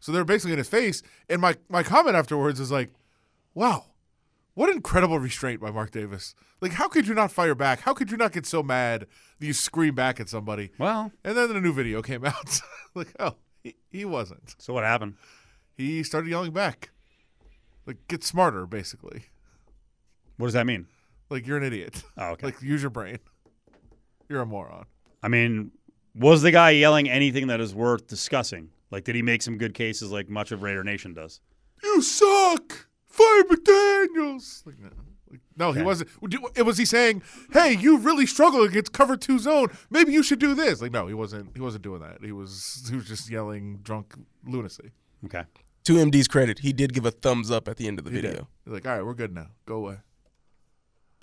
So 0.01 0.13
they're 0.13 0.25
basically 0.25 0.53
in 0.53 0.59
his 0.59 0.69
face, 0.69 1.03
and 1.29 1.41
my 1.41 1.57
my 1.69 1.83
comment 1.83 2.15
afterwards 2.17 2.61
is 2.61 2.71
like, 2.71 2.91
"Wow, 3.55 3.87
what 4.55 4.71
incredible 4.71 5.19
restraint 5.19 5.61
by 5.61 5.71
Mark 5.71 5.91
Davis! 5.91 6.35
Like, 6.61 6.73
how 6.73 6.89
could 6.89 7.07
you 7.09 7.15
not 7.15 7.33
fire 7.33 7.55
back? 7.55 7.81
How 7.81 7.95
could 7.95 8.11
you 8.11 8.17
not 8.17 8.33
get 8.33 8.47
so 8.47 8.63
mad 8.63 9.07
that 9.41 9.47
you 9.47 9.53
scream 9.53 9.95
back 9.95 10.21
at 10.21 10.29
somebody?" 10.29 10.71
Well, 10.79 11.11
And 11.25 11.37
then 11.37 11.49
the 11.53 11.61
new 11.61 11.73
video 11.73 12.01
came 12.03 12.25
out. 12.25 12.61
like, 12.95 13.13
oh, 13.19 13.35
he, 13.63 13.75
he 13.91 14.05
wasn't. 14.05 14.55
so 14.59 14.73
what 14.73 14.85
happened? 14.85 15.15
He 15.77 16.03
started 16.03 16.29
yelling 16.31 16.53
back. 16.53 16.91
Like, 17.87 17.97
get 18.09 18.23
smarter, 18.23 18.67
basically. 18.67 19.25
What 20.37 20.49
does 20.49 20.55
that 20.55 20.67
mean? 20.67 20.87
Like, 21.31 21.47
you're 21.47 21.57
an 21.57 21.63
idiot. 21.65 22.03
Oh, 22.17 22.31
okay. 22.31 22.47
Like, 22.49 22.63
use 22.63 22.83
your 22.83 22.91
brain. 22.91 23.19
You're 24.29 24.43
a 24.43 24.47
moron. 24.47 24.87
I 25.23 25.29
mean, 25.29 25.73
was 26.15 26.43
the 26.43 26.51
guy 26.51 26.71
yelling 26.71 27.09
anything 27.09 27.47
that 27.49 27.61
is 27.61 27.75
worth 27.75 28.07
discussing? 28.07 28.71
Like, 28.91 29.05
did 29.05 29.15
he 29.15 29.23
make 29.23 29.43
some 29.43 29.59
good 29.59 29.75
cases 29.75 30.11
like 30.11 30.29
much 30.29 30.51
of 30.53 30.63
Raider 30.63 30.83
Nation 30.85 31.13
does? 31.15 31.41
You 31.83 32.01
suck. 32.03 32.89
Fire 33.07 33.43
McDaniels. 33.45 34.65
Like, 34.67 34.79
no, 34.79 34.89
like, 35.31 35.41
no 35.57 35.73
he 35.73 35.83
wasn't. 35.83 36.11
It 36.57 36.63
was 36.65 36.79
he 36.79 36.85
saying, 36.85 37.23
"Hey, 37.53 37.73
you 37.77 37.99
really 37.99 38.27
struggle 38.27 38.63
against 38.63 38.93
cover 38.93 39.17
two 39.17 39.39
zone. 39.39 39.69
Maybe 39.91 40.13
you 40.13 40.23
should 40.23 40.39
do 40.39 40.55
this." 40.55 40.81
Like, 40.81 40.93
no, 40.93 41.07
he 41.07 41.15
wasn't. 41.15 41.51
He 41.55 41.61
wasn't 41.61 41.83
doing 41.85 42.01
that. 42.01 42.19
He 42.23 42.33
was. 42.33 42.87
He 42.89 42.97
was 42.97 43.07
just 43.07 43.31
yelling 43.31 43.79
drunk 43.83 44.15
lunacy. 44.47 44.91
Okay. 45.25 45.45
To 45.85 45.95
MD's 45.95 46.29
credit, 46.29 46.59
he 46.61 46.73
did 46.73 46.93
give 46.93 47.07
a 47.07 47.11
thumbs 47.11 47.51
up 47.51 47.67
at 47.67 47.77
the 47.79 47.89
end 47.89 47.99
of 47.99 48.05
the 48.05 48.11
He 48.11 48.21
did. 48.21 48.31
video. 48.31 48.49
He's 48.65 48.75
like, 48.75 48.87
all 48.87 48.95
right, 48.97 49.05
we're 49.05 49.15
good 49.15 49.35
now. 49.35 49.47
Go 49.65 49.77
away. 49.77 49.97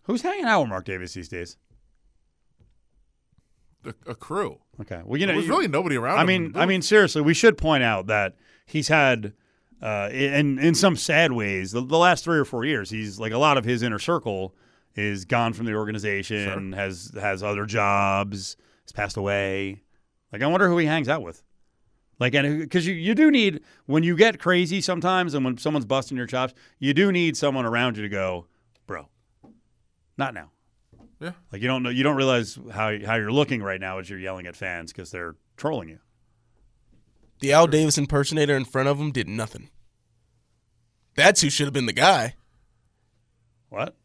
Who's 0.03 0.21
hanging 0.23 0.45
out 0.45 0.61
with 0.61 0.69
Mark 0.69 0.85
Davis 0.85 1.13
these 1.13 1.29
days? 1.29 1.57
A, 3.85 4.11
a 4.11 4.15
crew. 4.15 4.59
Okay. 4.81 5.01
Well, 5.05 5.19
you 5.19 5.27
know, 5.27 5.33
there's 5.33 5.47
really 5.47 5.67
nobody 5.67 5.95
around. 5.95 6.19
I 6.19 6.25
mean, 6.25 6.53
I 6.55 6.65
mean, 6.65 6.81
seriously, 6.81 7.21
we 7.21 7.33
should 7.33 7.57
point 7.57 7.83
out 7.83 8.07
that 8.07 8.35
he's 8.65 8.87
had, 8.87 9.33
uh, 9.81 10.09
in 10.11 10.59
in 10.59 10.75
some 10.75 10.95
sad 10.95 11.31
ways, 11.31 11.71
the, 11.71 11.81
the 11.81 11.97
last 11.97 12.23
three 12.23 12.37
or 12.37 12.45
four 12.45 12.65
years, 12.65 12.89
he's 12.89 13.19
like 13.19 13.31
a 13.31 13.37
lot 13.37 13.57
of 13.57 13.65
his 13.65 13.83
inner 13.83 13.99
circle 13.99 14.55
is 14.95 15.25
gone 15.25 15.53
from 15.53 15.65
the 15.65 15.73
organization, 15.73 16.73
has 16.73 17.11
has 17.19 17.43
other 17.43 17.65
jobs, 17.65 18.57
has 18.85 18.91
passed 18.91 19.17
away. 19.17 19.83
Like, 20.31 20.41
I 20.41 20.47
wonder 20.47 20.67
who 20.67 20.77
he 20.77 20.85
hangs 20.85 21.07
out 21.07 21.21
with. 21.21 21.43
Like, 22.17 22.33
and 22.33 22.59
because 22.59 22.87
you, 22.87 22.93
you 22.93 23.13
do 23.13 23.29
need 23.29 23.61
when 23.85 24.03
you 24.03 24.15
get 24.15 24.39
crazy 24.39 24.79
sometimes, 24.81 25.33
and 25.33 25.43
when 25.43 25.57
someone's 25.57 25.85
busting 25.85 26.17
your 26.17 26.27
chops, 26.27 26.53
you 26.79 26.93
do 26.93 27.11
need 27.11 27.35
someone 27.35 27.65
around 27.65 27.97
you 27.97 28.03
to 28.03 28.09
go, 28.09 28.47
bro, 28.87 29.09
not 30.17 30.33
now. 30.33 30.51
Yeah. 31.19 31.31
Like 31.51 31.61
you 31.61 31.67
don't 31.67 31.83
know, 31.83 31.89
you 31.89 32.03
don't 32.03 32.15
realize 32.15 32.59
how 32.71 32.97
how 33.05 33.15
you're 33.15 33.31
looking 33.31 33.63
right 33.63 33.79
now 33.79 33.99
as 33.99 34.09
you're 34.09 34.19
yelling 34.19 34.47
at 34.47 34.55
fans 34.55 34.91
because 34.91 35.11
they're 35.11 35.35
trolling 35.57 35.89
you. 35.89 35.99
The 37.39 37.53
Al 37.53 37.67
Davis 37.67 37.97
impersonator 37.97 38.55
in 38.55 38.65
front 38.65 38.87
of 38.87 38.99
him 38.99 39.11
did 39.11 39.27
nothing. 39.27 39.69
That's 41.15 41.41
who 41.41 41.49
should 41.49 41.65
have 41.67 41.73
been 41.73 41.85
the 41.85 41.93
guy. 41.93 42.35
What? 43.69 43.95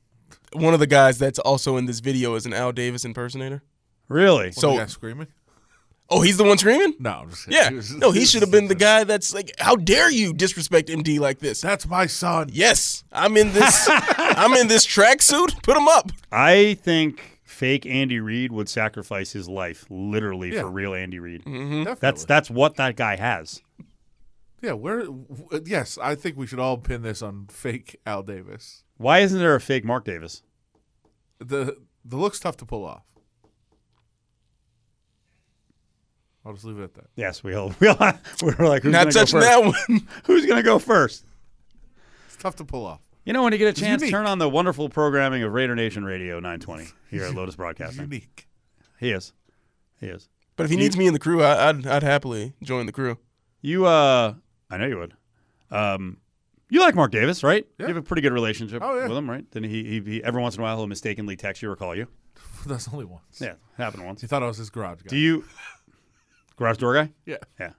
One 0.52 0.74
of 0.74 0.80
the 0.80 0.86
guys 0.86 1.18
that's 1.18 1.38
also 1.38 1.76
in 1.76 1.86
this 1.86 2.00
video 2.00 2.34
is 2.34 2.46
an 2.46 2.52
Al 2.52 2.72
Davis 2.72 3.04
impersonator. 3.04 3.62
Really? 4.08 4.52
So- 4.52 4.84
screaming. 4.86 5.28
Oh, 6.12 6.20
he's 6.22 6.36
the 6.36 6.44
one 6.44 6.58
screaming? 6.58 6.94
No, 6.98 7.10
I'm 7.10 7.30
just. 7.30 7.46
Yeah. 7.48 7.70
No, 7.98 8.10
he 8.10 8.24
should 8.24 8.42
have 8.42 8.50
been 8.50 8.66
the 8.66 8.74
guy 8.74 9.04
that's 9.04 9.32
like, 9.32 9.52
how 9.58 9.76
dare 9.76 10.10
you 10.10 10.32
disrespect 10.32 10.88
MD 10.88 11.20
like 11.20 11.38
this? 11.38 11.60
That's 11.60 11.86
my 11.86 12.06
son. 12.06 12.48
Yes, 12.52 13.04
I'm 13.12 13.36
in 13.36 13.52
this. 13.52 13.86
I'm 13.88 14.54
in 14.54 14.66
this 14.66 14.84
tracksuit. 14.86 15.62
Put 15.62 15.76
him 15.76 15.86
up. 15.86 16.10
I 16.32 16.74
think 16.82 17.38
fake 17.44 17.86
Andy 17.86 18.18
Reid 18.18 18.50
would 18.50 18.68
sacrifice 18.68 19.32
his 19.32 19.48
life 19.48 19.84
literally 19.88 20.52
Yeah. 20.52 20.62
for 20.62 20.70
real 20.70 20.94
Andy 20.94 21.20
Reid. 21.20 21.44
Mm-hmm. 21.44 21.84
Definitely. 21.84 21.94
That's 22.00 22.24
that's 22.24 22.50
what 22.50 22.74
that 22.76 22.96
guy 22.96 23.14
has. 23.16 23.62
yeah. 24.62 24.72
Where? 24.72 25.02
w- 25.04 25.62
Yes, 25.64 25.96
I 26.02 26.16
think 26.16 26.36
we 26.36 26.46
should 26.46 26.58
all 26.58 26.76
pin 26.78 27.02
this 27.02 27.22
on 27.22 27.46
fake 27.50 28.00
Al 28.04 28.22
Davis. 28.24 28.82
Why 28.96 29.20
isn't 29.20 29.38
there 29.38 29.54
a 29.54 29.60
fake 29.60 29.84
Mark 29.84 30.04
Davis? 30.04 30.42
The 31.38 31.76
the 32.04 32.16
look's 32.16 32.40
tough 32.40 32.56
to 32.58 32.66
pull 32.66 32.84
off. 32.84 33.04
I'll 36.50 36.54
just 36.54 36.64
leave 36.66 36.80
it 36.80 36.82
at 36.82 36.94
that. 36.94 37.04
Yes, 37.14 37.44
we 37.44 37.54
all 37.54 37.72
we 37.80 37.86
all 37.86 37.96
we 38.42 38.52
were 38.58 38.66
like 38.68 38.82
who's 38.82 38.92
Not 38.92 39.04
gonna 39.04 39.12
go 39.14 39.20
touching 39.20 39.40
first? 39.40 39.46
that 39.48 39.64
one. 39.64 40.08
Who's 40.26 40.46
gonna 40.46 40.64
go 40.64 40.80
first? 40.80 41.24
It's 42.26 42.36
tough 42.36 42.56
to 42.56 42.64
pull 42.64 42.84
off. 42.86 43.00
You 43.24 43.32
know 43.32 43.44
when 43.44 43.52
you 43.52 43.58
get 43.58 43.68
a 43.68 43.80
chance, 43.80 44.00
unique. 44.02 44.12
turn 44.12 44.26
on 44.26 44.38
the 44.38 44.48
wonderful 44.48 44.88
programming 44.88 45.42
of 45.44 45.52
Raider 45.52 45.76
Nation 45.76 46.04
Radio 46.04 46.36
920 46.40 46.88
here 47.10 47.24
at 47.24 47.34
Lotus 47.34 47.54
Broadcasting. 47.54 48.02
unique. 48.02 48.48
He 48.98 49.12
is, 49.12 49.32
he 50.00 50.06
is. 50.06 50.28
But 50.56 50.64
if 50.64 50.70
he 50.70 50.76
needs 50.76 50.96
me 50.96 51.06
in 51.06 51.12
the 51.12 51.18
crew, 51.20 51.42
I, 51.42 51.68
I'd 51.68 51.86
I'd 51.86 52.02
happily 52.02 52.54
join 52.64 52.86
the 52.86 52.92
crew. 52.92 53.18
You, 53.62 53.86
uh, 53.86 54.34
I 54.70 54.76
know 54.76 54.86
you 54.86 54.98
would. 54.98 55.14
Um, 55.70 56.16
you 56.70 56.80
like 56.80 56.94
Mark 56.96 57.12
Davis, 57.12 57.44
right? 57.44 57.64
Yeah. 57.78 57.86
You 57.86 57.94
have 57.94 57.96
a 58.02 58.06
pretty 58.06 58.22
good 58.22 58.32
relationship 58.32 58.82
Oh, 58.82 58.96
yeah. 58.98 59.06
with 59.06 59.16
him, 59.16 59.28
right? 59.30 59.44
Then 59.52 59.64
he, 59.64 59.84
he, 59.84 60.00
he, 60.00 60.24
every 60.24 60.40
once 60.42 60.54
in 60.56 60.60
a 60.60 60.64
while, 60.64 60.76
he'll 60.78 60.86
mistakenly 60.86 61.36
text 61.36 61.62
you 61.62 61.70
or 61.70 61.76
call 61.76 61.94
you. 61.94 62.06
That's 62.66 62.88
only 62.92 63.04
once. 63.04 63.38
Yeah, 63.40 63.54
happened 63.76 64.06
once. 64.06 64.20
He 64.22 64.26
thought 64.26 64.42
I 64.42 64.46
was 64.46 64.56
his 64.56 64.70
garage 64.70 65.02
guy. 65.02 65.08
Do 65.08 65.16
you, 65.18 65.44
garage 66.60 66.76
door 66.76 66.94
guy? 66.94 67.10
yeah. 67.26 67.38
Yeah. 67.58 67.70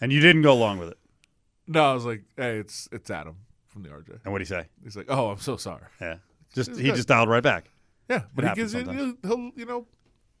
And 0.00 0.12
you 0.12 0.20
didn't 0.20 0.42
go 0.42 0.52
along 0.52 0.78
with 0.78 0.88
it. 0.88 0.98
No, 1.68 1.84
I 1.90 1.94
was 1.94 2.04
like, 2.04 2.24
hey, 2.36 2.56
it's 2.58 2.88
it's 2.92 3.08
Adam 3.10 3.36
from 3.68 3.82
the 3.84 3.88
RJ. 3.88 4.08
And 4.10 4.20
what 4.24 4.32
would 4.32 4.40
he 4.42 4.46
say? 4.46 4.66
He's 4.82 4.96
like, 4.96 5.06
oh, 5.08 5.30
I'm 5.30 5.38
so 5.38 5.56
sorry. 5.56 5.82
Yeah. 6.00 6.16
Just 6.54 6.70
It's 6.70 6.78
he 6.78 6.84
good. 6.86 6.96
just 6.96 7.08
dialed 7.08 7.30
right 7.30 7.42
back. 7.42 7.70
Yeah, 8.10 8.24
but 8.34 8.46
he 8.46 8.54
gives 8.54 8.74
you, 8.74 8.80
he'll, 8.82 9.14
he'll, 9.22 9.50
you 9.56 9.64
know, 9.64 9.86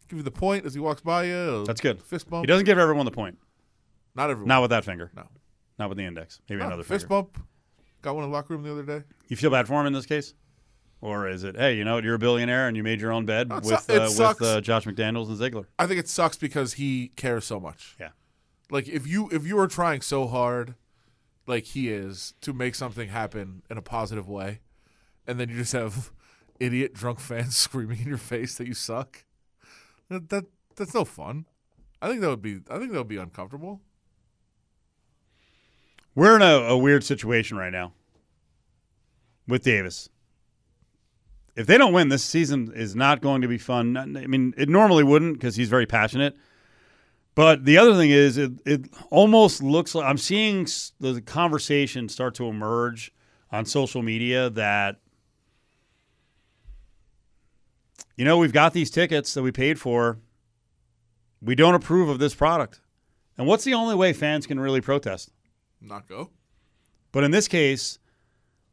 give 0.08 0.18
you 0.18 0.22
the 0.22 0.30
point 0.30 0.66
as 0.66 0.74
he 0.74 0.80
walks 0.80 1.00
by 1.00 1.24
you. 1.24 1.64
That's 1.64 1.80
good. 1.80 2.02
Fist 2.02 2.28
bump. 2.28 2.42
He 2.42 2.46
doesn't 2.48 2.66
give 2.66 2.76
everyone 2.78 3.06
the 3.06 3.10
point. 3.12 3.38
Not 4.14 4.28
everyone. 4.28 4.48
Not 4.48 4.60
with 4.60 4.70
that 4.72 4.84
finger. 4.84 5.10
No. 5.16 5.26
Not 5.78 5.88
with 5.88 5.96
the 5.96 6.04
index. 6.04 6.40
Maybe 6.50 6.58
No, 6.60 6.66
another 6.66 6.82
fist 6.82 7.04
finger. 7.08 7.22
bump. 7.22 7.38
Got 8.02 8.16
one 8.16 8.24
in 8.24 8.30
the 8.30 8.36
locker 8.36 8.52
room 8.52 8.62
the 8.62 8.72
other 8.72 8.82
day. 8.82 9.04
You 9.28 9.36
feel 9.36 9.48
bad 9.50 9.66
for 9.66 9.80
him 9.80 9.86
in 9.86 9.94
this 9.94 10.04
case? 10.04 10.34
Or 11.02 11.28
is 11.28 11.42
it, 11.42 11.56
hey, 11.56 11.76
you 11.76 11.82
know 11.84 11.96
what, 11.96 12.04
you're 12.04 12.14
a 12.14 12.18
billionaire 12.18 12.68
and 12.68 12.76
you 12.76 12.84
made 12.84 13.00
your 13.00 13.10
own 13.10 13.26
bed 13.26 13.48
No, 13.48 13.56
with, 13.56 13.90
uh, 13.90 14.08
with 14.08 14.40
uh, 14.40 14.60
Josh 14.60 14.84
McDaniels 14.84 15.26
and 15.26 15.36
Ziegler? 15.36 15.66
I 15.76 15.88
think 15.88 15.98
it 15.98 16.08
sucks 16.08 16.36
because 16.36 16.74
he 16.74 17.10
cares 17.16 17.44
so 17.44 17.58
much. 17.58 17.96
Yeah. 17.98 18.10
Like 18.70 18.88
if 18.88 19.04
you 19.04 19.28
if 19.32 19.44
you 19.44 19.58
are 19.58 19.66
trying 19.66 20.00
so 20.00 20.28
hard, 20.28 20.76
like 21.48 21.64
he 21.64 21.88
is, 21.88 22.34
to 22.42 22.52
make 22.52 22.76
something 22.76 23.08
happen 23.08 23.62
in 23.68 23.76
a 23.76 23.82
positive 23.82 24.28
way, 24.28 24.60
and 25.26 25.40
then 25.40 25.48
you 25.48 25.56
just 25.56 25.72
have 25.72 26.12
idiot 26.60 26.94
drunk 26.94 27.18
fans 27.18 27.56
screaming 27.56 27.98
in 27.98 28.06
your 28.06 28.16
face 28.16 28.54
that 28.54 28.68
you 28.68 28.74
suck, 28.74 29.24
that, 30.08 30.28
that 30.28 30.44
that's 30.76 30.94
no 30.94 31.04
fun. 31.04 31.46
I 32.00 32.08
think 32.08 32.20
that 32.20 32.30
would 32.30 32.42
be 32.42 32.60
I 32.70 32.78
think 32.78 32.92
that 32.92 32.98
would 32.98 33.08
be 33.08 33.16
uncomfortable. 33.16 33.80
We're 36.14 36.36
in 36.36 36.42
a, 36.42 36.68
a 36.68 36.78
weird 36.78 37.02
situation 37.02 37.56
right 37.56 37.72
now 37.72 37.92
with 39.48 39.64
Davis. 39.64 40.08
If 41.54 41.66
they 41.66 41.76
don't 41.76 41.92
win, 41.92 42.08
this 42.08 42.24
season 42.24 42.72
is 42.74 42.96
not 42.96 43.20
going 43.20 43.42
to 43.42 43.48
be 43.48 43.58
fun. 43.58 43.96
I 43.96 44.26
mean, 44.26 44.54
it 44.56 44.68
normally 44.68 45.04
wouldn't 45.04 45.34
because 45.34 45.56
he's 45.56 45.68
very 45.68 45.86
passionate. 45.86 46.36
But 47.34 47.64
the 47.64 47.78
other 47.78 47.94
thing 47.94 48.10
is, 48.10 48.36
it, 48.36 48.52
it 48.64 48.86
almost 49.10 49.62
looks 49.62 49.94
like 49.94 50.04
I'm 50.04 50.18
seeing 50.18 50.66
the 51.00 51.20
conversation 51.20 52.08
start 52.08 52.34
to 52.36 52.46
emerge 52.46 53.12
on 53.50 53.64
social 53.64 54.02
media 54.02 54.50
that, 54.50 55.00
you 58.16 58.24
know, 58.24 58.38
we've 58.38 58.52
got 58.52 58.72
these 58.72 58.90
tickets 58.90 59.34
that 59.34 59.42
we 59.42 59.52
paid 59.52 59.78
for. 59.80 60.18
We 61.40 61.54
don't 61.54 61.74
approve 61.74 62.08
of 62.08 62.18
this 62.18 62.34
product. 62.34 62.80
And 63.36 63.46
what's 63.46 63.64
the 63.64 63.74
only 63.74 63.94
way 63.94 64.12
fans 64.12 64.46
can 64.46 64.60
really 64.60 64.80
protest? 64.80 65.32
Not 65.80 66.08
go. 66.08 66.30
But 67.12 67.24
in 67.24 67.30
this 67.30 67.48
case, 67.48 67.98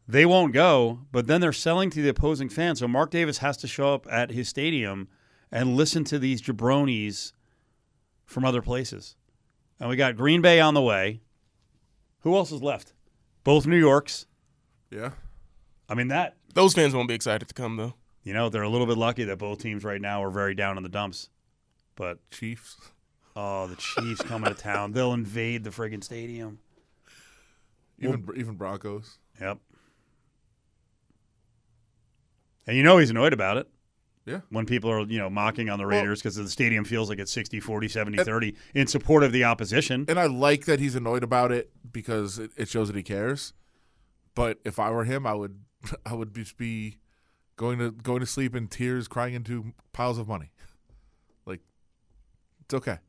they 0.10 0.26
won't 0.26 0.54
go, 0.54 1.02
but 1.12 1.28
then 1.28 1.40
they're 1.40 1.54
selling 1.54 1.92
to 1.92 2.02
the 2.02 2.10
opposing 2.10 2.50
fans. 2.50 2.80
So 2.80 2.88
Mark 2.88 3.12
Davis 3.12 3.38
has 3.38 3.58
to 3.58 3.68
show 3.68 3.94
up 3.94 4.08
at 4.10 4.32
his 4.32 4.50
stadium 4.50 5.08
and 5.52 5.76
listen 5.76 6.04
to 6.06 6.18
these 6.18 6.42
jabronis 6.42 7.32
from 8.26 8.44
other 8.44 8.62
places. 8.64 9.16
And 9.80 9.88
we 9.88 9.96
got 9.96 10.18
Green 10.18 10.42
Bay 10.42 10.60
on 10.60 10.74
the 10.74 10.82
way. 10.82 11.22
Who 12.22 12.36
else 12.36 12.52
is 12.52 12.64
left? 12.64 12.94
Both 13.44 13.68
New 13.68 13.78
Yorks. 13.78 14.26
Yeah. 14.90 15.12
I 15.88 15.94
mean, 15.94 16.08
that, 16.08 16.38
Those 16.56 16.74
fans 16.74 16.96
won't 16.96 17.08
be 17.08 17.14
excited 17.14 17.48
to 17.48 17.54
come 17.54 17.78
though. 17.78 17.94
you 18.24 18.34
know, 18.34 18.50
they're 18.50 18.64
a 18.64 18.70
little 18.70 18.88
bit 18.88 18.98
lucky 18.98 19.24
that 19.26 19.38
both 19.38 19.60
teams 19.62 19.84
right 19.84 20.02
now 20.02 20.24
are 20.24 20.32
very 20.32 20.56
down 20.56 20.76
in 20.78 20.84
the 20.84 20.90
dumps. 20.90 21.30
But, 21.96 22.18
Chiefs. 22.32 22.78
oh, 23.36 23.68
the 23.68 23.76
Chiefs 23.76 24.22
coming 24.24 24.52
to 24.54 24.60
town. 24.60 24.92
They'll 24.94 25.14
invade 25.14 25.64
the 25.64 25.70
friggin' 25.70 26.04
stadium. 26.04 26.60
Even 28.00 28.26
even 28.38 28.56
Broncos. 28.56 29.18
Yep. 29.42 29.60
And 32.68 32.78
you 32.78 32.84
know 32.84 32.98
he's 32.98 33.10
annoyed 33.10 33.34
about 33.34 33.58
it. 33.58 33.68
Yeah. 34.26 34.42
When 34.50 34.66
people 34.66 34.92
are, 34.92 35.02
you 35.02 35.18
know, 35.18 35.30
mocking 35.30 35.70
on 35.70 35.80
the 35.80 35.88
Raiders 35.88 36.20
because 36.20 36.36
the 36.36 36.48
stadium 36.50 36.86
feels 36.86 37.10
like 37.10 37.18
it's 37.18 37.32
60, 37.32 37.60
40, 37.60 37.88
70, 37.88 38.24
30 38.24 38.56
in 38.76 38.86
support 38.86 39.24
of 39.24 39.32
the 39.32 39.44
opposition. 39.44 40.06
And 40.08 40.20
I 40.20 40.28
like 40.28 40.66
that 40.66 40.80
he's 40.80 40.94
annoyed 40.94 41.24
about 41.24 41.52
it 41.52 41.72
because 41.92 42.38
it, 42.38 42.52
it 42.56 42.68
shows 42.68 42.88
that 42.88 42.96
he 42.96 43.02
cares. 43.02 43.54
But 44.36 44.60
if 44.64 44.78
I 44.78 44.92
were 44.92 45.06
him, 45.06 45.26
I 45.26 45.34
would 45.34 45.60
I 46.06 46.14
would 46.14 46.36
just 46.36 46.58
be 46.58 47.00
going 47.56 47.80
to 47.80 47.92
going 47.92 48.20
to 48.20 48.26
sleep 48.26 48.56
in 48.56 48.68
tears, 48.68 49.08
crying 49.08 49.34
into 49.34 49.74
piles 49.94 50.18
of 50.18 50.28
money. 50.28 50.52
Like 51.46 51.62
it's 52.62 52.74
okay. 52.74 53.00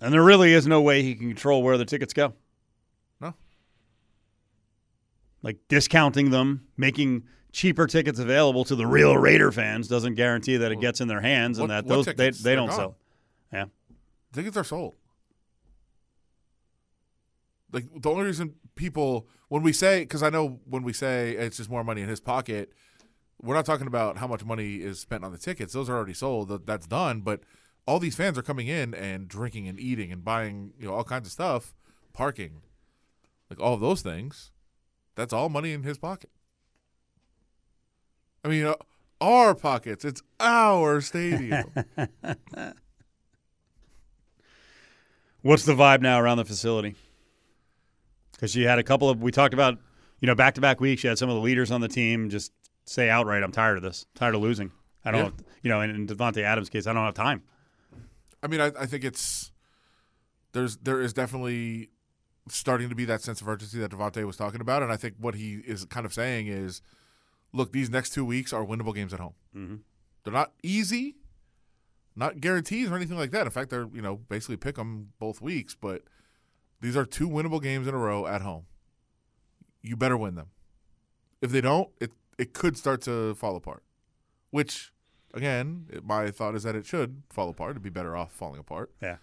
And 0.00 0.12
there 0.12 0.22
really 0.22 0.52
is 0.52 0.66
no 0.66 0.82
way 0.82 1.02
he 1.02 1.14
can 1.14 1.28
control 1.28 1.62
where 1.62 1.78
the 1.78 1.84
tickets 1.84 2.12
go. 2.12 2.34
No. 3.20 3.34
Like 5.44 5.58
discounting 5.68 6.30
them, 6.30 6.66
making 6.78 7.24
cheaper 7.52 7.86
tickets 7.86 8.18
available 8.18 8.64
to 8.64 8.74
the 8.74 8.86
real 8.86 9.16
Raider 9.16 9.52
fans 9.52 9.86
doesn't 9.86 10.14
guarantee 10.14 10.56
that 10.56 10.72
it 10.72 10.80
gets 10.80 11.02
in 11.02 11.06
their 11.06 11.20
hands 11.20 11.58
and 11.58 11.68
what- 11.68 11.86
that 11.86 11.86
those 11.86 12.06
they, 12.06 12.30
they 12.30 12.54
don't 12.56 12.68
gone. 12.68 12.76
sell. 12.76 12.96
Yeah. 13.52 13.66
Tickets 14.32 14.56
are 14.56 14.64
sold. 14.64 14.94
Like 17.72 17.84
the 17.94 18.10
only 18.10 18.24
reason 18.24 18.54
people 18.74 19.28
when 19.48 19.62
we 19.62 19.72
say 19.72 20.00
because 20.00 20.22
I 20.22 20.30
know 20.30 20.60
when 20.64 20.82
we 20.82 20.92
say 20.92 21.32
it's 21.32 21.58
just 21.58 21.68
more 21.68 21.84
money 21.84 22.00
in 22.02 22.08
his 22.08 22.20
pocket, 22.20 22.72
we're 23.42 23.54
not 23.54 23.66
talking 23.66 23.86
about 23.86 24.16
how 24.16 24.26
much 24.26 24.44
money 24.44 24.76
is 24.76 24.98
spent 25.00 25.24
on 25.24 25.32
the 25.32 25.38
tickets. 25.38 25.72
Those 25.74 25.90
are 25.90 25.96
already 25.96 26.14
sold. 26.14 26.66
That's 26.66 26.86
done. 26.86 27.20
But 27.20 27.40
all 27.86 27.98
these 27.98 28.16
fans 28.16 28.38
are 28.38 28.42
coming 28.42 28.68
in 28.68 28.94
and 28.94 29.28
drinking 29.28 29.68
and 29.68 29.78
eating 29.78 30.10
and 30.10 30.24
buying 30.24 30.72
you 30.78 30.86
know 30.86 30.94
all 30.94 31.04
kinds 31.04 31.28
of 31.28 31.32
stuff, 31.32 31.74
parking, 32.14 32.62
like 33.50 33.60
all 33.60 33.74
of 33.74 33.80
those 33.80 34.00
things. 34.00 34.52
That's 35.14 35.32
all 35.32 35.48
money 35.48 35.72
in 35.72 35.82
his 35.82 35.98
pocket. 35.98 36.30
I 38.44 38.48
mean, 38.48 38.64
uh, 38.66 38.74
our 39.20 39.54
pockets. 39.54 40.04
It's 40.04 40.22
our 40.40 41.00
stadium. 41.00 41.64
What's 45.42 45.64
the 45.64 45.74
vibe 45.74 46.00
now 46.00 46.20
around 46.20 46.38
the 46.38 46.44
facility? 46.44 46.96
because 48.44 48.52
she 48.52 48.62
had 48.62 48.78
a 48.78 48.82
couple 48.82 49.08
of. 49.08 49.22
We 49.22 49.30
talked 49.30 49.54
about 49.54 49.78
you 50.20 50.26
know 50.26 50.34
back 50.34 50.54
to 50.54 50.60
back 50.60 50.80
weeks. 50.80 51.00
She 51.00 51.08
had 51.08 51.18
some 51.18 51.30
of 51.30 51.34
the 51.34 51.40
leaders 51.40 51.70
on 51.70 51.80
the 51.80 51.88
team 51.88 52.28
just 52.28 52.52
say 52.84 53.08
outright, 53.08 53.42
"I'm 53.42 53.52
tired 53.52 53.78
of 53.78 53.82
this. 53.82 54.06
Tired 54.14 54.34
of 54.34 54.42
losing. 54.42 54.70
I 55.04 55.10
don't. 55.10 55.34
Yeah. 55.36 55.44
You 55.62 55.70
know, 55.70 55.80
in, 55.80 55.90
in 55.90 56.06
Davante 56.06 56.42
Adams' 56.42 56.68
case, 56.68 56.86
I 56.86 56.92
don't 56.92 57.04
have 57.04 57.14
time. 57.14 57.42
I 58.42 58.48
mean, 58.48 58.60
I, 58.60 58.66
I 58.78 58.86
think 58.86 59.04
it's 59.04 59.50
there's 60.52 60.76
there 60.78 61.00
is 61.00 61.14
definitely 61.14 61.88
starting 62.48 62.88
to 62.88 62.94
be 62.94 63.04
that 63.06 63.22
sense 63.22 63.40
of 63.40 63.48
urgency 63.48 63.78
that 63.78 63.90
Davante 63.90 64.24
was 64.26 64.36
talking 64.36 64.60
about, 64.60 64.82
and 64.82 64.92
I 64.92 64.96
think 64.96 65.14
what 65.18 65.34
he 65.34 65.54
is 65.66 65.84
kind 65.86 66.04
of 66.04 66.12
saying 66.12 66.46
is, 66.46 66.82
look, 67.52 67.72
these 67.72 67.88
next 67.90 68.10
two 68.10 68.24
weeks 68.24 68.52
are 68.52 68.64
winnable 68.64 68.94
games 68.94 69.14
at 69.14 69.20
home. 69.20 69.34
Mhm. 69.56 69.80
They're 70.24 70.32
not 70.32 70.52
easy, 70.62 71.16
not 72.16 72.40
guarantees 72.40 72.90
or 72.90 72.96
anything 72.96 73.16
like 73.16 73.30
that. 73.30 73.46
In 73.46 73.50
fact, 73.52 73.70
they're 73.70 73.88
you 73.92 74.02
know 74.02 74.16
basically 74.16 74.56
pick 74.56 74.76
them 74.76 75.12
both 75.18 75.40
weeks, 75.40 75.74
but 75.74 76.02
these 76.80 76.96
are 76.96 77.04
two 77.06 77.28
winnable 77.28 77.62
games 77.62 77.86
in 77.86 77.94
a 77.94 77.98
row 77.98 78.26
at 78.26 78.42
home. 78.42 78.66
You 79.82 79.96
better 79.96 80.16
win 80.16 80.34
them. 80.34 80.48
If 81.40 81.50
they 81.50 81.60
don't, 81.60 81.90
it 82.00 82.12
it 82.38 82.52
could 82.52 82.76
start 82.76 83.00
to 83.02 83.34
fall 83.36 83.54
apart. 83.56 83.82
Which, 84.50 84.92
again, 85.32 85.86
it, 85.90 86.04
my 86.04 86.30
thought 86.30 86.54
is 86.54 86.62
that 86.64 86.74
it 86.74 86.84
should 86.86 87.22
fall 87.30 87.48
apart. 87.48 87.70
It'd 87.72 87.82
be 87.82 87.90
better 87.90 88.16
off 88.16 88.32
falling 88.32 88.58
apart 88.60 88.92
Yeah. 89.02 89.16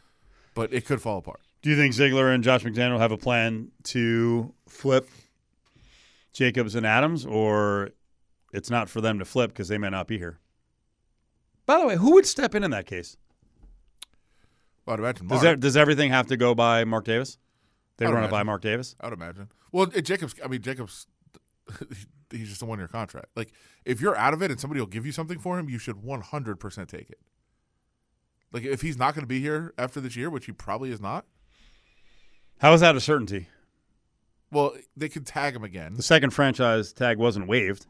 but 0.54 0.74
it 0.74 0.86
could 0.86 1.02
fall 1.02 1.18
apart. 1.18 1.42
Do 1.62 1.70
you 1.70 1.76
think 1.76 1.94
Ziegler 1.94 2.32
and 2.32 2.44
Josh 2.44 2.64
McDaniel 2.64 2.98
have 2.98 3.12
a 3.12 3.18
plan 3.18 3.72
to 3.84 4.54
flip 4.68 5.10
Jacobs 6.34 6.76
and 6.76 6.86
Adams, 6.86 7.26
or 7.26 7.92
it's 8.52 8.70
not 8.70 8.90
for 8.90 9.00
them 9.00 9.20
to 9.20 9.26
flip 9.26 9.52
because 9.52 9.68
they 9.68 9.78
may 9.78 9.90
not 9.90 10.08
be 10.08 10.18
here? 10.18 10.40
By 11.66 11.80
the 11.80 11.86
way, 11.86 11.96
who 11.96 12.14
would 12.14 12.26
step 12.26 12.56
in 12.56 12.64
in 12.64 12.72
that 12.72 12.88
case? 12.88 13.18
I'd 14.88 15.00
imagine 15.00 15.28
Does, 15.28 15.42
that, 15.42 15.60
does 15.60 15.78
everything 15.78 16.12
have 16.12 16.28
to 16.28 16.38
go 16.38 16.54
by 16.54 16.84
Mark 16.84 17.06
Davis? 17.06 17.38
They 17.98 18.08
run 18.08 18.24
it 18.24 18.32
by. 18.32 18.44
Mark 18.44 18.62
Davis. 18.62 18.96
I 19.00 19.08
would 19.08 19.14
imagine. 19.14 19.50
Well, 19.72 19.90
it, 19.94 20.02
Jacobs. 20.02 20.36
I 20.44 20.48
mean, 20.48 20.62
Jacobs. 20.62 21.08
He's 22.32 22.50
just 22.50 22.62
a 22.62 22.66
one-year 22.66 22.88
contract. 22.88 23.28
Like, 23.36 23.54
if 23.86 24.02
you're 24.02 24.18
out 24.18 24.34
of 24.34 24.42
it 24.42 24.52
and 24.52 24.60
somebody 24.60 24.80
will 24.80 24.88
give 24.88 25.06
you 25.06 25.12
something 25.12 25.38
for 25.38 25.60
him, 25.60 25.70
you 25.70 25.78
should 25.78 25.98
100% 25.98 26.88
take 26.88 27.10
it. 27.10 27.20
Like, 28.52 28.64
if 28.64 28.82
he's 28.82 28.98
not 28.98 29.14
going 29.14 29.24
to 29.24 29.28
be 29.28 29.40
here 29.40 29.74
after 29.78 30.02
this 30.02 30.16
year, 30.16 30.30
which 30.30 30.46
he 30.46 30.52
probably 30.52 30.92
is 30.92 31.00
not, 31.00 31.26
How 32.62 32.74
is 32.74 32.82
that 32.82 32.96
a 32.96 33.02
certainty? 33.02 33.48
well, 34.52 34.74
they 34.98 35.08
could 35.10 35.26
tag 35.26 35.56
him 35.56 35.64
again. 35.64 35.94
The 35.96 36.04
second 36.04 36.32
franchise 36.32 36.92
tag 36.94 37.18
wasn't 37.18 37.48
waived. 37.48 37.86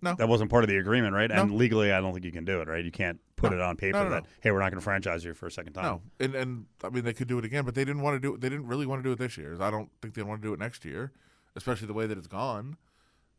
No. 0.00 0.14
That 0.14 0.28
wasn't 0.28 0.50
part 0.50 0.64
of 0.64 0.70
the 0.70 0.76
agreement, 0.78 1.12
right? 1.14 1.30
And 1.30 1.54
legally, 1.54 1.92
I 1.92 2.00
don't 2.00 2.12
think 2.12 2.24
you 2.24 2.30
can 2.32 2.44
do 2.44 2.60
it, 2.60 2.68
right? 2.68 2.84
You 2.84 2.90
can't 2.92 3.20
put 3.36 3.50
No. 3.50 3.58
it 3.58 3.62
on 3.62 3.76
paper 3.76 3.98
No, 3.98 4.04
no, 4.04 4.10
that 4.10 4.22
no. 4.22 4.28
hey, 4.40 4.50
we're 4.52 4.60
not 4.60 4.70
going 4.70 4.78
to 4.80 4.84
franchise 4.84 5.24
you 5.24 5.34
for 5.34 5.46
a 5.46 5.50
second 5.50 5.72
time. 5.74 5.84
No, 5.84 6.02
and 6.20 6.34
and 6.34 6.66
I 6.84 6.88
mean 6.90 7.04
they 7.04 7.12
could 7.12 7.26
do 7.28 7.38
it 7.38 7.44
again, 7.44 7.64
but 7.64 7.74
they 7.74 7.84
didn't 7.84 8.02
want 8.02 8.14
to 8.16 8.20
do 8.20 8.34
it. 8.34 8.40
They 8.40 8.48
didn't 8.48 8.66
really 8.68 8.86
want 8.86 9.00
to 9.00 9.02
do 9.08 9.12
it 9.12 9.18
this 9.18 9.36
year. 9.36 9.56
I 9.60 9.70
don't 9.70 9.90
think 10.00 10.14
they 10.14 10.22
want 10.22 10.40
to 10.40 10.48
do 10.48 10.52
it 10.54 10.58
next 10.60 10.84
year, 10.84 11.12
especially 11.56 11.88
the 11.88 11.94
way 11.94 12.06
that 12.06 12.16
it's 12.16 12.26
gone. 12.28 12.76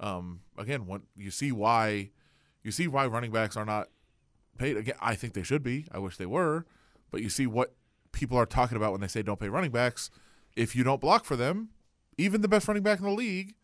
Um, 0.02 0.42
again, 0.58 0.86
what 0.86 1.02
you 1.15 1.32
see 1.32 1.52
why 1.52 2.12
you 2.62 2.72
see 2.72 2.88
why 2.88 3.08
running 3.08 3.32
backs 3.32 3.56
are 3.58 3.65
not 3.65 3.88
paid. 4.58 4.76
Again, 4.78 4.96
I 5.02 5.15
think 5.15 5.34
they 5.34 5.44
should 5.44 5.63
be. 5.63 5.86
I 5.92 5.98
wish 6.00 6.18
they 6.18 6.26
were, 6.26 6.65
but 7.10 7.22
you 7.22 7.30
see 7.30 7.48
what 7.48 7.74
people 8.12 8.38
are 8.38 8.46
talking 8.46 8.76
about 8.78 8.92
when 8.92 9.02
they 9.02 9.08
say 9.08 9.22
don't 9.22 9.39
pay 9.39 9.50
running 9.50 9.72
backs. 9.72 10.12
If 10.60 10.76
you 10.76 10.84
don't 10.84 11.00
block 11.00 11.24
for 11.24 11.36
them, 11.36 11.69
even 12.17 12.41
the 12.41 12.50
best 12.50 12.67
running 12.67 12.84
back 12.84 13.00
in 13.00 13.06
the 13.06 13.12
league 13.12 13.56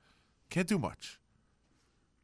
can't 0.49 0.67
do 0.67 0.79
much. 0.79 1.19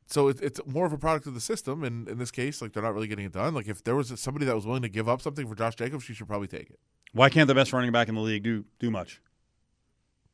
So 0.07 0.29
it, 0.29 0.41
it's 0.41 0.59
more 0.65 0.85
of 0.85 0.93
a 0.93 0.97
product 0.97 1.27
of 1.27 1.33
the 1.33 1.41
system, 1.41 1.83
and 1.83 2.07
in 2.07 2.17
this 2.17 2.31
case, 2.31 2.61
like 2.61 2.73
they're 2.73 2.83
not 2.83 2.93
really 2.93 3.07
getting 3.07 3.25
it 3.25 3.33
done. 3.33 3.53
Like 3.53 3.67
if 3.67 3.83
there 3.83 3.95
was 3.95 4.17
somebody 4.19 4.45
that 4.45 4.55
was 4.55 4.65
willing 4.65 4.81
to 4.81 4.89
give 4.89 5.09
up 5.09 5.21
something 5.21 5.47
for 5.47 5.55
Josh 5.55 5.75
Jacobs, 5.75 6.03
she 6.03 6.13
should 6.13 6.27
probably 6.27 6.47
take 6.47 6.69
it. 6.69 6.79
Why 7.13 7.29
can't 7.29 7.47
the 7.47 7.55
best 7.55 7.73
running 7.73 7.91
back 7.91 8.07
in 8.07 8.15
the 8.15 8.21
league 8.21 8.43
do 8.43 8.65
do 8.79 8.89
much? 8.89 9.21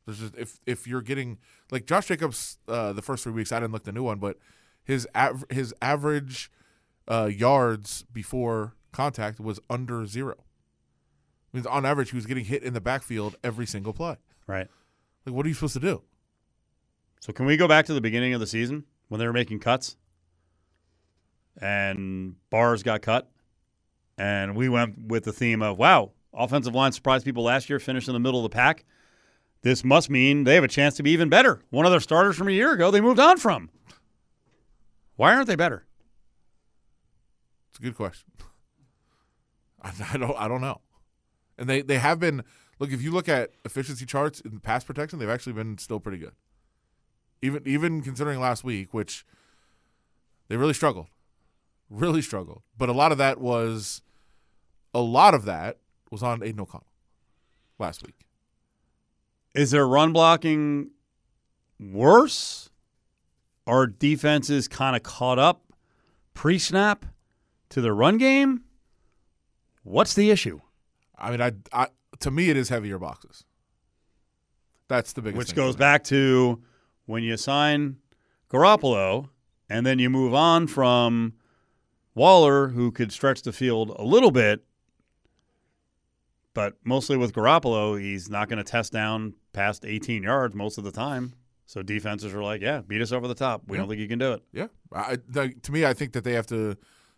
There's 0.06 0.20
just 0.20 0.36
if 0.36 0.60
if 0.66 0.86
you're 0.86 1.02
getting 1.02 1.38
like 1.70 1.86
Josh 1.86 2.06
Jacobs, 2.06 2.58
uh, 2.68 2.92
the 2.92 3.02
first 3.02 3.24
three 3.24 3.32
weeks 3.32 3.52
I 3.52 3.60
didn't 3.60 3.72
look 3.72 3.84
the 3.84 3.92
new 3.92 4.04
one, 4.04 4.18
but 4.18 4.38
his 4.84 5.06
av- 5.14 5.44
his 5.50 5.74
average 5.82 6.50
uh, 7.08 7.28
yards 7.32 8.04
before 8.12 8.74
contact 8.92 9.38
was 9.40 9.60
under 9.68 10.06
zero. 10.06 10.36
means 11.52 11.66
on 11.66 11.84
average 11.84 12.10
he 12.10 12.16
was 12.16 12.26
getting 12.26 12.44
hit 12.44 12.62
in 12.62 12.74
the 12.74 12.80
backfield 12.80 13.36
every 13.44 13.66
single 13.66 13.92
play. 13.92 14.16
Right. 14.48 14.66
Like 15.24 15.34
what 15.34 15.46
are 15.46 15.48
you 15.48 15.54
supposed 15.54 15.74
to 15.74 15.80
do? 15.80 16.02
So 17.20 17.32
can 17.32 17.46
we 17.46 17.56
go 17.56 17.68
back 17.68 17.86
to 17.86 17.94
the 17.94 18.00
beginning 18.00 18.34
of 18.34 18.40
the 18.40 18.46
season 18.46 18.84
when 19.08 19.20
they 19.20 19.26
were 19.26 19.32
making 19.32 19.60
cuts, 19.60 19.96
and 21.60 22.36
bars 22.50 22.82
got 22.82 23.02
cut, 23.02 23.30
and 24.16 24.56
we 24.56 24.68
went 24.68 25.08
with 25.08 25.24
the 25.24 25.32
theme 25.32 25.62
of 25.62 25.78
wow, 25.78 26.12
offensive 26.32 26.74
line 26.74 26.92
surprised 26.92 27.24
people 27.24 27.42
last 27.44 27.68
year, 27.68 27.78
finished 27.78 28.08
in 28.08 28.14
the 28.14 28.20
middle 28.20 28.44
of 28.44 28.50
the 28.50 28.54
pack. 28.54 28.84
This 29.62 29.84
must 29.84 30.08
mean 30.08 30.44
they 30.44 30.54
have 30.54 30.64
a 30.64 30.68
chance 30.68 30.96
to 30.96 31.02
be 31.02 31.10
even 31.10 31.28
better. 31.28 31.60
One 31.70 31.84
of 31.84 31.90
their 31.90 32.00
starters 32.00 32.36
from 32.36 32.48
a 32.48 32.52
year 32.52 32.72
ago, 32.72 32.90
they 32.90 33.00
moved 33.00 33.18
on 33.18 33.38
from. 33.38 33.70
Why 35.16 35.34
aren't 35.34 35.48
they 35.48 35.56
better? 35.56 35.84
It's 37.70 37.80
a 37.80 37.82
good 37.82 37.96
question. 37.96 38.30
I, 39.82 39.92
I 40.12 40.16
don't 40.16 40.36
I 40.38 40.48
don't 40.48 40.60
know. 40.60 40.80
And 41.58 41.68
they 41.68 41.82
they 41.82 41.98
have 41.98 42.20
been 42.20 42.44
look 42.78 42.92
if 42.92 43.02
you 43.02 43.10
look 43.10 43.28
at 43.28 43.50
efficiency 43.64 44.06
charts 44.06 44.40
in 44.40 44.60
pass 44.60 44.84
protection, 44.84 45.18
they've 45.18 45.28
actually 45.28 45.54
been 45.54 45.78
still 45.78 46.00
pretty 46.00 46.18
good. 46.18 46.32
Even 47.42 47.62
even 47.66 48.02
considering 48.02 48.40
last 48.40 48.64
week, 48.64 48.94
which 48.94 49.24
they 50.48 50.56
really 50.56 50.74
struggled. 50.74 51.06
Really 51.90 52.22
struggled. 52.22 52.62
But 52.76 52.88
a 52.88 52.92
lot 52.92 53.12
of 53.12 53.18
that 53.18 53.40
was 53.40 54.02
a 54.94 55.00
lot 55.00 55.34
of 55.34 55.44
that 55.44 55.78
was 56.10 56.22
on 56.22 56.42
Aidan 56.42 56.60
O'Connell 56.60 56.86
last 57.78 58.04
week. 58.04 58.26
Is 59.54 59.70
their 59.70 59.86
run 59.86 60.12
blocking 60.12 60.90
worse? 61.80 62.70
Are 63.66 63.86
defenses 63.86 64.66
kind 64.68 64.96
of 64.96 65.02
caught 65.02 65.38
up 65.38 65.72
pre 66.34 66.58
snap 66.58 67.04
to 67.70 67.80
the 67.80 67.92
run 67.92 68.16
game? 68.16 68.62
What's 69.82 70.14
the 70.14 70.30
issue? 70.30 70.60
I 71.18 71.30
mean, 71.30 71.40
I, 71.40 71.52
I 71.72 71.88
to 72.20 72.30
me 72.30 72.50
it 72.50 72.56
is 72.56 72.68
heavier 72.68 72.98
boxes. 72.98 73.44
That's 74.88 75.12
the 75.12 75.20
biggest 75.22 75.36
Which 75.38 75.54
goes 75.54 75.76
back 75.76 76.04
to 76.04 76.62
when 77.06 77.22
you 77.22 77.36
sign 77.36 77.96
Garoppolo 78.50 79.28
and 79.68 79.84
then 79.84 79.98
you 79.98 80.08
move 80.08 80.32
on 80.34 80.66
from 80.66 81.34
Waller, 82.14 82.68
who 82.68 82.90
could 82.90 83.12
stretch 83.12 83.42
the 83.42 83.52
field 83.52 83.94
a 83.98 84.02
little 84.02 84.30
bit, 84.30 84.64
but 86.54 86.74
mostly 86.84 87.16
with 87.16 87.32
Garoppolo, 87.32 88.00
he's 88.00 88.28
not 88.28 88.48
going 88.48 88.56
to 88.58 88.64
test 88.64 88.92
down 88.92 89.34
past 89.52 89.84
18 89.84 90.22
yards 90.22 90.54
most 90.54 90.78
of 90.78 90.84
the 90.84 90.90
time. 90.90 91.34
So 91.66 91.82
defenses 91.82 92.34
are 92.34 92.42
like, 92.42 92.62
yeah, 92.62 92.80
beat 92.80 93.02
us 93.02 93.12
over 93.12 93.28
the 93.28 93.34
top. 93.34 93.62
We 93.68 93.76
Yeah. 93.76 93.82
don't 93.82 93.88
think 93.90 94.00
you 94.00 94.08
can 94.08 94.18
do 94.18 94.32
it. 94.32 94.42
Yeah, 94.52 94.68
I, 94.92 95.18
I- 95.36 95.48
to 95.62 95.72
me, 95.72 95.84
I 95.84 95.92
think 95.92 96.12
that 96.14 96.24
they 96.24 96.32
have 96.32 96.46
to 96.46 96.76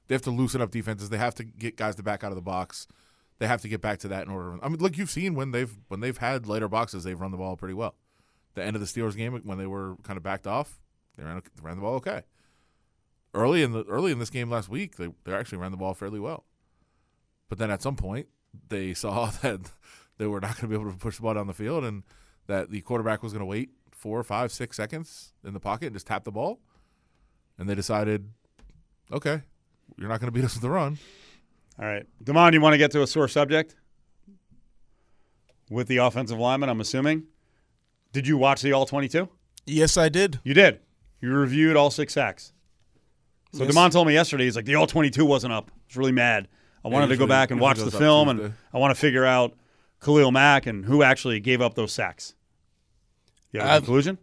they 0.08 0.14
have 0.16 0.22
to 0.22 0.32
loosen 0.32 0.60
up 0.60 0.72
defenses. 0.72 1.08
They 1.08 1.18
have 1.18 1.36
to 1.36 1.44
get 1.44 1.76
guys 1.76 1.94
to 1.96 2.02
back 2.02 2.24
out 2.24 2.32
of 2.32 2.36
the 2.36 2.42
box. 2.42 2.88
They 3.40 3.48
have 3.48 3.62
to 3.62 3.68
get 3.68 3.80
back 3.80 3.98
to 4.00 4.08
that 4.08 4.26
in 4.26 4.32
order. 4.32 4.56
I 4.62 4.68
mean, 4.68 4.78
look, 4.78 4.96
you've 4.96 5.10
seen 5.10 5.34
when 5.34 5.50
they've 5.50 5.76
when 5.88 5.98
they've 5.98 6.16
had 6.16 6.46
later 6.46 6.68
boxes, 6.68 7.02
they've 7.02 7.20
run 7.20 7.32
the 7.32 7.36
ball 7.36 7.56
pretty 7.56 7.74
well. 7.74 7.96
The 8.54 8.62
end 8.62 8.76
of 8.76 8.80
the 8.80 8.86
Steelers 8.86 9.16
game 9.16 9.34
when 9.44 9.58
they 9.58 9.66
were 9.66 9.96
kind 10.04 10.16
of 10.16 10.22
backed 10.22 10.46
off, 10.46 10.80
they 11.16 11.24
ran, 11.24 11.36
they 11.36 11.62
ran 11.62 11.76
the 11.76 11.82
ball 11.82 11.94
okay. 11.94 12.22
Early 13.34 13.62
in 13.62 13.72
the 13.72 13.84
early 13.84 14.12
in 14.12 14.18
this 14.20 14.30
game 14.30 14.48
last 14.48 14.68
week, 14.68 14.96
they 14.96 15.08
they 15.24 15.32
actually 15.32 15.58
ran 15.58 15.72
the 15.72 15.76
ball 15.76 15.94
fairly 15.94 16.20
well. 16.20 16.44
But 17.48 17.58
then 17.58 17.70
at 17.70 17.82
some 17.82 17.96
point, 17.96 18.28
they 18.68 18.94
saw 18.94 19.26
that 19.42 19.72
they 20.18 20.26
were 20.26 20.40
not 20.40 20.56
going 20.56 20.62
to 20.62 20.68
be 20.68 20.80
able 20.80 20.92
to 20.92 20.96
push 20.96 21.16
the 21.16 21.22
ball 21.22 21.34
down 21.34 21.48
the 21.48 21.54
field, 21.54 21.84
and 21.84 22.04
that 22.46 22.70
the 22.70 22.80
quarterback 22.82 23.22
was 23.22 23.32
going 23.32 23.40
to 23.40 23.46
wait 23.46 23.70
four, 23.90 24.22
five, 24.22 24.52
six 24.52 24.76
seconds 24.76 25.32
in 25.44 25.54
the 25.54 25.60
pocket 25.60 25.86
and 25.86 25.94
just 25.94 26.06
tap 26.06 26.24
the 26.24 26.32
ball 26.32 26.60
and 27.60 27.68
they 27.68 27.74
decided, 27.74 28.26
okay, 29.12 29.42
you're 29.98 30.08
not 30.08 30.18
going 30.18 30.28
to 30.28 30.32
beat 30.32 30.44
us 30.44 30.54
with 30.54 30.62
the 30.62 30.70
run. 30.70 30.98
All 31.80 31.86
right. 31.86 32.06
Damon, 32.22 32.52
you 32.52 32.60
want 32.60 32.74
to 32.74 32.78
get 32.78 32.90
to 32.92 33.02
a 33.02 33.06
sore 33.06 33.28
subject 33.28 33.74
with 35.70 35.88
the 35.88 35.98
offensive 35.98 36.38
lineman, 36.38 36.68
I'm 36.68 36.80
assuming? 36.80 37.24
Did 38.12 38.26
you 38.26 38.36
watch 38.36 38.60
the 38.62 38.72
All 38.72 38.86
22? 38.86 39.28
Yes, 39.66 39.96
I 39.96 40.08
did. 40.08 40.40
You 40.44 40.52
did. 40.54 40.80
You 41.20 41.32
reviewed 41.32 41.76
all 41.76 41.90
six 41.90 42.12
sacks. 42.14 42.52
So 43.52 43.64
Yes. 43.64 43.74
Damon 43.74 43.90
told 43.90 44.06
me 44.06 44.14
yesterday, 44.14 44.44
he's 44.44 44.56
like, 44.56 44.64
the 44.64 44.74
All 44.74 44.86
22 44.86 45.24
wasn't 45.24 45.52
up. 45.52 45.70
I 45.70 45.74
was 45.88 45.96
really 45.96 46.12
mad. 46.12 46.48
I 46.84 46.88
wanted 46.88 47.08
to 47.08 47.16
go 47.16 47.26
back 47.26 47.50
and 47.50 47.60
watch 47.60 47.78
the 47.78 47.90
film, 47.90 48.28
and. 48.28 48.54
I 48.72 48.78
want 48.78 48.94
to 48.94 49.00
figure 49.00 49.24
out 49.26 49.54
Khalil 50.02 50.30
Mack 50.32 50.66
and 50.66 50.84
who 50.86 51.02
actually 51.02 51.38
gave 51.40 51.60
up 51.60 51.74
those 51.74 51.92
sacks. 51.92 52.34
You 53.52 53.60
have 53.60 53.68
a 53.68 53.72
I've- 53.72 53.84
conclusion? 53.84 54.18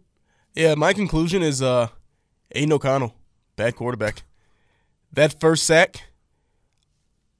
Yeah, 0.54 0.74
my 0.74 0.92
conclusion 0.92 1.42
is 1.42 1.62
uh 1.62 1.88
Aidan 2.52 2.72
O'Connell, 2.72 3.14
bad 3.54 3.76
quarterback. 3.76 4.24
That 5.12 5.38
first 5.38 5.64
sack, 5.64 6.07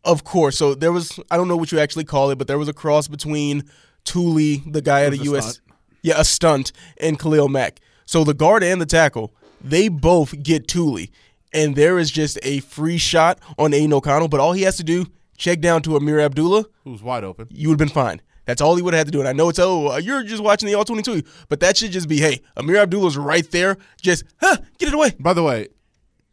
of 0.08 0.24
course. 0.24 0.56
So 0.58 0.74
there 0.74 0.92
was 0.92 1.20
I 1.30 1.36
don't 1.36 1.48
know 1.48 1.56
what 1.56 1.70
you 1.72 1.78
actually 1.78 2.04
call 2.04 2.30
it, 2.30 2.36
but 2.38 2.46
there 2.48 2.58
was 2.58 2.68
a 2.68 2.72
cross 2.72 3.08
between 3.08 3.64
Tuli, 4.04 4.62
the 4.66 4.82
guy 4.82 5.04
at 5.04 5.12
a 5.12 5.18
US 5.18 5.54
stunt. 5.54 5.60
Yeah, 6.02 6.14
a 6.20 6.24
stunt, 6.24 6.72
and 7.00 7.18
Khalil 7.18 7.48
Mack. 7.48 7.80
So 8.06 8.24
the 8.24 8.34
guard 8.34 8.62
and 8.62 8.80
the 8.80 8.86
tackle, 8.86 9.34
they 9.60 9.88
both 9.88 10.42
get 10.42 10.66
Tuli. 10.68 11.10
And 11.52 11.76
there 11.76 11.98
is 11.98 12.10
just 12.10 12.38
a 12.42 12.60
free 12.60 12.98
shot 12.98 13.38
on 13.58 13.72
Aidan 13.74 13.92
O'Connell, 13.92 14.28
but 14.28 14.38
all 14.40 14.52
he 14.52 14.62
has 14.62 14.76
to 14.76 14.84
do, 14.84 15.06
check 15.36 15.60
down 15.60 15.82
to 15.82 15.96
Ameer 15.96 16.20
Abdullah, 16.20 16.66
Who's 16.84 17.02
wide 17.02 17.24
open? 17.24 17.48
you 17.50 17.68
would 17.68 17.80
have 17.80 17.86
been 17.88 17.94
fine. 17.94 18.20
That's 18.44 18.62
all 18.62 18.76
he 18.76 18.82
would 18.82 18.94
have 18.94 19.00
had 19.00 19.06
to 19.08 19.12
do. 19.12 19.18
And 19.20 19.28
I 19.28 19.32
know 19.32 19.48
it's 19.50 19.58
oh, 19.58 19.92
uh, 19.92 19.96
you're 19.96 20.22
just 20.22 20.42
watching 20.42 20.68
the 20.68 20.74
all 20.74 20.84
22, 20.84 21.22
but 21.48 21.60
that 21.60 21.76
should 21.76 21.90
just 21.90 22.08
be 22.08 22.18
hey, 22.18 22.40
Ameer 22.56 22.78
Abdullah's 22.78 23.16
right 23.18 23.48
there. 23.50 23.76
Just 24.00 24.24
huh, 24.40 24.56
get 24.78 24.88
it 24.88 24.94
away. 24.94 25.14
By 25.18 25.34
the 25.34 25.42
way, 25.42 25.68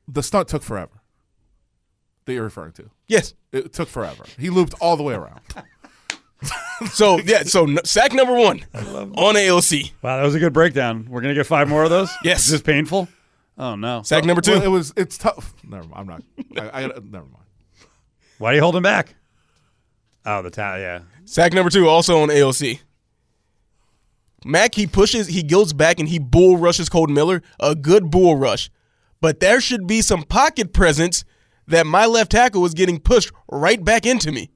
the 0.08 0.24
stunt 0.24 0.48
took 0.48 0.64
forever. 0.64 1.02
That 2.26 2.34
you're 2.34 2.44
referring 2.44 2.72
to. 2.74 2.90
Yes. 3.08 3.34
It 3.56 3.74
took 3.74 3.88
forever. 3.90 4.26
He 4.38 4.50
looped 4.50 4.74
all 4.82 4.98
the 4.98 5.04
way 5.04 5.14
around. 5.14 5.42
So 6.92 7.18
yeah, 7.20 7.42
so 7.44 7.64
n- 7.64 7.80
sack 7.86 8.14
number 8.14 8.34
one 8.34 8.64
on 8.74 9.34
AOC. 9.36 9.94
Wow, 10.04 10.18
that 10.18 10.24
was 10.24 10.36
a 10.36 10.40
good 10.40 10.54
breakdown. 10.54 11.08
We're 11.10 11.22
gonna 11.22 11.34
get 11.34 11.48
five 11.48 11.68
more 11.68 11.84
of 11.86 11.90
those. 11.90 12.12
Yes. 12.24 12.46
Is 12.46 12.52
this 12.52 12.62
painful? 12.62 13.08
Oh 13.58 13.76
no. 13.76 14.04
Sack 14.04 14.26
number 14.26 14.42
two. 14.42 14.52
Well, 14.52 14.62
it 14.64 14.68
was. 14.68 14.94
It's 14.96 15.18
tough. 15.18 15.56
Never 15.64 15.88
mind. 15.88 15.94
I'm 15.96 16.06
not. 16.58 16.74
I, 16.76 16.84
I 16.84 16.88
never 16.88 17.26
mind. 17.26 17.46
Why 18.38 18.52
are 18.52 18.56
you 18.56 18.62
holding 18.62 18.84
back? 18.84 19.16
Oh, 20.26 20.42
the 20.42 20.52
ta- 20.52 20.76
yeah. 20.76 21.00
Sack 21.24 21.54
number 21.54 21.72
two, 21.72 21.88
also 21.88 22.20
on 22.22 22.30
AOC. 22.30 22.80
Mack, 24.44 24.76
he 24.76 24.86
pushes, 24.86 25.28
he 25.28 25.42
goes 25.42 25.74
back 25.74 26.00
and 26.00 26.08
he 26.08 26.20
bull 26.20 26.58
rushes 26.58 26.90
Kolton 26.90 27.16
Miller. 27.16 27.42
A 27.60 27.74
good 27.74 28.12
bull 28.12 28.36
rush. 28.36 28.70
But 29.22 29.40
there 29.40 29.60
should 29.62 29.88
be 29.88 30.02
some 30.02 30.24
pocket 30.24 30.74
presence 30.74 31.24
that 31.68 31.86
my 31.88 32.06
left 32.06 32.32
tackle 32.32 32.62
was 32.62 32.74
getting 32.74 33.00
pushed 33.00 33.32
right 33.52 33.84
back 33.84 34.06
into 34.06 34.32
me. 34.32 34.52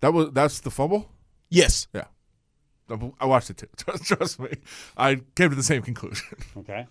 That 0.00 0.12
was. 0.12 0.30
That's 0.32 0.60
the 0.60 0.70
fumble. 0.70 1.10
Yes. 1.50 1.86
Yeah. 1.92 2.04
I 3.20 3.24
watched 3.26 3.48
it 3.50 3.56
too. 3.56 3.66
Trust, 3.76 4.04
trust 4.04 4.40
me. 4.40 4.48
I 4.96 5.20
came 5.34 5.48
to 5.50 5.56
the 5.56 5.62
same 5.62 5.82
conclusion. 5.82 6.26
Okay. 6.58 6.86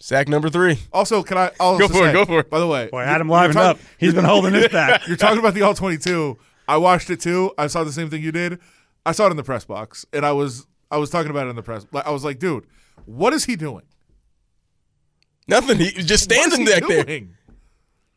Sack 0.00 0.28
number 0.28 0.50
three. 0.50 0.78
Also, 0.92 1.22
can 1.22 1.38
I 1.38 1.50
also 1.60 1.86
Go 1.86 1.94
for 1.94 2.08
it, 2.08 2.12
go 2.12 2.24
for 2.26 2.40
it. 2.40 2.50
By 2.50 2.58
the 2.58 2.66
way, 2.66 2.88
Boy, 2.88 3.02
you- 3.02 3.08
Adam 3.08 3.28
you're 3.28 3.36
livened 3.38 3.54
talk- 3.54 3.76
up. 3.76 3.82
He's 3.98 4.12
been 4.14 4.24
holding 4.24 4.52
his 4.52 4.68
back. 4.68 5.06
You're 5.08 5.16
talking 5.16 5.38
about 5.38 5.54
the 5.54 5.62
all 5.62 5.72
22. 5.72 6.36
I 6.68 6.76
watched 6.78 7.08
it 7.10 7.20
too. 7.20 7.52
I 7.56 7.68
saw 7.68 7.84
the 7.84 7.92
same 7.92 8.10
thing 8.10 8.22
you 8.22 8.32
did. 8.32 8.58
I 9.06 9.12
saw 9.12 9.26
it 9.26 9.30
in 9.30 9.36
the 9.36 9.44
press 9.44 9.64
box, 9.64 10.04
and 10.12 10.26
I 10.26 10.32
was 10.32 10.66
I 10.90 10.98
was 10.98 11.10
talking 11.10 11.30
about 11.30 11.46
it 11.46 11.50
in 11.50 11.56
the 11.56 11.62
press. 11.62 11.86
I 11.94 12.10
was 12.10 12.24
like, 12.24 12.38
dude, 12.38 12.66
what 13.06 13.32
is 13.32 13.44
he 13.44 13.56
doing? 13.56 13.84
Nothing. 15.48 15.78
He 15.78 15.90
just 15.90 16.30
What 16.30 16.38
is 16.38 16.52
standing 16.54 16.60
he 16.66 16.80
back 16.80 16.88
there. 16.88 17.20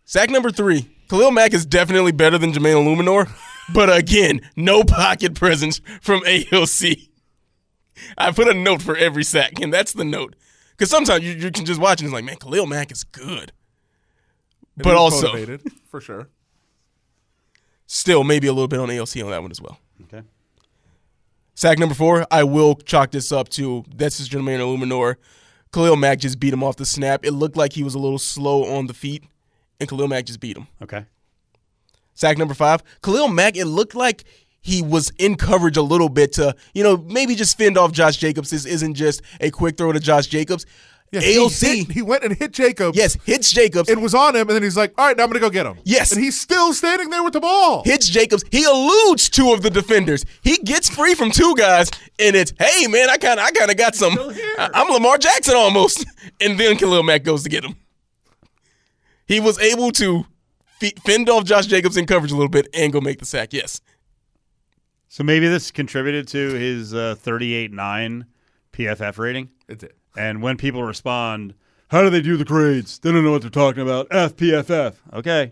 Sack 0.10 0.30
number 0.30 0.50
three. 0.52 0.88
Khalil 1.10 1.32
Mack 1.32 1.54
is 1.54 1.66
definitely 1.66 2.14
better 2.14 2.38
than 2.38 2.54
Jermaine 2.54 2.82
Eluemunor, 2.82 3.30
but 3.74 3.94
again, 3.96 4.40
no 4.56 4.84
pocket 4.86 5.36
presence 5.36 5.82
from 6.02 6.22
AOC. 6.22 7.10
I 8.18 8.32
put 8.32 8.48
a 8.48 8.54
note 8.54 8.82
for 8.82 8.96
every 8.96 9.26
sack, 9.26 9.60
and 9.60 9.74
that's 9.74 9.92
the 9.92 10.06
note. 10.06 10.36
Because 10.72 10.90
sometimes 10.90 11.26
you, 11.26 11.34
you 11.34 11.52
can 11.52 11.66
just 11.66 11.82
watch 11.82 12.00
and 12.00 12.08
it's 12.08 12.14
like, 12.14 12.24
man, 12.24 12.38
Khalil 12.38 12.68
Mack 12.68 12.90
is 12.90 13.04
good. 13.04 13.52
And 14.76 14.84
But 14.84 14.96
also, 14.96 15.28
motivated, 15.28 15.62
for 15.92 16.00
sure. 16.00 16.30
still 17.86 18.24
maybe 18.24 18.48
a 18.48 18.54
little 18.54 18.70
bit 18.70 18.80
on 18.80 18.88
AOC 18.88 19.22
on 19.26 19.32
that 19.32 19.42
one 19.42 19.52
as 19.52 19.62
well. 19.62 19.78
Okay. 20.04 20.22
Sack 21.54 21.80
number 21.80 21.96
four, 21.96 22.26
I 22.32 22.44
will 22.46 22.76
chalk 22.76 23.12
this 23.12 23.34
up 23.34 23.50
to 23.50 23.84
that's 23.94 24.20
just 24.20 24.32
Jermaine 24.32 24.60
Eluemunor. 24.60 25.16
Khalil 25.74 25.98
Mack 25.98 26.20
just 26.20 26.40
beat 26.40 26.54
him 26.54 26.64
off 26.64 26.78
the 26.78 26.86
snap. 26.86 27.26
It 27.26 27.32
looked 27.32 27.58
like 27.58 27.74
he 27.74 27.84
was 27.84 27.94
a 27.94 28.00
little 28.00 28.20
slow 28.20 28.64
on 28.78 28.88
the 28.88 28.94
feet, 28.94 29.24
and 29.80 29.90
Khalil 29.90 30.08
Mack 30.08 30.26
just 30.26 30.40
beat 30.40 30.58
him. 30.58 30.68
Okay. 30.82 31.06
Sack 32.14 32.38
number 32.38 32.54
five, 32.54 32.82
Khalil 33.04 33.28
Mack, 33.28 33.56
it 33.58 33.66
looked 33.66 33.94
like 33.96 34.24
he 34.62 34.82
was 34.82 35.12
in 35.20 35.36
coverage 35.36 35.78
a 35.78 35.82
little 35.84 36.10
bit 36.10 36.34
to, 36.34 36.56
you 36.74 36.84
know, 36.84 36.98
maybe 36.98 37.36
just 37.36 37.58
fend 37.58 37.78
off 37.78 37.92
Josh 37.92 38.18
Jacobs. 38.18 38.50
This 38.50 38.66
isn't 38.66 38.96
just 38.96 39.22
a 39.40 39.52
quick 39.52 39.78
throw 39.78 39.92
to 39.92 40.00
Josh 40.00 40.28
Jacobs. 40.28 40.66
Yeah, 41.12 41.22
he 41.22 41.38
AOC, 41.38 41.62
hit- 41.86 41.92
he 41.92 42.02
went 42.02 42.26
and 42.26 42.36
hit 42.36 42.52
Jacobs. 42.52 42.98
yes, 42.98 43.16
hits 43.24 43.50
Jacobs. 43.50 43.88
It 43.88 44.02
was 44.02 44.14
on 44.14 44.36
him, 44.36 44.42
and 44.42 44.50
then 44.50 44.62
he's 44.64 44.76
like, 44.76 44.94
all 44.98 45.06
right, 45.08 45.16
now 45.16 45.24
I'm 45.24 45.30
going 45.30 45.40
to 45.42 45.48
go 45.48 45.50
get 45.50 45.66
him. 45.66 45.78
Yes. 45.86 46.12
And 46.12 46.22
he's 46.22 46.38
still 46.38 46.74
standing 46.74 47.10
there 47.12 47.24
with 47.24 47.32
the 47.32 47.40
ball. 47.40 47.84
hits 47.86 48.10
Jacobs. 48.10 48.44
He 48.52 48.64
eludes 48.66 49.30
two 49.30 49.54
of 49.54 49.62
the 49.62 49.70
defenders. 49.70 50.26
He 50.42 50.58
gets 50.58 50.90
free 50.90 51.16
from 51.16 51.32
two 51.32 51.56
guys, 51.56 51.90
and 52.20 52.36
it's 52.36 52.52
hey 52.60 52.88
man, 52.88 53.10
I 53.10 53.16
kind 53.16 53.40
of 53.40 53.46
I 53.46 53.52
kind 53.52 53.72
of 53.72 53.78
got 53.78 53.96
some. 53.96 54.18
I'm 54.60 54.90
Lamar 54.92 55.18
Jackson 55.18 55.56
almost, 55.56 56.06
and 56.42 56.60
then 56.60 56.76
Khalil 56.76 57.04
Mack 57.04 57.24
goes 57.24 57.44
to 57.44 57.50
get 57.50 57.64
him. 57.64 57.76
He 59.28 59.40
was 59.40 59.60
able 59.60 59.92
to 59.94 60.26
fe- 60.80 60.94
fend 61.06 61.30
off 61.30 61.44
Josh 61.44 61.66
Jacobs 61.68 61.98
in 61.98 62.06
coverage 62.06 62.32
a 62.32 62.36
little 62.36 62.50
bit 62.50 62.68
and 62.74 62.92
go 62.94 63.02
make 63.02 63.20
the 63.20 63.26
sack. 63.26 63.54
Yes, 63.54 63.82
So 65.10 65.24
maybe 65.24 65.48
this 65.48 65.70
contributed 65.72 66.28
to 66.30 66.54
his 66.54 66.94
uh, 66.94 67.16
38.9 67.24 68.26
PFF 68.74 69.18
rating. 69.18 69.50
It 69.68 69.80
did. 69.80 69.94
And 70.16 70.42
when 70.42 70.58
people 70.58 70.84
respond, 70.84 71.54
how 71.90 72.02
do 72.02 72.10
they 72.10 72.22
do 72.22 72.38
the 72.38 72.46
grades? 72.46 73.00
They 73.00 73.12
don't 73.12 73.24
know 73.24 73.32
what 73.32 73.42
they're 73.42 73.52
talking 73.52 73.82
about. 73.84 74.10
FPFF. 74.10 74.96
Okay. 75.14 75.52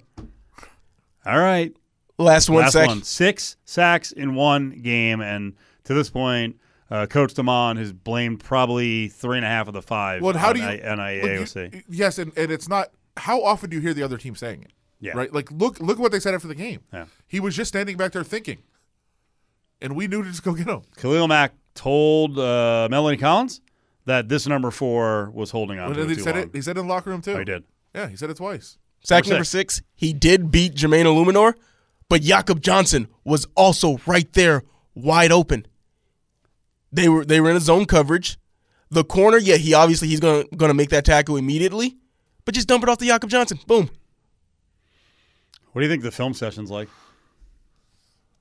All 1.26 1.39
right. 1.39 1.76
last 2.17 2.49
one 2.49 2.63
Last 2.63 2.73
sack. 2.73 2.88
one. 2.88 3.03
Six 3.03 3.57
sacks 3.65 4.11
in 4.11 4.36
one 4.36 4.71
game. 4.82 5.21
And 5.21 5.53
to 5.84 5.93
this 5.93 6.09
point, 6.09 6.57
uh, 6.89 7.07
Coach 7.07 7.34
Damon 7.34 7.78
has 7.78 7.91
blamed 7.93 8.39
probably 8.43 9.07
three 9.09 9.38
and 9.38 9.45
a 9.45 9.49
half 9.49 9.67
of 9.67 9.73
the 9.73 9.82
five 9.82 10.21
Well, 10.21 10.36
how 10.38 10.49
on 10.49 10.55
do 10.55 10.61
you? 10.61 10.67
I- 10.67 10.91
on 10.91 10.97
look, 10.97 11.55
you- 11.73 11.82
yes, 11.89 12.17
and, 12.19 12.32
and 12.38 12.51
it's 12.51 12.69
not. 12.69 12.91
How 13.18 13.41
often 13.43 13.70
do 13.70 13.76
you 13.76 13.82
hear 13.82 13.93
the 13.93 14.03
other 14.03 14.18
team 14.18 14.36
saying 14.36 14.63
it? 14.63 14.72
Yeah. 14.99 15.13
Right. 15.16 15.32
Like 15.34 15.51
look, 15.51 15.80
look 15.80 15.99
what 15.99 16.11
they 16.11 16.20
said 16.20 16.34
after 16.34 16.47
the 16.47 16.55
game. 16.55 16.80
Yeah. 16.93 17.05
He 17.28 17.39
was 17.39 17.55
just 17.55 17.68
standing 17.70 17.97
back 17.97 18.11
there 18.13 18.24
thinking, 18.24 18.59
and 19.82 19.95
we 19.95 20.07
knew 20.07 20.24
to 20.24 20.30
just 20.30 20.43
go 20.43 20.53
get 20.53 20.68
him. 20.68 20.82
Khalil 20.97 21.28
Mack 21.28 21.53
told 21.76 22.39
uh, 22.39 22.88
Melanie 22.89 23.18
Collins 23.18 23.61
that 24.05 24.30
this 24.30 24.47
number 24.47 24.72
four 24.72 25.32
was 25.32 25.51
holding 25.51 25.80
on 25.80 25.88
And 25.88 25.95
to 25.95 26.01
then 26.01 26.11
it 26.11 26.18
he 26.18 26.22
said 26.24 26.36
long. 26.36 26.43
it. 26.45 26.49
He 26.53 26.61
said 26.61 26.78
it 26.78 26.80
in 26.82 26.88
the 26.88 26.93
locker 26.93 27.09
room 27.09 27.22
too. 27.22 27.34
Oh, 27.34 27.39
he 27.39 27.45
did. 27.45 27.63
Yeah, 27.93 28.07
he 28.07 28.16
said 28.16 28.30
it 28.30 28.38
twice. 28.38 28.78
Sack 29.03 29.26
Number 29.26 29.36
number 29.36 29.45
six. 29.45 29.82
He 29.93 30.13
did 30.13 30.49
beat 30.51 30.74
Jermaine 30.76 31.05
Eluemunor, 31.05 31.53
but 32.09 32.22
Jakob 32.22 32.61
Johnson 32.61 33.07
was 33.24 33.45
also 33.55 33.99
right 34.07 34.32
there, 34.34 34.63
wide 34.95 35.32
open. 35.32 35.68
They 36.91 37.09
were 37.09 37.26
they 37.26 37.41
were 37.41 37.49
in 37.49 37.57
a 37.57 37.61
zone 37.61 37.86
coverage. 37.86 38.38
The 38.89 39.03
corner, 39.03 39.38
yeah, 39.38 39.55
he 39.57 39.74
obviously 39.74 40.07
he's 40.07 40.20
gonna 40.20 40.45
gonna 40.55 40.74
make 40.74 40.89
that 40.89 41.05
tackle 41.05 41.36
immediately, 41.38 41.97
but 42.46 42.54
just 42.54 42.68
dump 42.68 42.84
it 42.84 42.89
off 42.89 43.00
to 43.00 43.06
Jakob 43.06 43.30
Johnson. 43.30 43.60
Boom. 43.68 43.89
What 45.74 45.82
do 45.82 45.88
you 45.88 45.91
think 45.91 46.04
the 46.04 46.12
film 46.12 46.34
session's 46.34 46.72
like? 46.72 46.88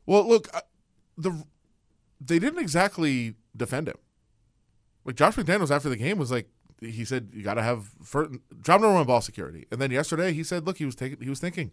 Well, 0.07 0.29
look, 0.29 0.49
uh, 0.55 0.61
the 1.19 1.45
they 2.21 2.39
didn't 2.39 2.61
exactly 2.61 3.35
defend 3.57 3.89
him. 3.89 3.97
Like 5.05 5.17
Josh 5.17 5.35
McDaniels 5.35 5.71
after 5.71 5.89
the 5.89 5.97
game 5.97 6.19
was 6.19 6.31
like, 6.31 6.49
he 6.81 7.05
said 7.05 7.31
you 7.33 7.43
got 7.43 7.55
to 7.55 7.63
have 7.63 7.91
first, 8.03 8.31
job 8.63 8.81
number 8.81 8.95
one 8.95 9.07
ball 9.07 9.21
security, 9.21 9.67
and 9.71 9.81
then 9.81 9.91
yesterday 9.91 10.33
he 10.33 10.45
said, 10.45 10.67
look, 10.67 10.79
he 10.79 10.85
was 10.85 10.95
taking, 10.95 11.21
he 11.21 11.29
was 11.29 11.41
thinking, 11.41 11.73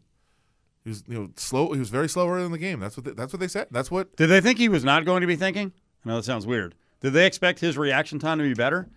he 0.84 0.90
was 0.90 1.04
you 1.08 1.14
know 1.14 1.30
slow, 1.36 1.74
he 1.74 1.80
was 1.80 1.90
very 1.90 2.10
slow 2.10 2.28
early 2.28 2.46
in 2.46 2.52
the 2.52 2.58
game. 2.58 2.80
That's 2.80 2.98
what 2.98 3.06
they, 3.06 3.12
that's 3.12 3.34
what 3.34 3.40
they 3.40 3.48
said. 3.48 3.68
That's 3.72 3.92
what 3.92 4.16
Did 4.16 4.28
they 4.28 4.42
think 4.42 4.58
he 4.58 4.70
was 4.70 4.84
not 4.84 5.06
going 5.06 5.22
to 5.22 5.28
be 5.28 5.36
thinking? 5.36 5.74
I 6.06 6.10
know 6.10 6.16
that 6.16 6.26
sounds 6.26 6.48
weird. 6.48 6.76
Did 7.02 7.14
they 7.14 7.26
expect 7.26 7.60
his 7.60 7.78
reaction 7.78 8.20
time 8.20 8.38
to 8.40 8.44
be 8.44 8.54
better 8.54 8.90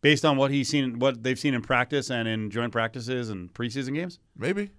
based 0.00 0.24
on 0.24 0.36
what 0.36 0.50
he's 0.50 0.68
seen, 0.68 0.98
what 0.98 1.22
they've 1.22 1.38
seen 1.38 1.54
in 1.54 1.62
practice 1.62 2.10
and 2.10 2.28
in 2.28 2.50
joint 2.50 2.72
practices 2.72 3.30
and 3.30 3.52
preseason 3.52 3.94
games? 3.94 4.18
maybe. 4.36 4.70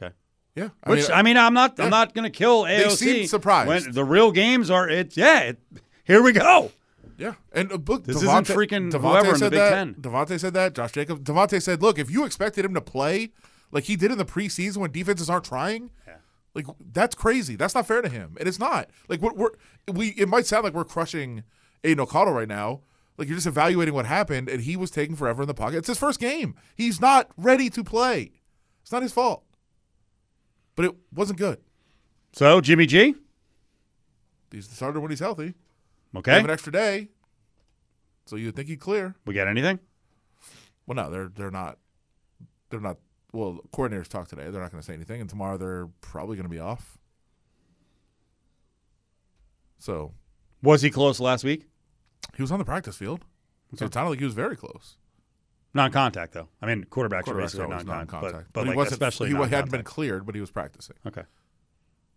Okay. 0.00 0.14
Yeah, 0.54 0.70
I 0.82 0.90
Which 0.90 1.08
mean, 1.08 1.10
I 1.12 1.22
mean, 1.22 1.36
I'm 1.36 1.54
not, 1.54 1.74
yeah. 1.78 1.84
I'm 1.84 1.90
not 1.90 2.14
going 2.14 2.24
to 2.24 2.30
kill 2.30 2.64
AOC. 2.64 2.90
seemed 2.96 3.28
surprised. 3.28 3.68
when 3.68 3.92
the 3.92 4.04
real 4.04 4.32
games 4.32 4.70
are. 4.70 4.88
It's 4.88 5.16
yeah. 5.16 5.40
It, 5.40 5.58
here 6.04 6.22
we 6.22 6.32
go. 6.32 6.70
Yeah, 7.18 7.34
and 7.52 7.72
uh, 7.72 7.78
look, 7.86 8.04
This 8.04 8.22
Davante, 8.22 8.42
isn't 8.42 8.56
freaking 8.56 8.92
Davante 8.92 9.20
whoever 9.22 9.38
said 9.38 9.50
Big 9.52 9.58
that. 9.58 9.70
Ten. 9.70 9.94
Davante 9.94 10.38
said 10.38 10.54
that. 10.54 10.74
Josh 10.74 10.92
Jacobs. 10.92 11.20
Davante 11.22 11.62
said, 11.62 11.82
"Look, 11.82 11.98
if 11.98 12.10
you 12.10 12.24
expected 12.24 12.64
him 12.64 12.74
to 12.74 12.80
play 12.80 13.32
like 13.72 13.84
he 13.84 13.96
did 13.96 14.10
in 14.12 14.18
the 14.18 14.24
preseason 14.24 14.78
when 14.78 14.92
defenses 14.92 15.30
aren't 15.30 15.44
trying, 15.44 15.90
like 16.54 16.66
that's 16.92 17.14
crazy. 17.14 17.56
That's 17.56 17.74
not 17.74 17.86
fair 17.86 18.02
to 18.02 18.08
him, 18.08 18.36
and 18.38 18.48
it's 18.48 18.58
not. 18.58 18.90
Like 19.08 19.20
we're, 19.20 19.32
we're 19.32 19.50
we. 19.90 20.08
It 20.10 20.28
might 20.28 20.46
sound 20.46 20.64
like 20.64 20.74
we're 20.74 20.84
crushing 20.84 21.42
Aidan 21.84 22.00
O'Connell 22.00 22.34
right 22.34 22.48
now. 22.48 22.80
Like 23.18 23.28
you're 23.28 23.36
just 23.36 23.46
evaluating 23.46 23.94
what 23.94 24.04
happened, 24.06 24.48
and 24.48 24.60
he 24.60 24.76
was 24.76 24.90
taking 24.90 25.16
forever 25.16 25.42
in 25.42 25.48
the 25.48 25.54
pocket. 25.54 25.78
It's 25.78 25.88
his 25.88 25.98
first 25.98 26.20
game. 26.20 26.54
He's 26.74 27.00
not 27.00 27.30
ready 27.36 27.70
to 27.70 27.82
play. 27.82 28.32
It's 28.82 28.92
not 28.92 29.02
his 29.02 29.12
fault, 29.12 29.44
but 30.74 30.84
it 30.84 30.94
wasn't 31.14 31.38
good. 31.38 31.58
So 32.32 32.60
Jimmy 32.60 32.86
G. 32.86 33.14
He's 34.50 34.68
the 34.68 34.74
starter 34.74 35.00
when 35.00 35.10
he's 35.10 35.20
healthy. 35.20 35.54
They 36.12 36.18
Okay. 36.20 36.32
have 36.32 36.44
an 36.44 36.50
extra 36.50 36.72
day, 36.72 37.08
so 38.26 38.36
you'd 38.36 38.54
think 38.54 38.68
he'd 38.68 38.80
clear. 38.80 39.14
We 39.26 39.34
got 39.34 39.48
anything? 39.48 39.80
Well, 40.86 40.94
no, 40.96 41.10
they're 41.10 41.28
they're 41.28 41.50
not. 41.50 41.78
They're 42.70 42.80
not. 42.80 42.98
Well, 43.32 43.60
coordinators 43.72 44.08
talk 44.08 44.28
today. 44.28 44.50
They're 44.50 44.60
not 44.62 44.70
going 44.70 44.80
to 44.80 44.86
say 44.86 44.94
anything, 44.94 45.20
and 45.20 45.28
tomorrow 45.28 45.56
they're 45.56 45.88
probably 46.00 46.36
going 46.36 46.44
to 46.44 46.50
be 46.50 46.58
off. 46.60 46.96
So 49.78 50.14
Was 50.62 50.82
he 50.82 50.90
close 50.90 51.20
last 51.20 51.44
week? 51.44 51.66
He 52.36 52.42
was 52.42 52.52
on 52.52 52.58
the 52.58 52.64
practice 52.64 52.96
field. 52.96 53.24
So 53.76 53.86
it 53.86 53.94
sounded 53.94 54.10
like 54.10 54.18
he 54.20 54.24
was 54.24 54.34
very 54.34 54.56
close. 54.56 54.96
Non-contact 55.74 56.32
though. 56.32 56.48
I 56.62 56.66
mean, 56.66 56.84
quarterbacks 56.84 57.28
are 57.28 57.34
basically 57.34 57.68
non-contact, 57.68 58.12
non-contact, 58.12 58.52
but, 58.52 58.60
but, 58.60 58.62
he 58.64 58.68
like 58.68 58.76
wasn't. 58.76 58.92
especially 58.92 59.28
he 59.28 59.34
hadn't 59.34 59.70
been 59.70 59.82
cleared, 59.82 60.24
but 60.24 60.34
he 60.34 60.40
was 60.40 60.50
practicing. 60.50 60.96
Okay. 61.06 61.22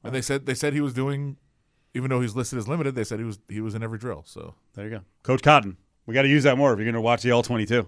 And 0.03 0.15
they 0.15 0.21
said 0.21 0.45
they 0.45 0.53
said 0.53 0.73
he 0.73 0.81
was 0.81 0.93
doing, 0.93 1.37
even 1.93 2.09
though 2.09 2.21
he's 2.21 2.35
listed 2.35 2.57
as 2.57 2.67
limited. 2.67 2.95
They 2.95 3.03
said 3.03 3.19
he 3.19 3.25
was 3.25 3.39
he 3.49 3.59
was 3.59 3.75
in 3.75 3.83
every 3.83 3.97
drill. 3.97 4.23
So 4.25 4.55
There 4.75 4.85
you 4.85 4.91
go. 4.91 5.01
Coach 5.23 5.41
Cotton. 5.41 5.77
We 6.05 6.13
got 6.13 6.21
to 6.23 6.29
use 6.29 6.43
that 6.43 6.57
more 6.57 6.71
if 6.71 6.79
you're 6.79 6.85
going 6.85 6.95
to 6.95 7.01
watch 7.01 7.21
the 7.21 7.31
All-22. 7.31 7.87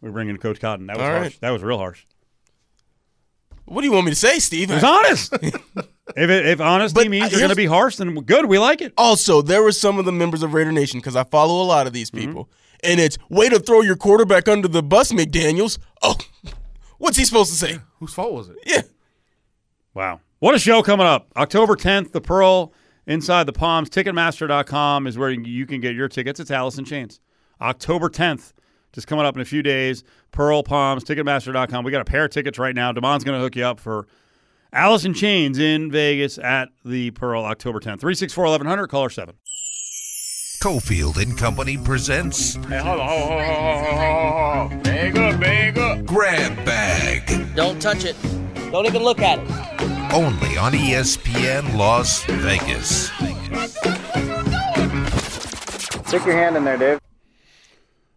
We're 0.00 0.12
bringing 0.12 0.36
Coach 0.38 0.60
Cotton. 0.60 0.86
That 0.86 0.96
was 0.96 1.04
All 1.04 1.10
harsh. 1.10 1.22
right. 1.22 1.40
That 1.40 1.50
was 1.50 1.62
real 1.62 1.76
harsh. 1.76 2.06
What 3.66 3.82
do 3.82 3.86
you 3.86 3.92
want 3.92 4.06
me 4.06 4.12
to 4.12 4.16
say, 4.16 4.38
Steve? 4.38 4.68
He 4.68 4.74
was 4.74 4.84
honest. 4.84 5.34
If 6.16 6.30
it, 6.30 6.46
if 6.46 6.60
honesty 6.60 6.94
But 6.94 7.08
means 7.10 7.24
I- 7.26 7.28
you're 7.30 7.40
going 7.40 7.50
to 7.50 7.56
be 7.56 7.66
harsh, 7.66 7.96
then 7.96 8.14
good. 8.22 8.46
We 8.46 8.58
like 8.58 8.80
it. 8.80 8.92
Also, 8.96 9.42
there 9.42 9.62
were 9.62 9.72
some 9.72 9.98
of 9.98 10.04
the 10.04 10.12
members 10.12 10.42
of 10.42 10.54
Raider 10.54 10.72
Nation 10.72 11.00
because 11.00 11.16
I 11.16 11.24
follow 11.24 11.62
a 11.62 11.66
lot 11.66 11.86
of 11.86 11.92
these 11.92 12.10
Mm-hmm. 12.10 12.26
people, 12.28 12.50
and 12.84 12.98
it's 13.00 13.18
way 13.28 13.48
to 13.48 13.58
throw 13.58 13.80
your 13.80 13.96
quarterback 13.96 14.48
under 14.48 14.68
the 14.68 14.82
bus, 14.82 15.12
McDaniel's. 15.12 15.78
Oh, 16.02 16.16
what's 16.98 17.16
he 17.16 17.24
supposed 17.24 17.50
to 17.52 17.56
say? 17.58 17.78
Whose 17.98 18.12
fault 18.14 18.32
was 18.32 18.48
it? 18.48 18.56
Yeah, 18.66 18.82
Wow. 19.94 20.20
What 20.38 20.54
a 20.54 20.58
show 20.58 20.82
coming 20.82 21.06
up. 21.06 21.28
October 21.36 21.76
10th, 21.76 22.12
the 22.12 22.20
Pearl 22.20 22.72
inside 23.06 23.44
the 23.44 23.52
Palms. 23.52 23.90
Ticketmaster.com 23.90 25.06
is 25.06 25.18
where 25.18 25.30
you 25.30 25.66
can 25.66 25.80
get 25.80 25.94
your 25.94 26.08
tickets. 26.08 26.40
It's 26.40 26.50
Alice 26.50 26.78
in 26.78 26.84
Chains. 26.84 27.20
October 27.60 28.08
10th, 28.08 28.52
just 28.92 29.06
coming 29.06 29.26
up 29.26 29.34
in 29.34 29.42
a 29.42 29.44
few 29.44 29.62
days. 29.62 30.02
Pearl 30.32 30.62
Palms, 30.62 31.04
Ticketmaster.com. 31.04 31.84
We 31.84 31.90
got 31.90 32.00
a 32.00 32.06
pair 32.06 32.24
of 32.24 32.30
tickets 32.30 32.58
right 32.58 32.74
now. 32.74 32.90
Damon's 32.92 33.24
going 33.24 33.36
to 33.36 33.42
hook 33.42 33.54
you 33.56 33.64
up 33.64 33.80
for 33.80 34.06
Alice 34.72 35.04
in 35.04 35.14
Chains 35.14 35.58
in 35.58 35.90
Vegas 35.90 36.38
at 36.38 36.68
the 36.84 37.10
Pearl 37.10 37.44
October 37.44 37.80
10th. 37.80 38.00
364 38.00 38.44
1100, 38.44 38.86
caller 38.86 39.10
7. 39.10 39.34
Cofield 40.62 41.16
and 41.20 41.36
Company 41.38 41.78
presents 41.78 42.54
Hey, 42.54 42.78
hold 42.78 43.00
on, 43.00 43.08
hold 43.08 43.22
on, 43.22 43.38
hold 43.38 43.40
on, 43.40 43.84
hold 43.84 43.98
on, 43.98 44.68
hold 44.68 44.72
on. 44.72 44.82
Bag 44.82 45.18
up, 45.18 45.40
bag 45.40 45.78
up. 45.78 46.04
Grab 46.04 46.64
Bag. 46.64 47.56
Don't 47.56 47.80
touch 47.80 48.04
it. 48.04 48.14
Don't 48.70 48.86
even 48.86 49.02
look 49.02 49.20
at 49.20 49.38
it. 49.38 50.12
Only 50.12 50.56
on 50.56 50.72
ESPN 50.72 51.76
Las 51.76 52.24
Vegas. 52.24 53.08
Stick 56.06 56.26
your 56.26 56.34
hand 56.34 56.56
in 56.56 56.64
there, 56.64 56.76
Dave. 56.76 57.00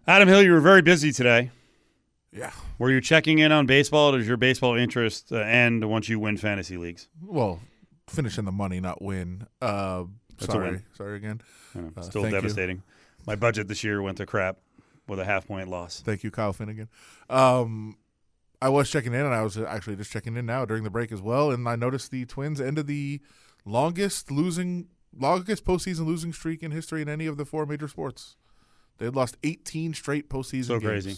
Adam 0.06 0.28
Hill, 0.28 0.44
you 0.44 0.52
were 0.52 0.60
very 0.60 0.82
busy 0.82 1.12
today. 1.12 1.50
Yeah. 2.32 2.52
Were 2.80 2.90
you 2.92 3.02
checking 3.02 3.40
in 3.40 3.52
on 3.52 3.66
baseball? 3.66 4.12
Does 4.14 4.28
your 4.28 4.38
baseball 4.38 4.76
interest 4.76 5.32
uh, 5.32 5.38
end 5.38 5.88
once 5.90 6.10
you 6.10 6.20
win 6.20 6.38
fantasy 6.38 6.78
leagues? 6.78 7.08
Well, 7.22 7.60
finishing 8.08 8.46
the 8.46 8.52
money, 8.52 8.80
not 8.80 9.02
win. 9.02 9.48
Uh, 9.62 10.06
sorry. 10.40 10.72
win. 10.72 10.84
Sorry 10.98 11.18
again. 11.18 11.42
Uh, 11.76 12.02
still 12.02 12.24
thank 12.24 12.34
you. 12.34 12.42
devastating. 12.42 12.84
My 13.26 13.36
budget 13.36 13.68
this 13.68 13.84
year 13.84 14.02
went 14.02 14.18
to 14.18 14.26
crap 14.26 14.58
with 15.08 15.20
a 15.20 15.26
half 15.26 15.48
point 15.48 15.70
loss. 15.70 16.02
Thank 16.02 16.24
you, 16.24 16.32
Kyle 16.32 16.52
Finnegan. 16.54 16.90
Um, 17.30 17.98
I 18.62 18.70
was 18.70 18.90
checking 18.90 19.14
in, 19.14 19.22
and 19.22 19.34
I 19.34 19.44
was 19.44 19.58
actually 19.58 19.96
just 19.98 20.12
checking 20.12 20.36
in 20.36 20.46
now 20.46 20.66
during 20.66 20.84
the 20.84 20.90
break 20.90 21.12
as 21.12 21.22
well, 21.22 21.52
and 21.52 21.68
I 21.68 21.76
noticed 21.76 22.12
the 22.12 22.26
Twins 22.26 22.60
ended 22.60 22.88
the 22.88 23.22
longest 23.66 24.32
losing, 24.32 24.88
longest 25.18 25.64
postseason 25.66 26.06
losing 26.06 26.34
streak 26.34 26.64
in 26.64 26.72
history 26.72 27.02
in 27.02 27.10
any 27.10 27.28
of 27.28 27.38
the 27.38 27.46
four 27.46 27.66
major 27.66 27.88
sports. 27.88 28.36
They 28.98 29.06
had 29.06 29.16
lost 29.16 29.38
18 29.44 29.94
straight 29.94 30.30
postseason 30.30 30.66
So 30.66 30.80
games. 30.80 30.84
crazy. 31.06 31.18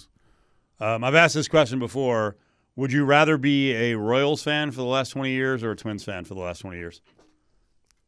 Um, 0.80 1.03
I've 1.03 1.15
asked 1.15 1.36
this 1.36 1.47
question 1.47 1.80
before. 1.80 2.36
Would 2.76 2.91
you 2.91 3.05
rather 3.05 3.38
be 3.38 3.71
a 3.71 3.95
Royals 3.97 4.43
fan 4.43 4.69
for 4.71 4.78
the 4.78 4.84
last 4.86 5.11
20 5.11 5.32
years 5.32 5.63
or 5.63 5.71
a 5.71 5.76
Twins 5.78 6.03
fan 6.03 6.26
for 6.26 6.34
the 6.34 6.41
last 6.41 6.59
20 6.59 6.78
years? 6.78 7.01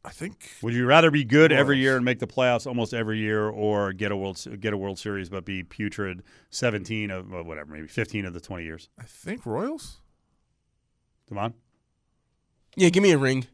I 0.04 0.10
think 0.10 0.50
Would 0.62 0.74
you 0.74 0.86
rather 0.86 1.10
be 1.10 1.24
good 1.24 1.52
every 1.52 1.78
year 1.78 1.96
and 1.96 2.04
make 2.04 2.18
the 2.18 2.26
playoffs 2.26 2.66
almost 2.66 2.94
every 2.94 3.18
year, 3.18 3.48
or 3.48 3.92
get 3.92 4.12
a 4.12 4.16
world 4.16 4.42
get 4.60 4.72
a 4.72 4.76
World 4.76 4.98
Series 4.98 5.28
but 5.28 5.44
be 5.44 5.62
putrid 5.62 6.22
17 6.50 7.10
of 7.10 7.30
well, 7.30 7.42
whatever, 7.44 7.72
maybe 7.72 7.88
15 7.88 8.24
of 8.24 8.32
the 8.32 8.40
20 8.40 8.64
years? 8.64 8.88
I 8.98 9.04
think 9.04 9.44
Royals. 9.44 10.00
Come 11.28 11.38
on. 11.38 11.54
yeah. 12.76 12.88
Give 12.90 13.02
me 13.02 13.10
a 13.10 13.18
ring. 13.18 13.46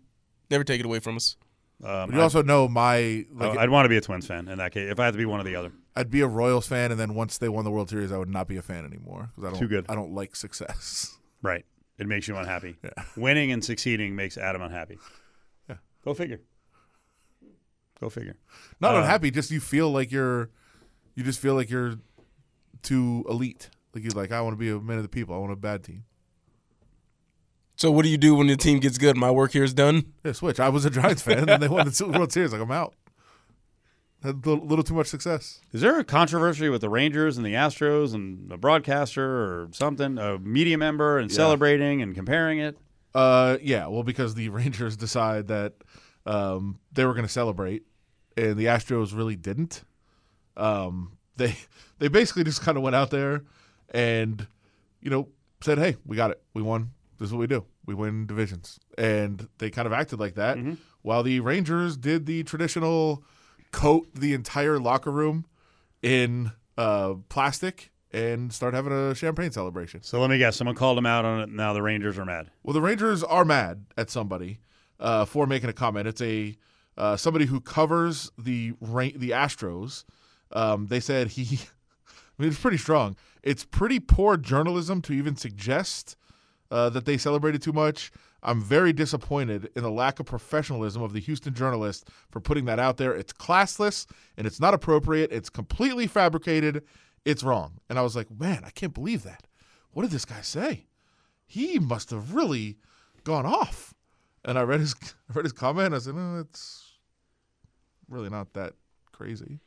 Never 0.50 0.64
take 0.64 0.80
it 0.80 0.86
away 0.86 0.98
from 1.00 1.16
us. 1.16 1.36
Um, 1.82 2.10
But 2.10 2.14
you 2.14 2.20
I- 2.20 2.22
also 2.22 2.42
know 2.42 2.68
my 2.68 3.24
like. 3.32 3.56
I'd 3.58 3.70
want 3.70 3.86
to 3.86 3.88
be 3.88 3.96
a 3.96 4.00
Twins 4.00 4.26
fan 4.26 4.46
in 4.48 4.58
that 4.58 4.72
case. 4.72 4.90
If 4.92 5.00
I 5.00 5.06
had 5.06 5.12
to 5.12 5.18
be 5.18 5.24
one 5.24 5.40
or 5.40 5.44
the 5.44 5.56
other, 5.56 5.72
I'd 5.96 6.10
be 6.10 6.20
a 6.22 6.26
Royals 6.26 6.66
fan, 6.66 6.90
and 6.90 6.98
then 6.98 7.14
once 7.14 7.38
they 7.38 7.48
won 7.48 7.64
the 7.64 7.70
World 7.70 7.88
Series, 7.90 8.10
I 8.10 8.18
would 8.18 8.28
not 8.28 8.48
be 8.48 8.56
a 8.56 8.62
fan 8.62 8.84
anymore 8.84 9.30
because 9.34 9.44
I 9.48 9.50
don't. 9.50 9.60
Too 9.60 9.68
good. 9.68 9.86
I 9.88 9.94
don't 9.94 10.12
like 10.12 10.34
success. 10.36 11.16
right? 11.42 11.64
It 11.98 12.08
makes 12.08 12.26
you 12.26 12.36
unhappy. 12.36 12.76
Yeah. 12.82 12.90
Winning 13.16 13.52
and 13.52 13.64
succeeding 13.64 14.16
makes 14.16 14.36
Adam 14.36 14.62
unhappy. 14.62 14.98
Yeah. 15.68 15.76
Go 16.04 16.12
figure. 16.14 16.40
Go 18.00 18.08
figure. 18.10 18.36
Not 18.80 18.96
Uh, 18.96 18.98
unhappy, 18.98 19.30
just 19.30 19.52
you 19.52 19.60
feel 19.60 19.90
like 19.90 20.10
you're, 20.10 20.50
you 21.14 21.22
just 21.22 21.38
feel 21.38 21.54
like 21.54 21.70
you're 21.70 21.94
too 22.82 23.24
elite. 23.28 23.70
Like 23.94 24.02
you're 24.02 24.12
like, 24.12 24.32
I 24.32 24.40
want 24.40 24.54
to 24.54 24.58
be 24.58 24.70
a 24.70 24.80
man 24.80 24.96
of 24.96 25.04
the 25.04 25.08
people. 25.08 25.34
I 25.36 25.38
want 25.38 25.52
a 25.52 25.56
bad 25.56 25.84
team. 25.84 26.02
So, 27.76 27.90
what 27.92 28.02
do 28.04 28.08
you 28.08 28.18
do 28.18 28.34
when 28.34 28.46
the 28.48 28.56
team 28.56 28.78
gets 28.80 28.98
good? 28.98 29.16
My 29.16 29.30
work 29.30 29.52
here 29.52 29.64
is 29.64 29.74
done. 29.74 30.12
Yeah, 30.24 30.32
switch. 30.32 30.58
I 30.60 30.68
was 30.68 30.84
a 30.84 30.90
Giants 30.90 31.22
fan, 31.22 31.48
and 31.48 31.62
they 31.62 31.68
won 31.68 31.88
the 31.88 32.06
World 32.18 32.32
Series. 32.32 32.52
Like 32.52 32.60
I'm 32.60 32.70
out. 32.70 32.94
Had 34.24 34.46
a 34.46 34.50
little, 34.54 34.82
too 34.82 34.94
much 34.94 35.08
success. 35.08 35.60
Is 35.72 35.82
there 35.82 35.98
a 35.98 36.04
controversy 36.04 36.70
with 36.70 36.80
the 36.80 36.88
Rangers 36.88 37.36
and 37.36 37.44
the 37.44 37.52
Astros 37.52 38.14
and 38.14 38.50
a 38.50 38.56
broadcaster 38.56 39.22
or 39.22 39.68
something, 39.72 40.16
a 40.16 40.38
media 40.38 40.78
member 40.78 41.18
and 41.18 41.30
celebrating 41.30 42.00
and 42.00 42.14
comparing 42.14 42.58
it? 42.58 42.78
Uh, 43.14 43.58
yeah. 43.60 43.86
Well, 43.86 44.02
because 44.02 44.34
the 44.34 44.48
Rangers 44.48 44.96
decide 44.96 45.48
that 45.48 45.74
um, 46.24 46.78
they 46.90 47.04
were 47.04 47.12
going 47.12 47.26
to 47.26 47.32
celebrate, 47.32 47.82
and 48.34 48.56
the 48.56 48.64
Astros 48.64 49.14
really 49.14 49.36
didn't. 49.36 49.84
Um, 50.56 51.18
they 51.36 51.54
they 51.98 52.08
basically 52.08 52.44
just 52.44 52.62
kind 52.62 52.78
of 52.78 52.82
went 52.82 52.96
out 52.96 53.10
there 53.10 53.44
and 53.90 54.46
you 55.02 55.10
know 55.10 55.28
said, 55.60 55.76
"Hey, 55.76 55.96
we 56.06 56.16
got 56.16 56.30
it. 56.30 56.42
We 56.54 56.62
won. 56.62 56.92
This 57.18 57.26
is 57.28 57.34
what 57.34 57.40
we 57.40 57.46
do. 57.46 57.66
We 57.84 57.92
win 57.92 58.26
divisions." 58.26 58.80
And 58.96 59.48
they 59.58 59.68
kind 59.68 59.84
of 59.84 59.92
acted 59.92 60.18
like 60.18 60.36
that, 60.36 60.56
while 61.02 61.22
the 61.22 61.40
Rangers 61.40 61.98
did 61.98 62.24
the 62.24 62.42
traditional 62.44 63.22
coat 63.74 64.06
the 64.14 64.32
entire 64.34 64.78
locker 64.78 65.10
room 65.10 65.46
in 66.00 66.52
uh, 66.78 67.14
plastic 67.28 67.90
and 68.12 68.52
start 68.52 68.72
having 68.72 68.92
a 68.92 69.14
champagne 69.16 69.50
celebration. 69.50 70.00
So 70.02 70.20
let 70.20 70.30
me 70.30 70.38
guess. 70.38 70.54
Someone 70.54 70.76
called 70.76 70.96
them 70.96 71.06
out 71.06 71.24
on 71.24 71.40
it. 71.40 71.48
And 71.48 71.56
now 71.56 71.72
the 71.72 71.82
Rangers 71.82 72.16
are 72.16 72.24
mad. 72.24 72.50
Well, 72.62 72.72
the 72.72 72.80
Rangers 72.80 73.24
are 73.24 73.44
mad 73.44 73.84
at 73.98 74.10
somebody 74.10 74.60
uh, 75.00 75.24
for 75.24 75.48
making 75.48 75.70
a 75.70 75.72
comment. 75.72 76.06
It's 76.06 76.22
a 76.22 76.56
uh, 76.96 77.16
somebody 77.16 77.46
who 77.46 77.60
covers 77.60 78.30
the 78.38 78.74
Ra- 78.80 79.08
the 79.16 79.30
Astros. 79.30 80.04
Um, 80.52 80.86
they 80.86 81.00
said 81.00 81.28
he. 81.28 81.58
I 82.38 82.42
mean, 82.42 82.50
it's 82.50 82.60
pretty 82.60 82.78
strong. 82.78 83.16
It's 83.42 83.64
pretty 83.64 83.98
poor 83.98 84.36
journalism 84.36 85.02
to 85.02 85.12
even 85.12 85.36
suggest 85.36 86.16
uh, 86.70 86.90
that 86.90 87.04
they 87.04 87.16
celebrated 87.16 87.62
too 87.62 87.72
much. 87.72 88.12
I'm 88.44 88.60
very 88.60 88.92
disappointed 88.92 89.70
in 89.74 89.82
the 89.82 89.90
lack 89.90 90.20
of 90.20 90.26
professionalism 90.26 91.02
of 91.02 91.12
the 91.12 91.20
Houston 91.20 91.54
journalist 91.54 92.08
for 92.30 92.40
putting 92.40 92.66
that 92.66 92.78
out 92.78 92.98
there. 92.98 93.14
It's 93.14 93.32
classless 93.32 94.06
and 94.36 94.46
it's 94.46 94.60
not 94.60 94.74
appropriate. 94.74 95.32
It's 95.32 95.50
completely 95.50 96.06
fabricated. 96.06 96.84
It's 97.24 97.42
wrong. 97.42 97.78
And 97.88 97.98
I 97.98 98.02
was 98.02 98.14
like, 98.14 98.30
man, 98.30 98.62
I 98.64 98.70
can't 98.70 98.94
believe 98.94 99.22
that. 99.22 99.46
What 99.92 100.02
did 100.02 100.10
this 100.10 100.24
guy 100.24 100.42
say? 100.42 100.86
he 101.46 101.78
must 101.78 102.10
have 102.10 102.34
really 102.34 102.78
gone 103.22 103.46
off. 103.46 103.94
And 104.44 104.58
I 104.58 104.62
read 104.62 104.80
his 104.80 104.94
I 105.30 105.34
read 105.34 105.44
his 105.44 105.52
comment. 105.52 105.94
I 105.94 105.98
said, 105.98 106.14
no, 106.14 106.40
it's 106.40 106.92
really 108.08 108.30
not 108.30 108.52
that 108.54 108.74
crazy. 109.12 109.60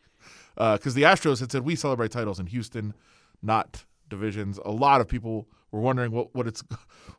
Uh, 0.57 0.77
because 0.77 0.93
the 0.93 1.03
Astros 1.03 1.39
had 1.39 1.51
said 1.51 1.63
we 1.63 1.75
celebrate 1.75 2.11
titles 2.11 2.39
in 2.39 2.47
Houston, 2.47 2.93
not 3.41 3.85
divisions. 4.09 4.59
A 4.65 4.71
lot 4.71 5.01
of 5.01 5.07
people 5.07 5.47
were 5.71 5.81
wondering 5.81 6.11
what, 6.11 6.33
what 6.33 6.47
it's 6.47 6.63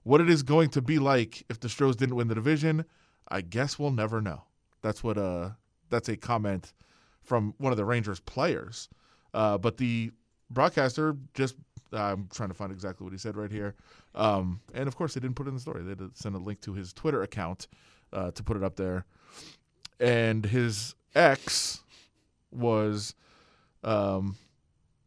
what 0.02 0.20
it 0.20 0.30
is 0.30 0.42
going 0.42 0.70
to 0.70 0.82
be 0.82 0.98
like 0.98 1.44
if 1.48 1.60
the 1.60 1.68
Stros 1.68 1.96
didn't 1.96 2.16
win 2.16 2.28
the 2.28 2.34
division. 2.34 2.84
I 3.28 3.42
guess 3.42 3.78
we'll 3.78 3.90
never 3.90 4.20
know. 4.20 4.44
That's 4.82 5.02
what 5.02 5.18
uh 5.18 5.50
that's 5.90 6.08
a 6.08 6.16
comment 6.16 6.72
from 7.22 7.54
one 7.58 7.72
of 7.72 7.76
the 7.76 7.84
Rangers 7.84 8.20
players. 8.20 8.88
Uh, 9.34 9.58
but 9.58 9.76
the 9.76 10.10
broadcaster 10.50 11.16
just 11.34 11.56
I'm 11.92 12.28
trying 12.32 12.48
to 12.48 12.54
find 12.54 12.72
exactly 12.72 13.04
what 13.04 13.12
he 13.12 13.18
said 13.18 13.36
right 13.36 13.50
here. 13.50 13.74
Um, 14.14 14.60
and 14.74 14.88
of 14.88 14.96
course, 14.96 15.14
they 15.14 15.20
didn't 15.20 15.36
put 15.36 15.46
it 15.46 15.50
in 15.50 15.54
the 15.54 15.60
story. 15.60 15.82
They 15.82 15.94
did 15.94 16.16
send 16.16 16.34
a 16.34 16.38
link 16.38 16.60
to 16.62 16.74
his 16.74 16.92
Twitter 16.92 17.22
account 17.22 17.68
uh, 18.12 18.30
to 18.32 18.42
put 18.42 18.56
it 18.56 18.62
up 18.62 18.76
there. 18.76 19.04
And 20.00 20.44
his 20.44 20.94
ex 21.14 21.82
was 22.50 23.14
um, 23.84 24.36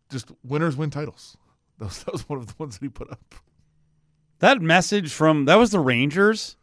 just 0.09 0.31
winners 0.43 0.75
win 0.75 0.89
titles. 0.89 1.37
That 1.81 1.87
was, 1.87 2.03
that 2.03 2.11
was 2.11 2.29
one 2.29 2.37
of 2.37 2.45
the 2.45 2.53
ones 2.59 2.77
that 2.77 2.85
he 2.85 2.89
put 2.89 3.11
up. 3.11 3.33
That 4.37 4.61
message 4.61 5.11
from 5.11 5.45
that 5.45 5.55
was 5.55 5.71
the 5.71 5.79
Rangers 5.79 6.55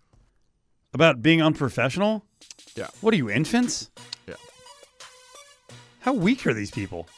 about 0.94 1.22
being 1.22 1.42
unprofessional. 1.42 2.24
Yeah. 2.76 2.86
What 3.00 3.12
are 3.14 3.16
you 3.16 3.28
infants? 3.28 3.90
Yeah. 4.28 4.34
How 5.98 6.12
weak 6.12 6.46
are 6.46 6.54
these 6.54 6.70
people? 6.70 7.08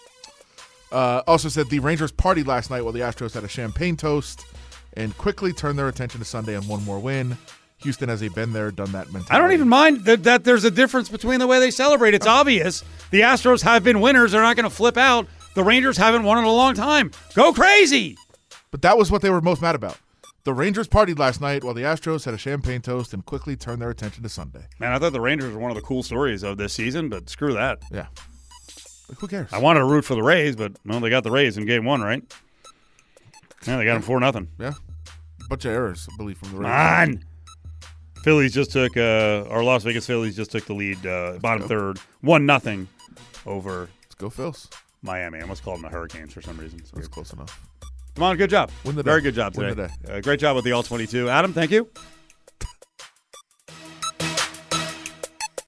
Uh, 0.90 1.22
also 1.26 1.50
said 1.50 1.68
the 1.68 1.78
Rangers 1.78 2.10
party 2.10 2.42
last 2.42 2.70
night 2.70 2.82
while 2.82 2.94
the 2.94 3.00
Astros 3.00 3.34
had 3.34 3.44
a 3.44 3.48
champagne 3.48 3.98
toast 3.98 4.46
and 4.94 5.14
quickly 5.18 5.52
turned 5.52 5.78
their 5.78 5.88
attention 5.88 6.20
to 6.20 6.24
Sunday 6.24 6.56
on 6.56 6.66
one 6.68 6.82
more 6.84 6.98
win. 6.98 7.36
Houston 7.82 8.08
has 8.08 8.22
a 8.22 8.28
been 8.28 8.54
there, 8.54 8.70
done 8.70 8.92
that 8.92 9.12
mentality. 9.12 9.30
I 9.30 9.38
don't 9.38 9.52
even 9.52 9.68
mind 9.68 10.06
that, 10.06 10.24
that 10.24 10.44
there's 10.44 10.64
a 10.64 10.70
difference 10.70 11.10
between 11.10 11.38
the 11.38 11.46
way 11.46 11.60
they 11.60 11.70
celebrate. 11.70 12.14
It's 12.14 12.26
obvious. 12.26 12.82
The 13.10 13.20
Astros 13.20 13.62
have 13.62 13.84
been 13.84 14.00
winners. 14.00 14.32
They're 14.32 14.40
not 14.40 14.56
going 14.56 14.68
to 14.68 14.74
flip 14.74 14.96
out. 14.96 15.26
The 15.54 15.64
Rangers 15.64 15.96
haven't 15.96 16.22
won 16.22 16.38
in 16.38 16.44
a 16.44 16.52
long 16.52 16.74
time. 16.74 17.10
Go 17.34 17.52
crazy. 17.52 18.16
But 18.70 18.82
that 18.82 18.96
was 18.96 19.10
what 19.10 19.20
they 19.22 19.30
were 19.30 19.40
most 19.40 19.60
mad 19.60 19.74
about. 19.74 19.98
The 20.44 20.54
Rangers 20.54 20.88
partied 20.88 21.18
last 21.18 21.40
night 21.40 21.64
while 21.64 21.74
the 21.74 21.82
Astros 21.82 22.24
had 22.24 22.32
a 22.34 22.38
champagne 22.38 22.80
toast 22.80 23.12
and 23.12 23.24
quickly 23.26 23.56
turned 23.56 23.82
their 23.82 23.90
attention 23.90 24.22
to 24.22 24.28
Sunday. 24.28 24.64
Man, 24.78 24.92
I 24.92 24.98
thought 24.98 25.12
the 25.12 25.20
Rangers 25.20 25.52
were 25.52 25.60
one 25.60 25.70
of 25.70 25.74
the 25.76 25.82
cool 25.82 26.02
stories 26.02 26.42
of 26.42 26.56
this 26.56 26.72
season, 26.72 27.08
but 27.08 27.28
screw 27.28 27.52
that. 27.54 27.80
Yeah. 27.90 28.06
Like, 29.08 29.18
who 29.18 29.26
cares? 29.26 29.52
I 29.52 29.58
wanted 29.58 29.80
to 29.80 29.86
root 29.86 30.04
for 30.04 30.14
the 30.14 30.22
Rays, 30.22 30.56
but 30.56 30.72
well, 30.86 31.00
they 31.00 31.10
got 31.10 31.24
the 31.24 31.30
Rays 31.30 31.58
in 31.58 31.66
game 31.66 31.84
one, 31.84 32.00
right? 32.00 32.22
Yeah, 33.66 33.76
they 33.76 33.84
got 33.84 33.94
them 33.94 34.02
four 34.02 34.20
nothing. 34.20 34.48
yeah. 34.58 34.72
Bunch 35.48 35.64
of 35.64 35.72
errors, 35.72 36.08
I 36.12 36.16
believe, 36.16 36.38
from 36.38 36.52
the 36.52 36.58
Rangers. 36.58 37.16
on. 37.16 37.24
Phillies 38.22 38.54
just 38.54 38.70
took, 38.70 38.96
uh, 38.96 39.44
our 39.50 39.64
Las 39.64 39.82
Vegas 39.82 40.06
Phillies 40.06 40.36
just 40.36 40.52
took 40.52 40.64
the 40.64 40.74
lead, 40.74 41.04
uh, 41.04 41.38
bottom 41.40 41.66
third, 41.66 41.98
one 42.20 42.46
nothing 42.46 42.86
over 43.46 43.88
Let's 44.04 44.14
go, 44.14 44.30
Phils. 44.30 44.68
Miami. 45.02 45.38
I 45.38 45.42
almost 45.42 45.62
called 45.64 45.76
them 45.76 45.82
the 45.82 45.88
Hurricanes 45.88 46.32
for 46.32 46.42
some 46.42 46.56
reason. 46.58 46.78
It's 46.80 46.90
That's 46.90 47.08
close 47.08 47.32
enough. 47.32 47.60
Come 48.14 48.24
on, 48.24 48.36
good 48.36 48.50
job. 48.50 48.70
Win 48.84 48.96
the 48.96 49.02
Very 49.02 49.20
day. 49.20 49.24
good 49.24 49.34
job 49.34 49.56
Win 49.56 49.68
today. 49.74 49.88
the 50.04 50.16
Uh, 50.16 50.20
great 50.20 50.40
job 50.40 50.56
with 50.56 50.64
the 50.64 50.72
all 50.72 50.82
22. 50.82 51.28
Adam, 51.28 51.52
thank 51.52 51.70
you. 51.70 51.88